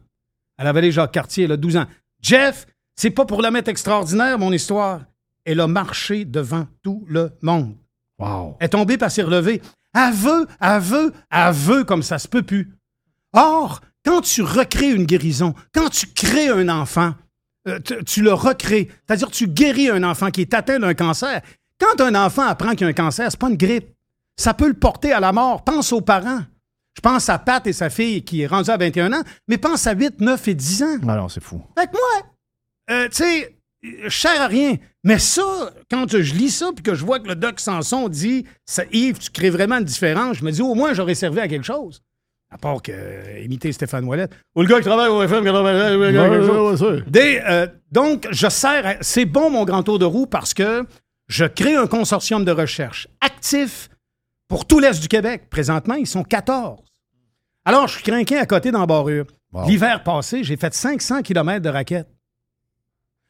[0.59, 1.87] Elle avait déjà Cartier, elle a 12 ans.
[2.21, 2.67] Jeff,
[2.97, 5.03] c'est pas pour la mettre extraordinaire, mon histoire.
[5.45, 7.77] Elle a marché devant tout le monde.
[8.19, 8.57] Wow.
[8.59, 9.63] Elle est tombée par s'est relevée.
[9.95, 12.73] Aveu, aveu, aveu comme ça se peut plus.
[13.33, 17.15] Or, quand tu recrées une guérison, quand tu crées un enfant,
[17.69, 21.43] euh, tu, tu le recrées, c'est-à-dire tu guéris un enfant qui est atteint d'un cancer.
[21.79, 23.89] Quand un enfant apprend qu'il y a un cancer, c'est pas une grippe.
[24.37, 25.65] Ça peut le porter à la mort.
[25.65, 26.43] Pense aux parents.
[26.95, 29.87] Je pense à Pat et sa fille qui est rendue à 21 ans, mais pense
[29.87, 31.09] à 8, 9 et 10 ans.
[31.09, 31.63] Alors, c'est fou.
[31.79, 32.31] Fait que moi,
[32.91, 33.57] euh, tu sais,
[34.09, 34.77] sers à rien.
[35.05, 38.45] Mais ça, quand je lis ça, puis que je vois que le doc Sanson dit
[38.67, 41.49] ça, Yves, tu crées vraiment une différence, je me dis au moins j'aurais servi à
[41.49, 42.03] quelque chose.
[42.53, 44.33] À part que euh, imiter Stéphane Ouellette.
[44.57, 46.83] Ou le gars qui travaille au FM 87, Ouais, quelque chose.
[46.83, 48.99] ouais, ouais, Des, euh, donc, je sers.
[49.03, 50.85] C'est bon, mon grand tour de roue, parce que
[51.29, 53.89] je crée un consortium de recherche actif
[54.49, 55.49] pour tout l'Est du Québec.
[55.49, 56.81] Présentement, ils sont 14.
[57.65, 59.27] Alors, je suis craqué à côté d'embarrure.
[59.53, 59.69] Wow.
[59.69, 62.09] L'hiver passé, j'ai fait 500 km de raquettes.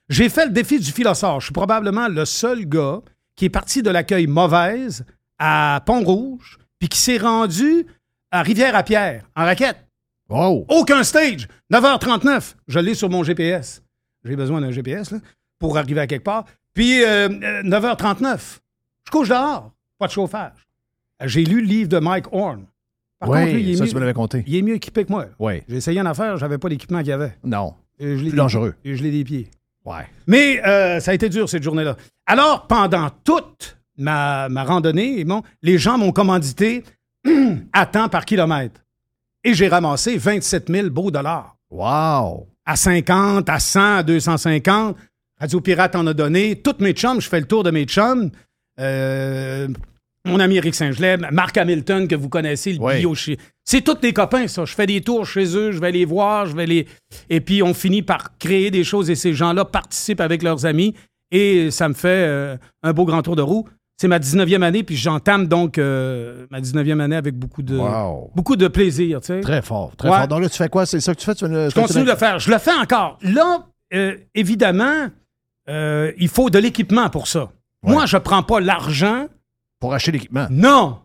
[0.08, 1.40] J'ai fait le défi du philosophe.
[1.40, 3.00] Je suis probablement le seul gars
[3.36, 5.04] qui est parti de l'accueil mauvaise
[5.38, 7.86] à Pont-Rouge, puis qui s'est rendu
[8.30, 9.86] à Rivière-à-Pierre en raquette.
[10.28, 10.64] Wow!
[10.68, 11.48] Aucun stage.
[11.72, 12.54] 9h39.
[12.68, 13.82] Je l'ai sur mon GPS.
[14.24, 15.18] J'ai besoin d'un GPS là,
[15.58, 16.44] pour arriver à quelque part.
[16.74, 18.58] Puis euh, euh, 9h39.
[19.06, 19.72] Je couche dehors.
[19.98, 20.52] Pas de chauffage.
[21.22, 22.66] Euh, J'ai lu le livre de Mike Horn.
[23.18, 24.44] Par contre, lui, il est, ça, mieux, tu me l'avais compté.
[24.46, 25.26] il est mieux équipé que moi.
[25.38, 25.62] Oui.
[25.68, 27.36] J'ai essayé une affaire, j'avais pas l'équipement qu'il y avait.
[27.44, 27.74] Non.
[27.98, 28.74] Et je l'ai Plus des- dangereux.
[28.84, 29.48] Et je l'ai des pieds.
[29.84, 30.06] Ouais.
[30.26, 31.96] Mais euh, ça a été dur cette journée-là.
[32.26, 36.82] Alors, pendant toute ma, ma randonnée, bon, les gens m'ont commandité
[37.72, 38.80] à temps par kilomètre.
[39.44, 41.56] Et j'ai ramassé 27 000 beaux dollars.
[41.70, 42.46] Wow!
[42.66, 44.96] À 50, à 100, à 250.
[45.40, 46.56] Radio Pirate en a donné.
[46.56, 48.30] Toutes mes chums, je fais le tour de mes chums.
[48.78, 49.68] Euh,
[50.26, 52.98] mon ami Eric Saint-Gelais, Marc Hamilton, que vous connaissez, le Oui.
[52.98, 53.14] bio
[53.64, 54.66] C'est tous des copains, ça.
[54.66, 56.86] Je fais des tours chez eux, je vais les voir, je vais les.
[57.30, 60.94] Et puis, on finit par créer des choses et ces gens-là participent avec leurs amis.
[61.30, 63.66] Et ça me fait euh, un beau grand tour de roue.
[64.00, 68.30] C'est ma 19e année, puis j'entame donc euh, ma 19e année avec beaucoup de, Wow.
[68.34, 69.20] beaucoup de plaisir.
[69.20, 69.40] tu sais.
[69.42, 70.16] Très fort, très Ouais.
[70.16, 70.28] fort.
[70.28, 70.86] Donc là, tu fais quoi?
[70.86, 71.34] C'est ça que tu fais?
[71.34, 72.38] Tu le- Je continue de le faire.
[72.38, 73.18] Je le fais encore.
[73.20, 75.08] Là, euh, évidemment,
[75.68, 77.50] euh, il faut de l'équipement pour ça.
[77.82, 79.26] Moi, je prends pas l'argent.
[79.80, 80.46] Pour acheter l'équipement.
[80.50, 81.00] Non!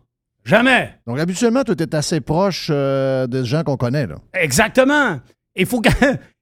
[0.46, 0.94] Jamais!
[1.06, 4.06] Donc, habituellement, tu es assez proche euh, des gens qu'on connaît.
[4.06, 4.16] Là.
[4.32, 5.20] Exactement!
[5.54, 5.90] Il faut, que-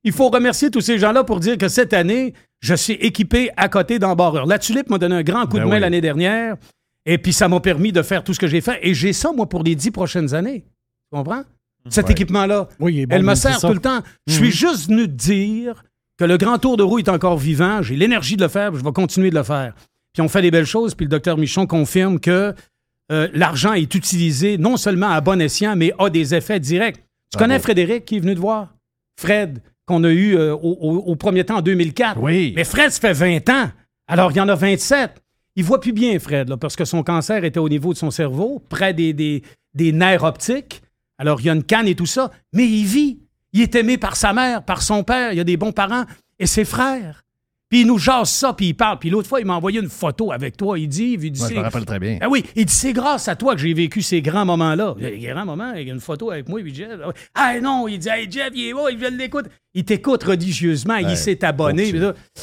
[0.05, 3.68] il faut remercier tous ces gens-là pour dire que cette année, je suis équipé à
[3.68, 4.46] côté d'embarreur.
[4.46, 5.80] La Tulipe m'a donné un grand coup Ben de main oui.
[5.80, 6.57] l'année dernière.
[7.07, 8.78] Et puis, ça m'a permis de faire tout ce que j'ai fait.
[8.82, 10.62] Et j'ai ça, moi, pour les dix prochaines années.
[11.12, 11.42] Tu comprends?
[11.90, 12.12] Cet Ouais.
[12.12, 12.68] équipement-là.
[12.80, 14.00] Oui, bon, Elle me sert tout le temps.
[14.26, 15.84] Je suis juste venu te dire
[16.16, 17.82] que le grand tour de roue est encore vivant.
[17.82, 18.74] J'ai l'énergie de le faire.
[18.74, 19.74] Je vais continuer de le faire.
[20.14, 20.94] Puis on fait des belles choses.
[20.94, 22.55] Puis le docteur Michon confirme que
[23.12, 26.96] euh, l'argent est utilisé non seulement à bon escient, mais a des effets directs.
[27.30, 28.74] Tu connais Frédéric qui est venu te voir?
[29.20, 32.20] Fred, qu'on a eu euh, au, au- au premier temps en 2004.
[32.20, 32.53] Oui.
[32.57, 33.70] Mais Fred, ça fait 20 ans.
[34.07, 35.22] Alors, il y en a 27.
[35.57, 38.11] Il voit plus bien, Fred, là, parce que son cancer était au niveau de son
[38.11, 39.43] cerveau, près des, des,
[39.74, 40.82] des nerfs optiques.
[41.18, 42.30] Alors, il y a une canne et tout ça.
[42.53, 43.20] Mais il vit.
[43.53, 45.32] Il est aimé par sa mère, par son père.
[45.32, 46.05] Il a des bons parents.
[46.41, 47.23] Et ses frères.
[47.74, 49.00] Puis il nous jase ça, puis il parle.
[49.00, 50.78] Puis l'autre fois, il m'a envoyé une photo avec toi.
[50.78, 52.18] Il dit, il dit Ouais, je me rappelle très bien.
[52.20, 54.94] ah oui, il dit c'est grâce à toi que j'ai vécu ces grands moments-là.
[54.96, 56.90] Les grands moments, il y a une photo avec moi et puis Jeff.
[57.34, 59.46] Ah non, il dit Hey Jeff, il est beau, il l'écoute.
[59.74, 61.92] Il t'écoute religieusement, il s'est abonné.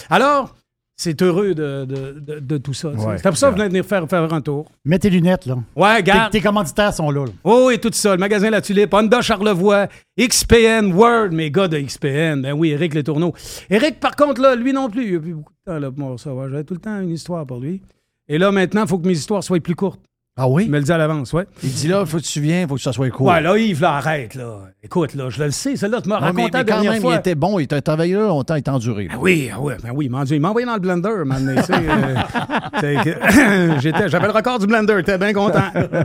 [0.09, 0.53] Alors,
[1.01, 2.89] c'est heureux de, de- de- de tout ça.
[2.89, 4.69] Ouais, c'est pour ça que venais venir faire, faire un tour.
[4.85, 5.57] Mets tes lunettes, là.
[5.75, 6.31] Ouais, garde.
[6.31, 7.25] tes commanditaires sont là.
[7.25, 7.31] là.
[7.43, 8.11] Oh, et tout ça.
[8.11, 9.87] Le magasin La Tulipe, Honda Charlevoix,
[10.19, 12.41] XPN, Word, mes gars de XPN.
[12.43, 13.33] Ben oui, Eric Les Tourneaux.
[13.69, 15.99] Eric, par contre, là, lui non plus, il a plus beaucoup de temps là, pour
[15.99, 16.33] moi, ça.
[16.33, 16.47] va.
[16.49, 17.81] J'avais tout le temps une histoire pour lui.
[18.27, 20.01] Et là, maintenant, il faut que mes histoires soient plus courtes.
[20.37, 20.63] Ah oui?
[20.63, 21.43] Il me le dit à l'avance, ouais.
[21.61, 23.27] Il dit là, il faut que tu il faut que ça soit cool.
[23.27, 24.59] Ouais, là, Yves, là, arrête, là.
[24.81, 26.91] Écoute, là, je le sais, celle-là, tu m'as Ouais, mais, raconté mais la quand dernière
[26.93, 27.13] même, fois.
[27.15, 29.09] il était bon, il t'a travaillé là longtemps, il t'a enduré.
[29.11, 31.53] Ah oui, ah ouais, ben oui, mon Dieu, il m'a envoyé dans le blender, man.
[31.57, 35.63] tu sais, euh, c'est J'avais le record du blender, j'étais bien content.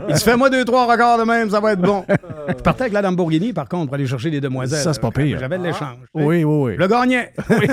[0.09, 2.03] Il dit, fais-moi deux, trois records de même, ça va être bon.
[2.49, 4.83] Je partais avec la Lamborghini, par contre, pour aller chercher des demoiselles.
[4.83, 5.39] Ça, c'est pas pire.
[5.39, 5.99] J'avais de l'échange.
[6.13, 6.73] Oui, oui, oui.
[6.75, 7.31] Je le gagnais.
[7.49, 7.67] Oui.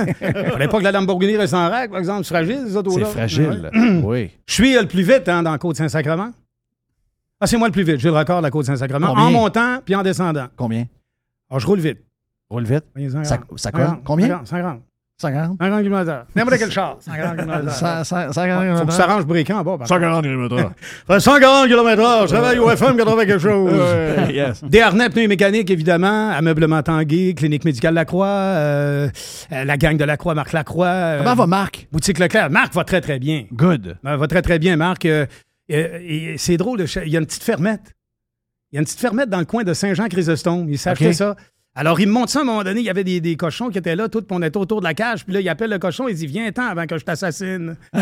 [0.53, 2.23] Fallait pas que la Lamborghini reste en règle, par exemple.
[2.25, 3.07] C'est fragile, ces C'est autos-là.
[3.07, 3.71] fragile.
[3.75, 4.01] Ouais.
[4.05, 4.31] oui.
[4.47, 6.31] Je suis le plus vite hein, dans la Côte-Saint-Sacrement.
[7.45, 7.99] Ah, c'est moi le plus vite.
[8.01, 9.09] J'ai le record de la Côte-Saint-Sacrement.
[9.09, 9.25] Combien?
[9.27, 10.47] En montant puis en descendant.
[10.57, 10.87] Combien?
[11.51, 11.99] Ah, je roule vite.
[12.49, 12.85] Roule vite?
[12.97, 13.27] Oui, 50.
[13.27, 13.99] Ça, ça colle?
[14.03, 14.41] Combien?
[14.47, 14.81] 50.
[15.19, 15.59] 50?
[15.61, 16.23] 50 km/h.
[16.35, 16.97] N'importe quel char.
[17.01, 18.05] 50 km/h.
[18.33, 19.77] 140 Faut que ça range briquant en bas.
[19.79, 19.89] par contre.
[19.89, 20.71] 140 km.
[21.07, 22.23] Fait 140 km/h.
[22.23, 23.73] Je travaille au FM 80 quelque chose.
[24.33, 24.65] yes.
[24.65, 26.31] Des harnais pneus mécaniques, évidemment.
[26.31, 29.09] Ameublement Tanguy, Clinique médicale Lacroix, euh,
[29.53, 30.87] euh, la gang de Lacroix, Marc Lacroix.
[30.87, 31.87] euh, Comment va Marc?
[31.93, 32.49] Boutique Leclerc.
[32.51, 33.45] Marc va très, très bien.
[33.53, 33.99] Good.
[34.03, 35.05] Ben, va très, très bien, Marc.
[35.05, 35.27] Euh,
[35.73, 37.95] euh, et c'est drôle, il y a une petite fermette.
[38.73, 40.69] Il y a une petite fermette dans le coin de Saint-Jean-Chrysostome.
[40.69, 40.95] Il s'est OK.
[40.97, 41.37] acheté ça.
[41.77, 42.81] Alors, il me montre ça à un moment donné.
[42.81, 44.85] Il y avait des, des cochons qui étaient là, tout, puis on était autour de
[44.85, 45.25] la cage.
[45.25, 47.77] Puis là, il appelle le cochon, il dit Viens-t'en avant que je t'assassine.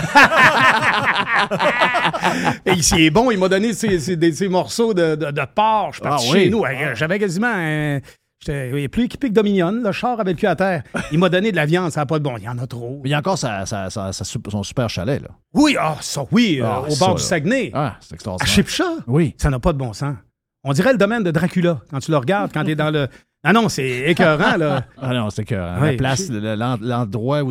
[2.67, 5.89] Et il est bon, il m'a donné ses morceaux de, de, de porc.
[5.93, 6.41] Je suis parti Ah oui.
[6.45, 6.67] chez nous.
[6.67, 7.53] Hey, J'avais quasiment.
[7.53, 8.01] un-
[8.45, 9.70] J'étais plus équipé que Dominion.
[9.70, 10.82] Le char avait le cul à terre.
[11.12, 12.36] Il m'a donné de la viande, ça n'a pas de bon.
[12.38, 13.01] Il y en a trop.
[13.03, 15.28] Mais il y a encore sa, sa- sa- sa- son super chalet, là.
[15.55, 17.22] Oui, ah, ça, oui, euh, Ah, au ça, bord du.
[17.22, 17.70] Saguenay.
[17.72, 18.53] Ah, c'est À extraordinaire.
[18.53, 18.84] Chipcha?
[19.07, 19.34] Oui.
[19.38, 20.16] Ça n'a pas de bon sens.
[20.64, 23.09] On dirait le domaine de Dracula quand tu le regardes, quand tu es dans le.
[23.45, 24.84] Ah non, c'est écœurant, là.
[25.01, 27.51] Ah non, c'est que Oui, la place, le- l'en- l'endroit où.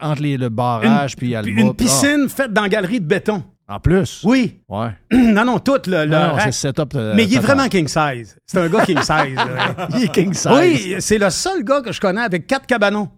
[0.00, 1.52] Entre les- le barrage puis Alma.
[1.52, 3.42] Puis une puis- piscine faite dans galerie de béton.
[3.72, 4.22] Ah, en plus?
[4.24, 4.60] Oui.
[4.68, 4.88] Ouais.
[5.12, 6.52] non, non, tout le, le Non, non, rack.
[6.52, 6.92] c'est setup.
[6.96, 8.36] euh, Mais il est vraiment king size.
[8.44, 9.34] C'est un gars king size.
[9.36, 9.88] là.
[9.96, 10.50] Il est king size.
[10.52, 13.08] Oui, c'est le seul gars que je connais avec quatre cabanons.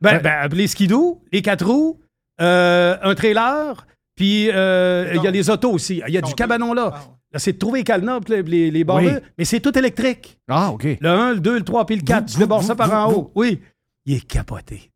[0.00, 2.00] Ben, ben, les skidoo, les quatre roues,
[2.40, 3.86] euh, un trailer,
[4.16, 6.02] puis euh, il y a les autos aussi.
[6.06, 6.92] Il y a du cabanon là.
[7.32, 9.10] Là, c'est de trouver les cadenas, puis les, les barres, Oui.
[9.38, 10.38] mais c'est tout électrique.
[10.48, 10.86] Ah, OK.
[11.00, 12.26] Le 1, le 2, le 3, puis le 4.
[12.26, 13.32] Tu débordes ça par en haut.
[13.34, 13.60] Oui.
[14.06, 14.90] Il est capoté.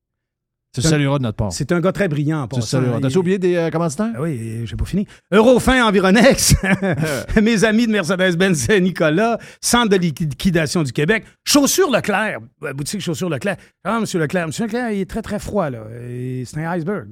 [0.80, 1.52] Tu le salueras de notre part.
[1.52, 3.00] C'est un gars très brillant en Tu le salueras.
[3.00, 4.12] T'as-tu oublié des euh, commanditaires?
[4.14, 5.06] ah oui, j'ai pas fini.
[5.32, 6.54] Eurofin Environex,
[7.42, 13.28] mes amis de Mercedes-Benz Saint-Nicolas, Centre de liquidation du Québec, Chaussures Leclerc, euh, boutique Chaussures
[13.30, 13.56] Leclerc.
[13.84, 15.80] Ah, Monsieur Leclerc, Monsieur Leclerc, il est très, très froid, là.
[16.44, 17.08] C'est un iceberg.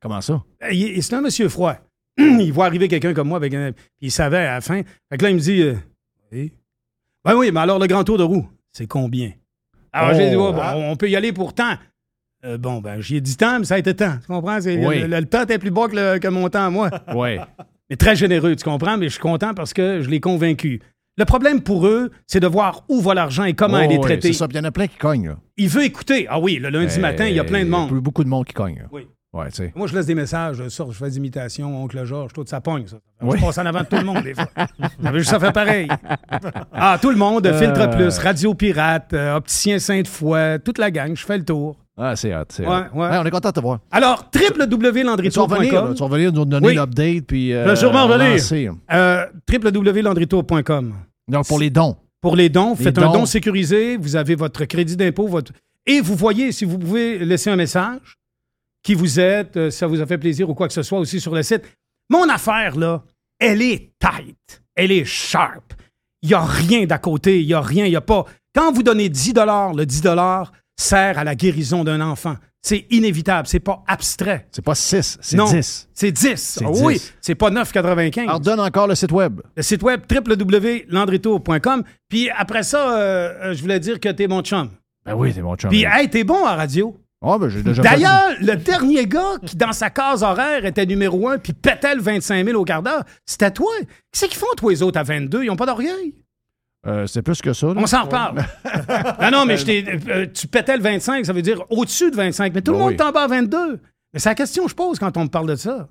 [0.00, 0.42] Comment ça?
[0.62, 1.76] Euh, C'est un monsieur froid.
[2.18, 3.72] il voit arriver quelqu'un comme moi avec un.
[4.00, 4.82] Il savait à la fin.
[5.10, 5.74] Fait que là, il me dit euh,
[6.32, 6.52] Oui.
[7.24, 9.32] Ben oui, mais alors le grand tour de roue, c'est combien?
[9.92, 10.16] Alors Oh.
[10.16, 11.74] j'ai dit bon, on peut y aller pour tant.
[12.44, 14.16] Euh, bon, ben, j'y ai dit tant, mais ça a été tant.
[14.20, 14.58] Tu comprends?
[14.64, 14.76] Oui.
[15.00, 16.90] Le, le- le temps était plus bas que, le- que mon temps à moi.
[17.14, 17.40] Ouais.
[17.90, 18.96] Mais très généreux, tu comprends?
[18.98, 20.80] Mais je suis content parce que je l'ai convaincu.
[21.16, 23.98] Le problème pour eux, c'est de voir où va l'argent et comment Oh, elle est
[24.00, 24.28] traitée.
[24.32, 25.28] C'est ça, il y en a plein qui cognent.
[25.30, 25.36] là.
[25.56, 26.26] Il veut écouter.
[26.30, 27.90] Ah oui, le lundi Euh, matin, il y a plein de monde.
[27.94, 28.76] Beaucoup de monde qui cogne.
[28.76, 28.84] là.
[28.92, 29.08] Oui.
[29.32, 29.72] Ouais, tu sais.
[29.74, 32.60] Moi, je laisse des messages, je sors, je fais des imitations, oncle Georges, tout ça
[32.62, 32.96] pogne, ça.
[33.20, 33.36] Oui.
[33.38, 34.48] Je passe en avant de tout le monde, des fois.
[35.02, 35.88] J'avais juste à faire pareil.
[36.72, 37.88] Ah, tout le monde, Filtre Euh.
[37.88, 41.76] Plus, Radio Pirate, Opticien Sainte-Foy, toute la gang, je fais le tour.
[41.98, 42.44] Ah, c'est hot.
[42.60, 43.18] Ouais, ouais.
[43.18, 43.80] on est content de te voir.
[43.90, 45.94] Alors, www.landrytour.com.
[45.94, 46.74] tu vas revenir nous donner Oui.
[46.74, 47.24] l'update.
[47.26, 48.38] Puis, Je vais sûrement revenir.
[48.92, 49.26] Euh.
[51.28, 51.96] Donc, pour les dons.
[52.20, 55.52] Pour les dons, Les faites un don sécurisé, vous avez votre crédit d'impôt, votre...
[55.86, 58.16] et vous voyez si vous pouvez laisser un message,
[58.82, 60.98] qui vous êtes, euh, si ça vous a fait plaisir ou quoi que ce soit
[60.98, 61.62] aussi sur le site.
[62.10, 63.02] Mon affaire, là,
[63.38, 65.74] elle est tight, elle est sharp.
[66.22, 68.24] Il n'y a rien d'à côté, il n'y a rien, il n'y a pas...
[68.54, 70.02] Quand vous donnez 10 le 10
[70.78, 72.36] sert à la guérison d'un enfant.
[72.62, 74.46] C'est inévitable, c'est pas abstrait.
[74.50, 75.88] C'est pas 6, c'est Non, 10.
[75.94, 76.60] C'est 10.
[76.64, 76.82] Ah 10.
[76.82, 78.22] oui, c'est pas 9,95.
[78.22, 79.40] Alors, donne encore le site web.
[79.56, 81.84] Le site web www.landritour.com.
[82.08, 84.70] Puis après ça, euh, euh, je voulais dire que t'es mon chum.
[85.06, 85.70] Ben oui, c'est mon chum.
[85.70, 86.96] Puis, hey, t'es bon à radio.
[87.22, 90.86] Ah, ben, j'ai déjà fait D'ailleurs, le dernier gars qui, dans sa case horaire, était
[90.86, 93.72] numéro un puis pétait le 25 000 au quart d'heure, c'était toi.
[94.12, 95.44] Qu'est-ce qu'ils font, toi, les autres, à 22?
[95.44, 96.14] Ils ont pas d'orgueil?
[96.86, 97.66] Euh, c'est plus que ça.
[97.68, 97.74] là.
[97.76, 98.44] On s'en reparle.
[99.20, 102.16] non, non, mais je t'ai- euh, tu pétais le 25, ça veut dire au-dessus de
[102.16, 102.54] 25.
[102.54, 102.96] Mais tout le Ben monde oui.
[102.96, 103.80] t'en bat à 22.
[104.14, 105.88] Mais c'est la question que je pose quand on me parle de ça.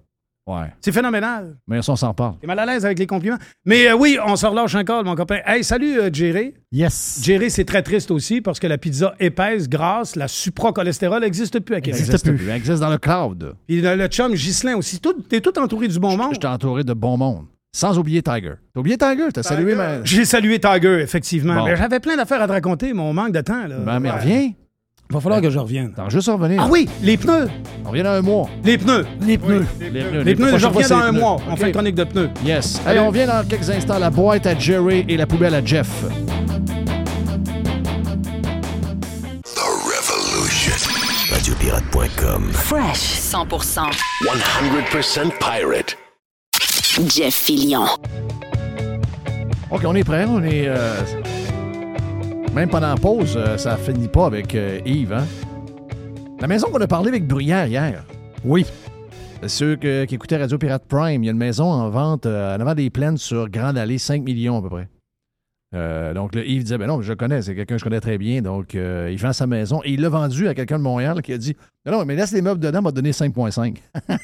[0.48, 0.72] Ouais.
[0.80, 1.58] C'est phénoménal.
[1.68, 2.36] Mais ça, on s'en parle.
[2.40, 3.38] T'es mal à l'aise avec les compliments?
[3.66, 5.40] Mais euh, oui, on se relâche encore, mon copain.
[5.46, 6.54] Hey, salut, euh, Jerry.
[6.72, 7.20] Yes.
[7.22, 11.76] Jerry, c'est très triste aussi parce que la pizza épaisse, grasse, la supracholestérol n'existe plus
[11.76, 12.00] à Ça Québec.
[12.00, 12.48] existe plus.
[12.50, 13.56] Elle existe dans le cloud.
[13.68, 15.02] Puis le, le chum Ghislain aussi.
[15.28, 16.34] T'es tout entouré du bon monde.
[16.36, 17.46] Je t'ai entouré de bon monde.
[17.78, 18.53] Sans oublier Tiger.
[18.73, 19.28] T'as oublié Tiger?
[19.32, 20.03] T'as salué ma...
[20.03, 21.57] J'ai salué Tiger, effectivement.
[21.57, 21.65] Bon.
[21.65, 23.67] Mais j'avais plein d'affaires à te raconter, mon manque de temps.
[23.67, 23.75] Là.
[23.86, 24.15] Ben, mais Ouais.
[24.19, 24.51] reviens.
[25.11, 25.93] Va falloir que je revienne.
[25.93, 26.59] T'en juste revenir.
[26.59, 27.47] Ah oui, les pneus.
[27.86, 28.49] On revient dans un mois.
[28.63, 29.05] Les pneus.
[29.21, 29.63] Les pneus.
[29.80, 31.19] Les pneus, Les pneus, je reviens dans les un pneus.
[31.19, 31.38] mois.
[31.51, 32.30] On fait une chronique de pneus.
[32.43, 32.82] Yes.
[32.88, 33.99] Allez, on vient dans quelques instants.
[33.99, 35.88] La boîte à Jerry et la poubelle à Jeff.
[39.43, 40.73] The Revolution.
[41.32, 42.49] Radiopirate.com.
[42.53, 43.91] Fresh 100%.
[44.23, 45.95] 100% pirate.
[47.06, 47.86] Jeff Fillion.
[49.70, 50.26] OK, on est prêt.
[50.28, 50.66] On est.
[50.68, 51.02] euh,
[52.54, 55.14] Même pendant la pause, euh, ça finit pas avec euh, Yves.
[55.14, 55.26] Hein?
[56.39, 58.04] La maison qu'on a parlé avec Bruyère hier.
[58.43, 58.66] Oui.
[59.45, 62.56] Ceux que- qui écoutaient Radio Pirate Prime, il y a une maison en vente euh,
[62.56, 64.88] en avant des plaines sur Grande Allée, 5 millions à peu près.
[65.76, 68.00] Euh, donc, là, Yves disait, ben non, je le connais, c'est quelqu'un que je connais
[68.00, 68.41] très bien.
[68.41, 71.34] Donc, euh, il vend sa maison et il l'a vendu à quelqu'un de Montréal qui
[71.34, 73.78] a dit, non, non, mais laisse les meubles dedans, m'a donné 5,5.
[74.10, 74.20] il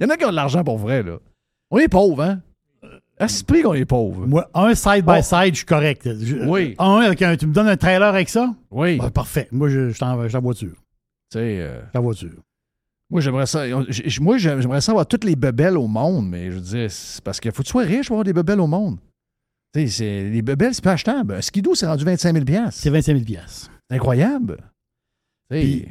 [0.00, 1.18] y en a qui ont de l'argent pour vrai, là.
[1.74, 2.40] On est pauvres, hein?
[3.18, 4.26] À ce prix qu'on est pauvres.
[4.28, 6.08] Moi, un side-by-side, je suis correct.
[6.20, 6.76] Je- Oui.
[6.78, 8.54] Un avec un, tu me donnes un trailer avec ça?
[8.70, 8.96] Oui.
[8.98, 9.48] Ben, parfait.
[9.50, 9.94] Moi, je, je
[10.36, 10.74] en voiture.
[11.32, 12.30] Tu sais, euh, suis en voiture.
[13.10, 13.64] moi, j'aimerais ça.
[14.20, 16.90] Moi, j'aimerais ça avoir toutes les bebelles au monde, mais je veux dire,
[17.24, 18.98] parce qu'il faut que tu sois riche pour avoir des bebelles au monde.
[19.72, 21.34] Tu sais, c'est- les bebelles, c'est pas achetable.
[21.34, 22.44] Un skidoo, c'est rendu 25 000
[22.82, 23.70] C'est 25 000 piastres.
[23.90, 24.58] C'est incroyable.
[25.50, 25.88] Puis-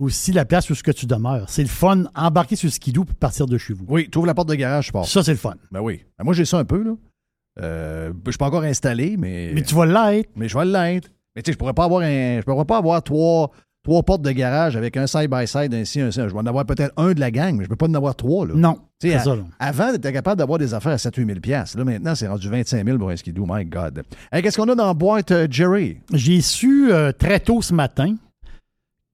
[0.00, 1.48] Aussi, la place où ce que tu demeures.
[1.48, 3.84] C'est le fun, embarquer sur le skidoo puis partir de chez vous.
[3.88, 5.06] oui, tu ouvres la porte de garage, je pars.
[5.06, 5.54] Ça, c'est le fun.
[5.70, 6.02] Ben oui.
[6.18, 6.92] Ben moi, j'ai ça un peu, là.
[7.60, 9.52] Euh, je suis pas encore installé, mais.
[9.54, 10.30] Mais tu vas l'être.
[10.36, 11.10] Mais je vais l'être.
[11.36, 12.38] Mais tu sais, je pourrais pas avoir un.
[12.40, 13.50] Je pourrais pas avoir trois,
[13.82, 17.12] trois portes de garage avec un side-by-side ainsi, un, Je vais en avoir peut-être un
[17.12, 18.54] de la gang, mais je peux pas en avoir trois, là.
[18.54, 18.78] Non.
[19.02, 19.42] À- ça, là.
[19.58, 21.76] Avant, tu étais capable d'avoir des affaires à 7-8 000 piastres.
[21.76, 23.46] Là, maintenant, c'est rendu 25 000 pour un skidoo.
[23.48, 24.02] My God.
[24.32, 25.98] Hey, Qu'est-ce qu'on a dans la boîte, euh, Jerry?
[26.12, 28.14] J'ai su euh, très tôt ce matin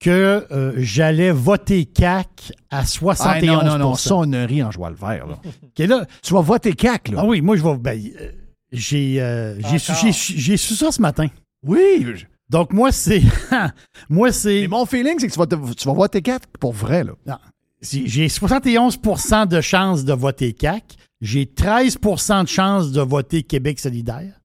[0.00, 3.94] que euh, j'allais voter CAC à 71 Ah, non, non, non.
[3.94, 5.26] Ça, on a ri en joie le vert.
[5.26, 5.38] Là.
[5.62, 7.20] OK, là, tu vas voter CAC, là.
[7.22, 7.76] Ah oui, moi, je vais.
[7.78, 8.30] ben, euh,
[8.72, 11.26] j'ai, euh, j'ai, su, j'ai, su- j'ai su ça ce matin.
[11.64, 12.04] Oui.
[12.14, 13.22] je- Donc, moi, c'est.
[14.10, 14.62] moi, c'est.
[14.62, 17.12] Mais mon feeling, c'est que tu vas, te- tu vas voter 4 pour vrai, là.
[17.26, 17.38] Non.
[17.82, 20.96] J'ai 71% de chances de voter CAC.
[21.20, 24.40] J'ai 13% de chances de voter Québec solidaire.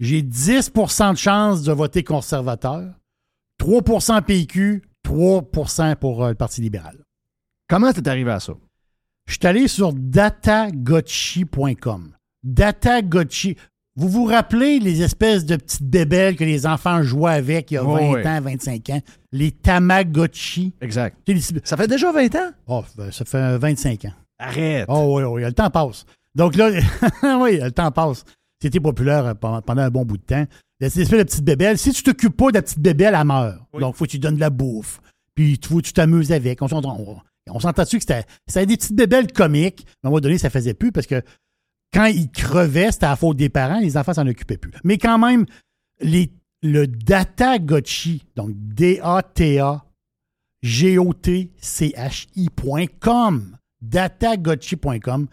[0.00, 2.84] J'ai 10% de chances de voter conservateur.
[3.60, 6.98] 3% PQ, 3% pour euh, le Parti libéral.
[7.68, 8.54] Comment t'es arrivé à ça?
[9.26, 12.12] Je suis allé sur datagotchi.com.
[12.42, 13.56] Datagotchi.
[13.96, 17.76] Vous vous rappelez les espèces de petites bébelles que les enfants jouaient avec il y
[17.76, 18.26] a 20 Oh, oui.
[18.26, 19.00] ans, 25 ans?
[19.30, 20.74] Les Tamagotchi.
[20.80, 21.16] Exact.
[21.28, 22.50] Les- Ça fait déjà 20 ans?
[22.66, 24.12] Oh, ben, ça fait 25 ans.
[24.38, 24.86] Arrête.
[24.88, 26.04] Oh oui, oui, le temps passe.
[26.34, 26.70] Donc là,
[27.40, 28.24] oui, le temps passe.
[28.60, 30.44] C'était populaire euh, pendant un bon bout de temps.
[30.88, 31.78] De petite bébelle.
[31.78, 33.58] Si tu t'occupes pas de la petite bébelle, elle meurt.
[33.78, 35.00] Donc, faut que tu donnes de la bouffe.
[35.34, 36.60] Puis, il faut que tu t'amuses avec.
[36.62, 37.18] On s'entend on-
[37.50, 39.84] on s'entend dessus que c'était c'était des petites bébelles comiques.
[39.86, 41.20] Mais à un moment donné, ça faisait plus parce que
[41.92, 43.80] quand ils crevaient, c'était à la faute des parents.
[43.80, 44.70] Les enfants s'en occupaient plus.
[44.82, 45.44] Mais quand même,
[46.00, 46.32] les,
[46.62, 49.84] le Datagotchi, donc D-A-T-A,
[52.24, 55.26] G-O-T-C-H-I.com, datagotchi.com.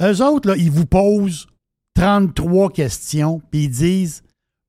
[0.00, 1.46] Eux autres, là, ils vous posent
[1.94, 4.22] 33 questions, puis ils disent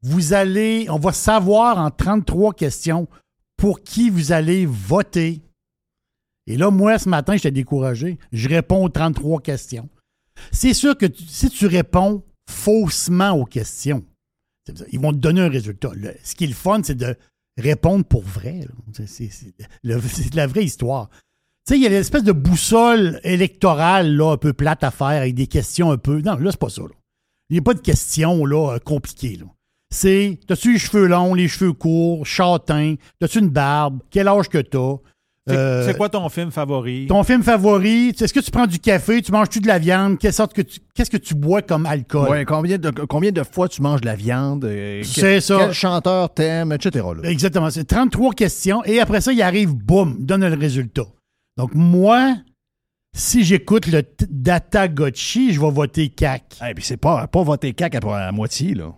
[0.06, 3.08] vous allez, on va savoir en 33 questions
[3.58, 5.42] pour qui vous allez voter.
[6.46, 8.20] Et là, moi, ce matin, j'étais découragé.
[8.32, 9.90] Je réponds aux 33 questions.
[10.52, 14.06] C'est sûr que si tu réponds faussement aux questions,
[14.92, 15.90] ils vont te donner un résultat.
[16.24, 17.16] Ce qui est le fun, c'est de
[17.58, 18.68] répondre pour vrai.
[19.08, 19.56] C'est-
[20.36, 21.10] la vraie histoire.
[21.66, 25.08] Tu sais, il y a l'espèce de boussole électorale là, un peu plate à faire
[25.08, 26.22] avec des questions un peu.
[26.22, 26.84] Non, là, c'est pas ça.
[27.50, 29.40] Il n'y a pas de questions euh, compliquées.
[29.96, 34.58] C'est T'as-tu les cheveux longs, les cheveux courts, châtain, t'as-tu une barbe, quel âge que
[34.58, 34.96] t'as?
[35.48, 37.06] C'est Euh, c'est quoi ton film favori?
[37.08, 40.34] ton film favori, est-ce que tu prends du café, tu manges-tu de la viande, quelle
[40.34, 42.28] sorte que tu- qu'est-ce que tu bois comme alcool?
[42.30, 44.66] Ouais, combien, de, combien de fois tu manges de la viande?
[44.66, 45.58] euh, C'est quel- ça.
[45.60, 47.06] Quel chanteur t'aimes, etc.
[47.22, 47.30] là.
[47.30, 47.70] Exactement.
[47.70, 51.06] C'est 33 questions et après ça, il arrive, boum, donne le résultat.
[51.58, 52.36] Donc, moi,
[53.16, 56.58] si j'écoute le t- Data Gotchi, je vais voter CAC.
[56.70, 58.94] Et puis c'est pas, pas voter CAC à, à moitié, là.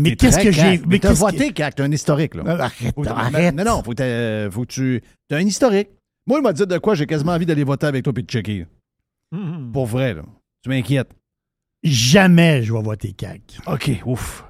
[0.00, 2.42] Mais qu'est-ce que j'ai- mais t'as voté que- CAC, t'as un historique, là.
[2.46, 3.54] Arrête, arrête.
[3.54, 5.02] Non, non, faut, que t'aies- faut que tu.
[5.28, 5.88] T'as un historique.
[6.26, 8.28] Moi, il m'a dit de quoi j'ai quasiment envie d'aller voter avec toi puis de
[8.30, 8.66] checker.
[9.32, 9.70] Mhm.
[9.72, 10.22] Pour vrai, là.
[10.62, 11.10] Tu m'inquiètes.
[11.82, 13.58] Jamais je vais voter CAC.
[13.66, 14.44] OK, ouf.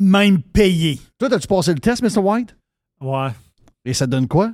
[0.00, 1.00] Même payé.
[1.18, 2.20] Toi, as-tu passé le test, Mr.
[2.22, 2.56] White?
[3.00, 3.28] Ouais.
[3.84, 4.52] Et ça te donne quoi?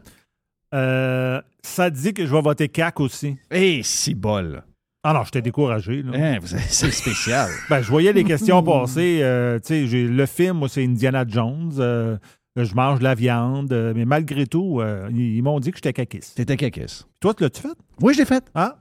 [0.72, 3.36] Euh, ça dit que je vais voter CAC aussi.
[3.50, 4.64] Eh, si bol.
[5.06, 6.02] Ah non, j'étais découragé.
[6.02, 6.12] Là.
[6.14, 7.50] Hein, vous- c'est spécial.
[7.68, 9.18] Ben, je voyais les questions passer.
[9.22, 11.72] euh, tu sais, j'ai- le film, moi, c'est Indiana Jones.
[11.78, 12.16] euh,
[12.56, 13.70] je mange de la viande.
[13.72, 16.36] euh, mais malgré tout, euh, ils, ils m'ont dit que j'étais caquiste.
[16.36, 17.06] T'étais caquiste.
[17.20, 17.76] Toi, tu l'as-tu fait?
[18.00, 18.44] Oui, je l'ai fait.
[18.54, 18.78] Ah?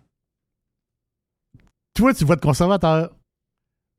[1.96, 3.12] Toi, tu votes conservateur.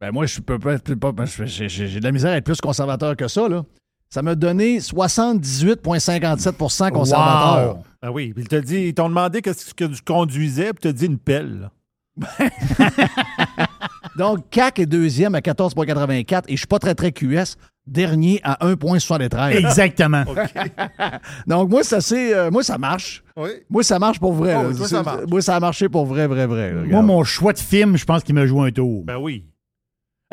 [0.01, 2.61] Ben moi, je peux pas, je- j'ai j'ai- j'ai de la misère à être plus
[2.61, 3.65] conservateur que ça, là.
[4.11, 7.77] Ça m'a donné 78,57% conservateur.
[7.77, 7.83] Wow.
[8.03, 8.33] Ah oui.
[8.33, 11.07] Puis il t'a dit, ils t'ont demandé qu'est-ce que tu conduisais, puis tu as dit
[11.07, 11.71] une pelle.
[14.17, 17.57] Donc, CAC est deuxième à 14,84 et je suis pas très, très QS.
[17.87, 19.57] Dernier à 1,73.
[19.59, 20.25] Exactement.
[21.47, 23.23] Donc, moi, ça, c'est, euh, moi, ça marche.
[23.37, 23.51] Oui.
[23.69, 24.55] Moi, ça marche pour vrai.
[24.59, 24.69] Oh, là.
[24.71, 25.21] oui, toi, C'est- ça marche.
[25.29, 26.69] Moi, ça a marché pour vrai, vrai, vrai.
[26.71, 27.05] là, Moi, regarde.
[27.07, 29.05] mon choix de film, je pense qu'il m'a joué un tour.
[29.05, 29.45] Ben oui.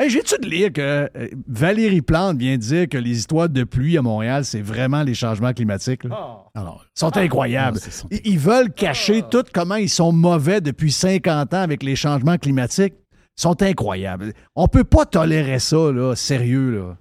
[0.02, 3.64] Hey, J'ai-tu de lire que euh, Valérie Plante vient de dire que les histoires de
[3.64, 6.04] pluie à Montréal, c'est vraiment les changements climatiques?
[6.06, 6.46] là?
[6.56, 7.78] Alors, Ils sont incroyables.
[7.86, 8.08] Ah.
[8.10, 12.38] Ils ils veulent cacher tout comment ils sont mauvais depuis 50 ans avec les changements
[12.40, 12.96] climatiques.
[13.38, 14.34] Ils sont incroyables.
[14.56, 16.72] On peut pas tolérer ça, là, sérieux.
[16.80, 16.98] Là.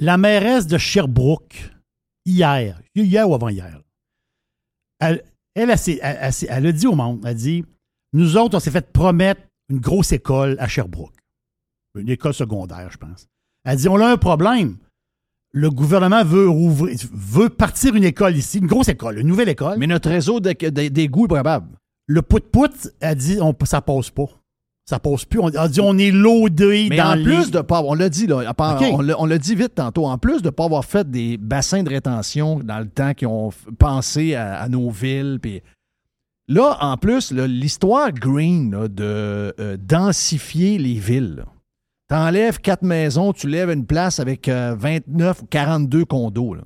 [0.00, 1.70] la mairesse de Sherbrooke,
[2.26, 3.80] hier, hier ou avant-hier,
[4.98, 5.22] elle,
[5.54, 7.64] elle, elle, elle- elle s'est- elle a dit au monde, elle a dit,
[8.12, 11.14] nous autres, on s'est fait promettre une grosse école à Sherbrooke.
[11.96, 13.26] Une école secondaire, je pense.
[13.64, 14.76] Elle dit, on a un problème.
[15.52, 19.78] Le gouvernement veut rouvrir, veut partir une école ici, une grosse école, une nouvelle école.
[19.78, 21.76] Mais notre réseau d'égouts est probable.
[22.06, 24.26] Le pout-pout, elle dit, on, ça passe pas.
[24.88, 25.38] Ça passe plus.
[25.40, 28.08] On, elle dit, on est loadé Mais dans en les- plus de pas, on l'a
[28.08, 28.80] dit, là, part-
[29.18, 31.88] on l'a- dit vite tantôt, en plus de ne pas avoir fait des bassins de
[31.90, 35.62] rétention dans le temps qui ont pensé à, à nos villes, puis
[36.48, 41.34] là, en plus, l'histoire green là, de euh, densifier les villes.
[41.38, 41.44] là.
[42.10, 46.54] T'enlèves quatre maisons, tu lèves une place avec euh, 29 ou 42 condos.
[46.54, 46.62] là.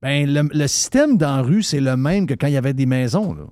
[0.00, 2.72] Ben, le, le système dans la rue, c'est le même que quand il y avait
[2.72, 3.34] des maisons.
[3.34, 3.44] là.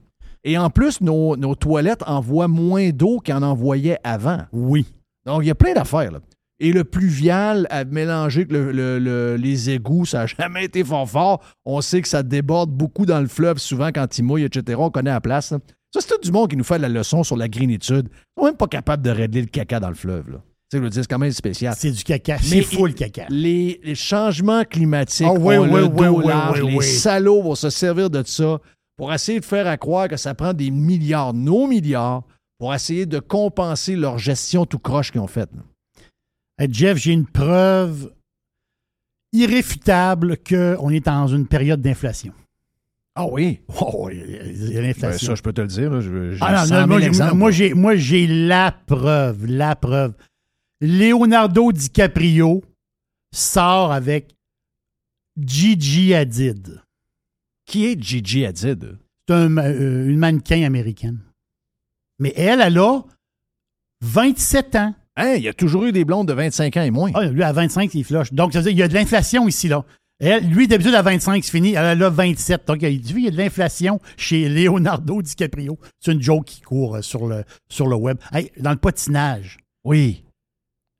[0.44, 4.40] Et en plus, nos, nos toilettes envoient moins d'eau qu'en envoyaient avant.
[4.52, 4.86] Oui.
[5.26, 6.10] Donc, il y a plein d'affaires.
[6.10, 6.20] là.
[6.58, 10.82] Et le pluvial à mélanger que le- le- le- les égouts, ça n'a jamais été
[10.84, 11.42] fort fort.
[11.66, 14.78] On sait que ça déborde beaucoup dans le fleuve, souvent quand il mouille, etc.
[14.80, 15.50] On connaît la place.
[15.52, 15.58] là.
[15.92, 18.08] Ça, c'est tout du monde qui nous fait la leçon sur la greenitude.
[18.10, 20.30] Ils sont même pas capables de régler le caca dans le fleuve.
[20.30, 20.38] Là.
[20.70, 21.74] Tu sais, je veux dire, c'est quand même spécial.
[21.76, 22.38] C'est du caca.
[22.38, 23.26] C'est full caca.
[23.28, 26.62] Les, les changements climatiques, Ah oui, ont oui, le oui, dos oui, large.
[26.62, 26.84] oui, les oui.
[26.84, 28.58] salauds vont se servir de ça
[28.96, 32.22] pour essayer de faire à croire que ça prend des milliards, nos milliards,
[32.58, 35.50] pour essayer de compenser leur gestion tout croche qu'ils ont faite.
[36.58, 38.10] Hey, Jeff, j'ai une preuve
[39.32, 42.32] irréfutable qu'on est dans une période d'inflation.
[43.16, 43.60] Ah oui?
[43.80, 45.26] Oh, il y a- il y a Ben, l'inflation.
[45.28, 45.90] ça, je peux te le dire.
[45.90, 47.34] là, je- j'ai Ah non, 100 non, 000 moi, j'ai- exemples.
[47.34, 50.14] moi, j'ai, moi, j'ai la preuve, la preuve.
[50.84, 52.62] Leonardo DiCaprio
[53.34, 54.36] sort avec
[55.40, 56.82] Gigi Hadid.
[57.64, 58.98] Qui est Gigi Hadid?
[59.26, 61.20] C'est un euh, une mannequin américaine.
[62.18, 63.02] Mais elle, elle a
[64.02, 64.94] 27 ans.
[65.16, 67.10] Hein, il y a toujours eu des blondes de 25 ans et moins.
[67.14, 68.34] Ah, lui, à 25, il flush.
[68.34, 69.86] Donc, ça veut dire qu'il y a de l'inflation ici, là.
[70.20, 71.70] Elle, lui, d'habitude, à 25, c'est fini.
[71.70, 72.66] Elle a 27.
[72.66, 75.78] Donc, il dit, il y a de l'inflation chez Leonardo DiCaprio.
[75.98, 78.18] C'est une joke qui court euh, sur le, sur le web.
[78.34, 80.24] Hey, dans le patinage, Oui.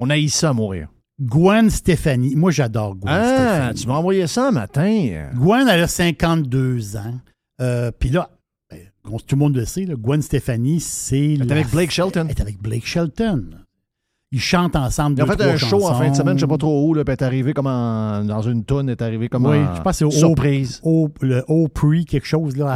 [0.00, 0.88] On a eu ça à mourir.
[1.20, 2.34] Gwen Stefani.
[2.34, 3.24] Moi, j'adore Gwen Ah,
[3.70, 3.80] Stefani.
[3.80, 5.30] tu m'as envoyé ça un matin.
[5.34, 7.20] Gwen, elle a 52 ans.
[7.60, 8.30] Euh, Puis là,
[8.70, 8.80] ben,
[9.26, 11.34] tout le monde le sait, là, Gwen Stefani, c'est.
[11.34, 12.24] est la- avec Blake Shelton.
[12.24, 13.63] Elle est avec Blake Shelton.
[14.34, 15.16] Ils chantent ensemble.
[15.16, 16.92] Il a deux, fait un show en fin de semaine, je sais pas trop où,
[16.94, 19.76] là, puis elle est arrivé comme en- dans une elle est arrivée comme Oui, en
[19.76, 20.80] je pense que c'est au surprise.
[20.82, 22.66] Au, le Opry, quelque chose, là,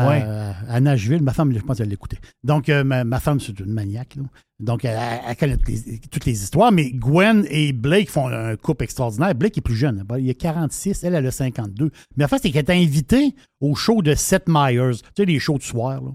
[0.69, 1.21] à, Nashville.
[1.21, 2.19] Ma femme, je pense qu'elle l'écoutait.
[2.45, 4.15] Donc, euh, ma, ma femme, c'est une maniaque.
[4.15, 4.23] là.
[4.61, 4.97] Donc, elle,
[5.29, 6.71] elle connaît toutes les, toutes les histoires.
[6.71, 9.35] Mais Gwen et Blake font un couple extraordinaire.
[9.35, 10.05] Blake est plus jeune.
[10.21, 11.91] Il a 46, elle, elle a 52.
[12.17, 14.93] Mais en fait, c'est qu'elle est invitée au show de Seth Meyers.
[14.95, 16.01] Tu sais, les shows du soir.
[16.03, 16.11] Là.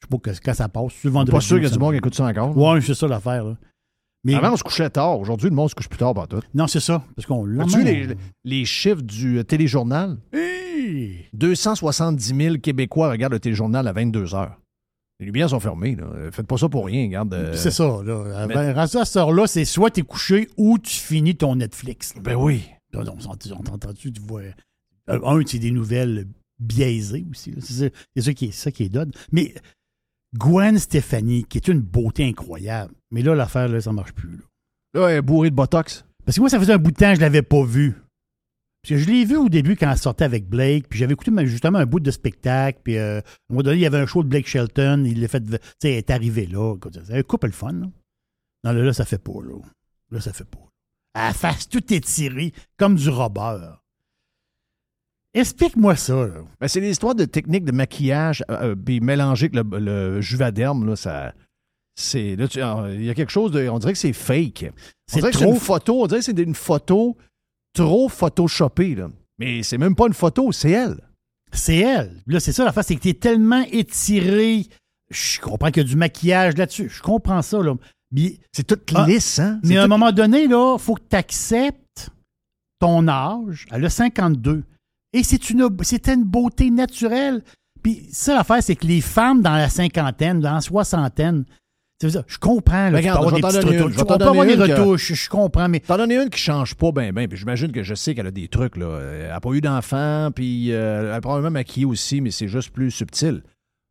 [0.00, 0.92] Je sais pas que- quand ça passe.
[1.02, 2.56] Le vendredi Pas sûr qu'il y a du monde qui écoute ça encore.
[2.56, 3.44] Ouais, c'est ça l'affaire.
[3.44, 3.56] là.
[4.32, 5.18] Mais, Avant, on se couchait tard.
[5.18, 6.40] Aujourd'hui, le monde se couche plus tard, pas tout.
[6.54, 7.04] non, c'est ça.
[7.16, 7.64] Parce qu'on l'a.
[7.64, 8.08] As-tu vu les,
[8.44, 10.18] les chiffres du euh, téléjournal?
[10.32, 11.26] Hey!
[11.34, 14.58] 270 000 Québécois regardent le téléjournal à 22 heures.
[15.20, 15.96] Les lumières sont fermées.
[15.96, 16.06] Là.
[16.30, 17.04] Faites pas ça pour rien.
[17.06, 17.84] Regarde, euh, C'est ça.
[18.04, 18.46] Là.
[18.46, 22.14] mais- À, cette heure-là, c'est soit tu es couché ou tu finis ton Netflix.
[22.14, 22.20] là.
[22.22, 22.62] Ben oui.
[22.92, 24.42] Là, on s'entend- on t'entend-tu, tu vois.
[25.10, 26.26] euh, Un, c'est des nouvelles
[26.60, 27.52] biaisées aussi.
[27.60, 27.92] C'est
[28.22, 29.14] ça, qui est, ça qui est dode.
[29.32, 29.54] Mais
[30.36, 34.36] Gwen Stefani, qui est une beauté incroyable, mais là, l'affaire, là, ça marche plus.
[34.36, 34.42] là.
[34.94, 36.04] Là, elle est bourrée de botox.
[36.24, 37.94] Parce que moi, ça faisait un bout de temps que je l'avais pas vue.
[38.82, 41.32] Parce que je l'ai vu au début quand elle sortait avec Blake, puis j'avais écouté
[41.46, 44.06] justement un bout de spectacle, puis euh, à un moment donné, il y avait un
[44.06, 46.76] show de Blake Shelton, il l'a fait, tu sais, est arrivé là.
[46.92, 47.86] C'est un couple le fun, là.
[48.64, 49.58] Non, là, là, ça fait pas, là.
[50.10, 50.58] Là, ça fait pas.
[51.14, 53.82] À la face, tout étiré, comme du robeur.
[55.38, 56.26] Explique-moi ça.
[56.60, 60.86] Ben, c'est l'histoire de techniques de maquillage euh, euh, puis avec le, le juvaderme.
[60.86, 61.32] Là, ça,
[61.94, 63.68] c'est, là, tu- euh, il y a quelque chose de.
[63.68, 64.66] On dirait que c'est fake.
[64.70, 64.72] On
[65.08, 66.02] C'est dirait que c'est trop- une photo.
[66.02, 67.16] On dirait que c'est une photo
[67.74, 68.94] trop photoshopée.
[68.94, 69.08] Là.
[69.38, 70.98] Mais c'est même pas une photo, c'est elle.
[71.52, 72.22] C'est elle.
[72.26, 74.66] Là, c'est ça, la face, c'est que t'es tellement étiré.
[75.10, 76.88] Je comprends qu'il y a du maquillage là-dessus.
[76.90, 77.74] Je comprends ça, là.
[78.12, 79.60] Mais- C'est tout Ah, lisse, hein?
[79.62, 82.10] Mais C'est à un moment donné, là, il faut que tu acceptes
[82.80, 83.66] ton âge.
[83.70, 84.64] Elle a 52.
[85.18, 87.42] Et c'est une, c'était une beauté naturelle.
[87.82, 91.44] Puis ça, l'affaire, c'est que les femmes dans la cinquantaine, dans la soixantaine,
[92.00, 92.90] je comprends.
[92.90, 93.96] Là, Regarde, je des retouches.
[94.00, 96.92] On peut avoir des que- retouches, je comprends, mais T'en donnes une qui change pas
[96.92, 97.26] bien, bien.
[97.26, 98.76] Puis j'imagine que je sais qu'elle a des trucs.
[98.76, 99.00] Là.
[99.22, 102.70] Elle n'a pas eu d'enfant, puis euh, elle a probablement maquillée aussi, mais c'est juste
[102.70, 103.42] plus subtil.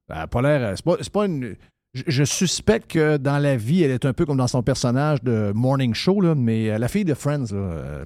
[0.10, 0.74] Elle a pas l'air.
[0.78, 1.56] C'est pas, c'est pas une.
[1.94, 5.22] Je, je suspecte que dans la vie, elle est un peu comme dans son personnage
[5.24, 8.06] de Morning Show, là, mais euh, la fille de Friends, là, euh,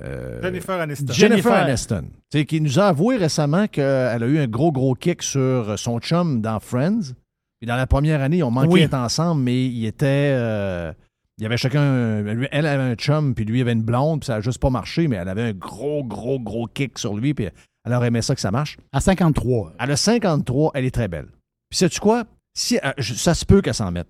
[0.00, 1.12] euh, Jennifer Aniston.
[1.12, 1.52] Jennifer Jennifer.
[1.68, 5.22] Aniston, tu sais, qui nous a avoué récemment qu'elle a eu un gros, gros kick
[5.22, 7.14] sur son chum dans Friends.
[7.60, 8.80] Puis dans la première année, ils ont manqué Oui.
[8.80, 10.32] d'être ensemble, mais ils étaient.
[10.36, 10.92] euh,
[11.38, 11.80] il y avait chacun.
[11.82, 14.70] un- Elle avait un chum, puis lui avait une blonde, puis ça n'a juste pas
[14.70, 17.48] marché, mais elle avait un gros, gros, gros kick sur lui, puis
[17.84, 18.76] elle aurait aimé ça que ça marche.
[18.92, 19.72] à 53.
[19.80, 21.26] Elle a 53, elle est très belle.
[21.70, 22.24] Puis sais-tu quoi?
[22.54, 24.08] Si, euh, je- ça se peut qu'elle s'en mette.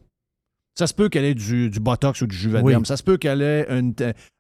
[0.79, 2.65] Ça se peut qu'elle ait du, du botox ou du juvederme.
[2.83, 2.87] Oui.
[2.87, 3.95] Ça se peut qu'elle ait une-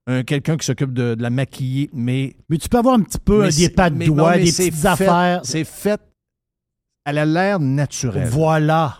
[0.06, 3.18] un, quelqu'un qui s'occupe de, de la maquiller, mais Mais tu peux avoir un petit
[3.18, 5.40] peu mais des pas de doigts, non, des petites fait- affaires.
[5.42, 6.00] C'est fait.
[7.04, 8.28] Elle a l'air naturelle.
[8.28, 8.98] Voilà.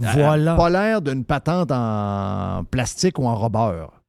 [0.00, 0.54] Elle a Voilà.
[0.56, 4.01] Pas l'air d'une patente en plastique ou en robeur.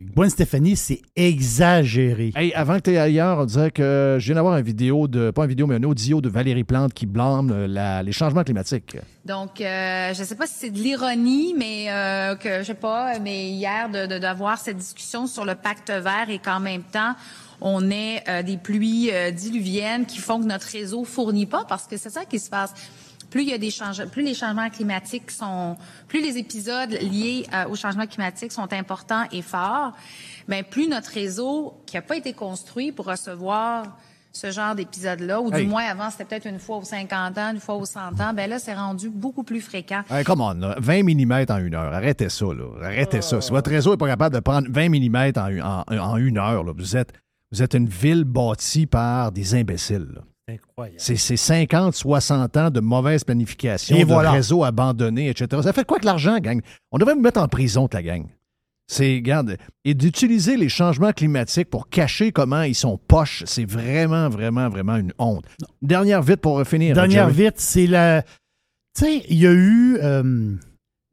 [0.00, 2.32] Gwen Stéphanie, c'est exagéré.
[2.34, 5.42] Hey, avant que tu ailleurs, on dirait que je viens d'avoir une vidéo de, pas
[5.44, 8.96] une vidéo, mais un audio de Valérie Plante qui blâme euh, la- les changements climatiques.
[9.26, 12.74] Donc, euh, je ne sais pas si c'est de l'ironie, mais euh, que je sais
[12.74, 16.82] pas, mais hier de de- d'avoir cette discussion sur le pacte vert et qu'en même
[16.82, 17.14] temps
[17.60, 21.86] on ait euh, des pluies euh, diluviennes qui font que notre réseau fournit pas, parce
[21.86, 22.72] que c'est ça qui se passe.
[23.30, 25.76] Plus il y a des changements, plus les changements climatiques sont,
[26.08, 29.92] plus les épisodes liés euh, au changement climatique sont importants et forts,
[30.48, 33.96] ben plus notre réseau qui n'a pas été construit pour recevoir
[34.32, 35.64] ce genre d'épisode-là, ou Hey.
[35.64, 38.32] du moins avant, c'était peut-être une fois aux 50 ans, une fois aux 100 ans.
[38.32, 40.02] Ben là, c'est rendu beaucoup plus fréquent.
[40.08, 41.92] Hey, come on, là, 20 mm en une heure.
[41.92, 42.64] Arrêtez ça, là.
[42.84, 43.40] Arrêtez ça.
[43.40, 46.38] Si votre réseau n'est pas capable de prendre 20 mm en, une- en- en une
[46.38, 47.12] heure, là, vous, êtes,
[47.50, 50.06] vous êtes une ville bâtie par des imbéciles.
[50.14, 50.20] là.
[50.50, 50.98] Incroyable.
[51.00, 54.32] C'est c'est 50, 60 ans de mauvaise planification, Et de voilà.
[54.32, 55.62] réseaux abandonnés, etc.
[55.62, 56.60] Ça fait quoi que l'argent, gang?
[56.92, 58.26] On devrait vous mettre en prison, la gang.
[58.86, 64.28] C'est, regarde, et d'utiliser les changements climatiques pour cacher comment ils sont poches, c'est vraiment,
[64.28, 65.44] vraiment, vraiment une honte.
[65.80, 66.94] Dernière vite pour finir.
[66.96, 67.44] Dernière Jerry.
[67.44, 68.22] vite, c'est la.
[68.22, 69.96] Tu sais, il y a eu.
[70.02, 70.54] euh,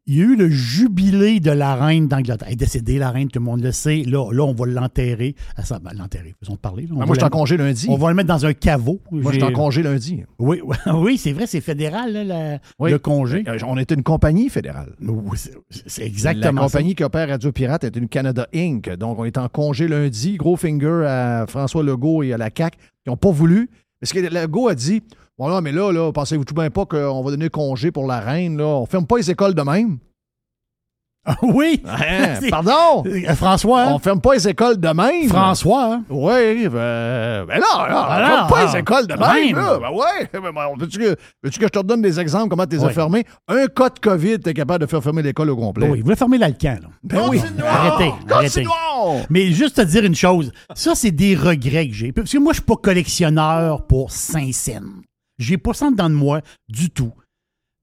[0.07, 2.47] il y a eu le jubilé de la reine d'Angleterre.
[2.47, 4.03] Elle est décédée, la reine, tout le monde le sait.
[4.05, 5.35] Là, là on va l'enterrer.
[5.57, 6.87] Ah, ça, ben, l'enterrer, faisons parler.
[6.89, 7.87] Ben, moi, je suis en congé lundi.
[7.89, 9.01] On va le mettre dans un caveau.
[9.11, 10.23] Moi, je suis en congé lundi.
[10.39, 12.91] Oui, oui, oui, c'est vrai, c'est fédéral, là, la- Oui.
[12.91, 13.43] le congé.
[13.47, 14.93] Euh, On est une compagnie fédérale.
[15.01, 16.77] Oui, c'est- exactement La ça.
[16.77, 18.89] compagnie qui opère Radio Pirate est une Canada Inc.
[18.97, 20.37] Donc, on est en congé lundi.
[20.37, 23.69] Gros finger à François Legault et à la CAQ qui n'ont pas voulu.
[23.99, 25.01] Parce que Legault a dit
[25.37, 28.19] Bon, là, mais là, là pensez-vous tout bien pas qu'on va donner congé pour la
[28.19, 28.57] reine?
[28.57, 28.65] Là?
[28.65, 29.99] On ferme pas les écoles de même.
[31.41, 31.81] Oui!
[31.87, 33.03] Hein, pardon!
[33.05, 33.91] Euh, François, hein?
[33.93, 35.27] On ferme pas les écoles de même.
[35.29, 36.03] François, hein?
[36.09, 39.45] Oui, ben, ben là, là, on Alors, ferme pas les écoles de de même.
[39.47, 39.55] même.
[39.55, 39.79] là.
[39.79, 40.29] Ben ouais.
[40.33, 42.89] Ben, ben, veux-tu que, veux-tu que je te redonne des exemples comment tu les as
[42.89, 43.25] fermés?
[43.47, 45.89] Un cas de COVID, tu es capable de faire fermer l'école au complet.
[45.89, 46.89] Oui, il voulait fermer l'Alcan, là.
[47.03, 47.41] Ben oui.
[47.65, 48.63] Arrêtez, arrêtez.
[48.63, 49.25] Continuons!
[49.29, 52.11] Mais juste te dire une chose, ça, c'est des regrets que j'ai.
[52.11, 55.01] Parce que moi, je suis pas collectionneur pour Saint-Saëns.
[55.39, 57.13] J'ai pas ça dedans de moi du tout.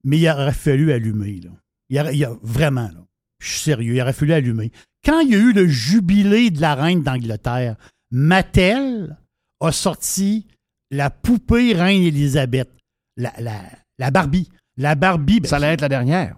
[0.04, 1.50] Mais il aurait fallu allumer, là.
[1.88, 3.00] Il aurait- il y a, vraiment, là.
[3.44, 4.72] Je suis sérieux, il aurait fallu allumer.
[5.04, 7.76] Quand il y a eu le jubilé de la reine d'Angleterre,
[8.10, 9.18] Mattel
[9.60, 10.46] a sorti
[10.90, 12.70] la poupée reine Élisabeth,
[13.16, 13.60] la, la,
[13.98, 14.48] la Barbie.
[14.76, 15.40] La Barbie.
[15.40, 16.36] ben, Ça allait être la dernière.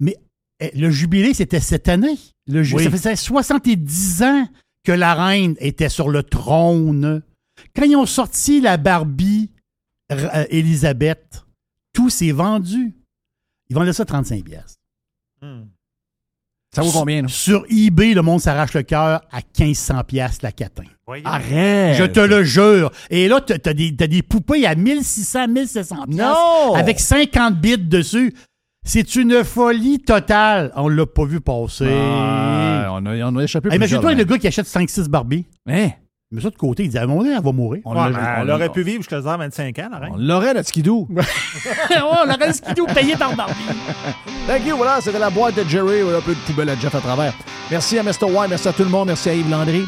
[0.00, 0.16] mais
[0.60, 2.18] eh, le jubilé, c'était cette année.
[2.48, 2.84] Le ju- Oui.
[2.84, 4.48] Ça faisait 70 ans
[4.84, 7.22] que la reine était sur le trône.
[7.76, 9.52] Quand ils ont sorti la Barbie
[10.10, 11.44] euh, Élisabeth,
[11.92, 12.94] tout s'est vendu.
[13.68, 14.76] Ils vendaient ça 35 pièces.
[16.74, 17.28] Ça vaut combien, là?
[17.28, 20.84] Sur eBay, le monde s'arrache le cœur à 1500 pièces la catin.
[21.24, 21.96] Arrête!
[21.96, 22.90] Je te le jure.
[23.10, 26.74] Et là, t'as t'as des, poupées à 1600, 1700 pièces Non!
[26.74, 28.32] avec 50 bits dessus.
[28.84, 30.72] C'est une folie totale.
[30.74, 31.88] On l'a pas vu passer.
[31.88, 34.24] Ah, on, a, on a échappé Hey, Imagine-toi le hein.
[34.24, 35.46] gars qui achète 5-6 Barbies.
[35.68, 35.90] Hein?
[36.32, 37.82] Mais ça de côté, il dit à donné, elle va mourir.
[37.84, 40.12] On Ouais, elle on- aurait pu vivre jusqu'à 25 ans, la reine.
[40.14, 41.06] On l'aurait, notre skidoo.
[41.14, 41.22] ouais,
[42.02, 43.52] on aurait le skidoo payé par Barbie.
[44.48, 47.00] Thank you, voilà, c'était la boîte de Jerry, un peu de poubelle à Jeff à
[47.00, 47.34] travers.
[47.70, 48.24] Merci à Mr.
[48.24, 49.84] White, merci à tout le monde, merci à Yves Landry.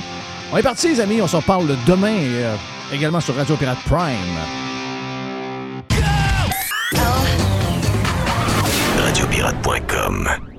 [0.53, 2.55] On est parti, les amis, on s'en parle demain, euh,
[2.93, 4.39] également sur Radio Pirate Prime.
[9.03, 10.54] Radiopirate.com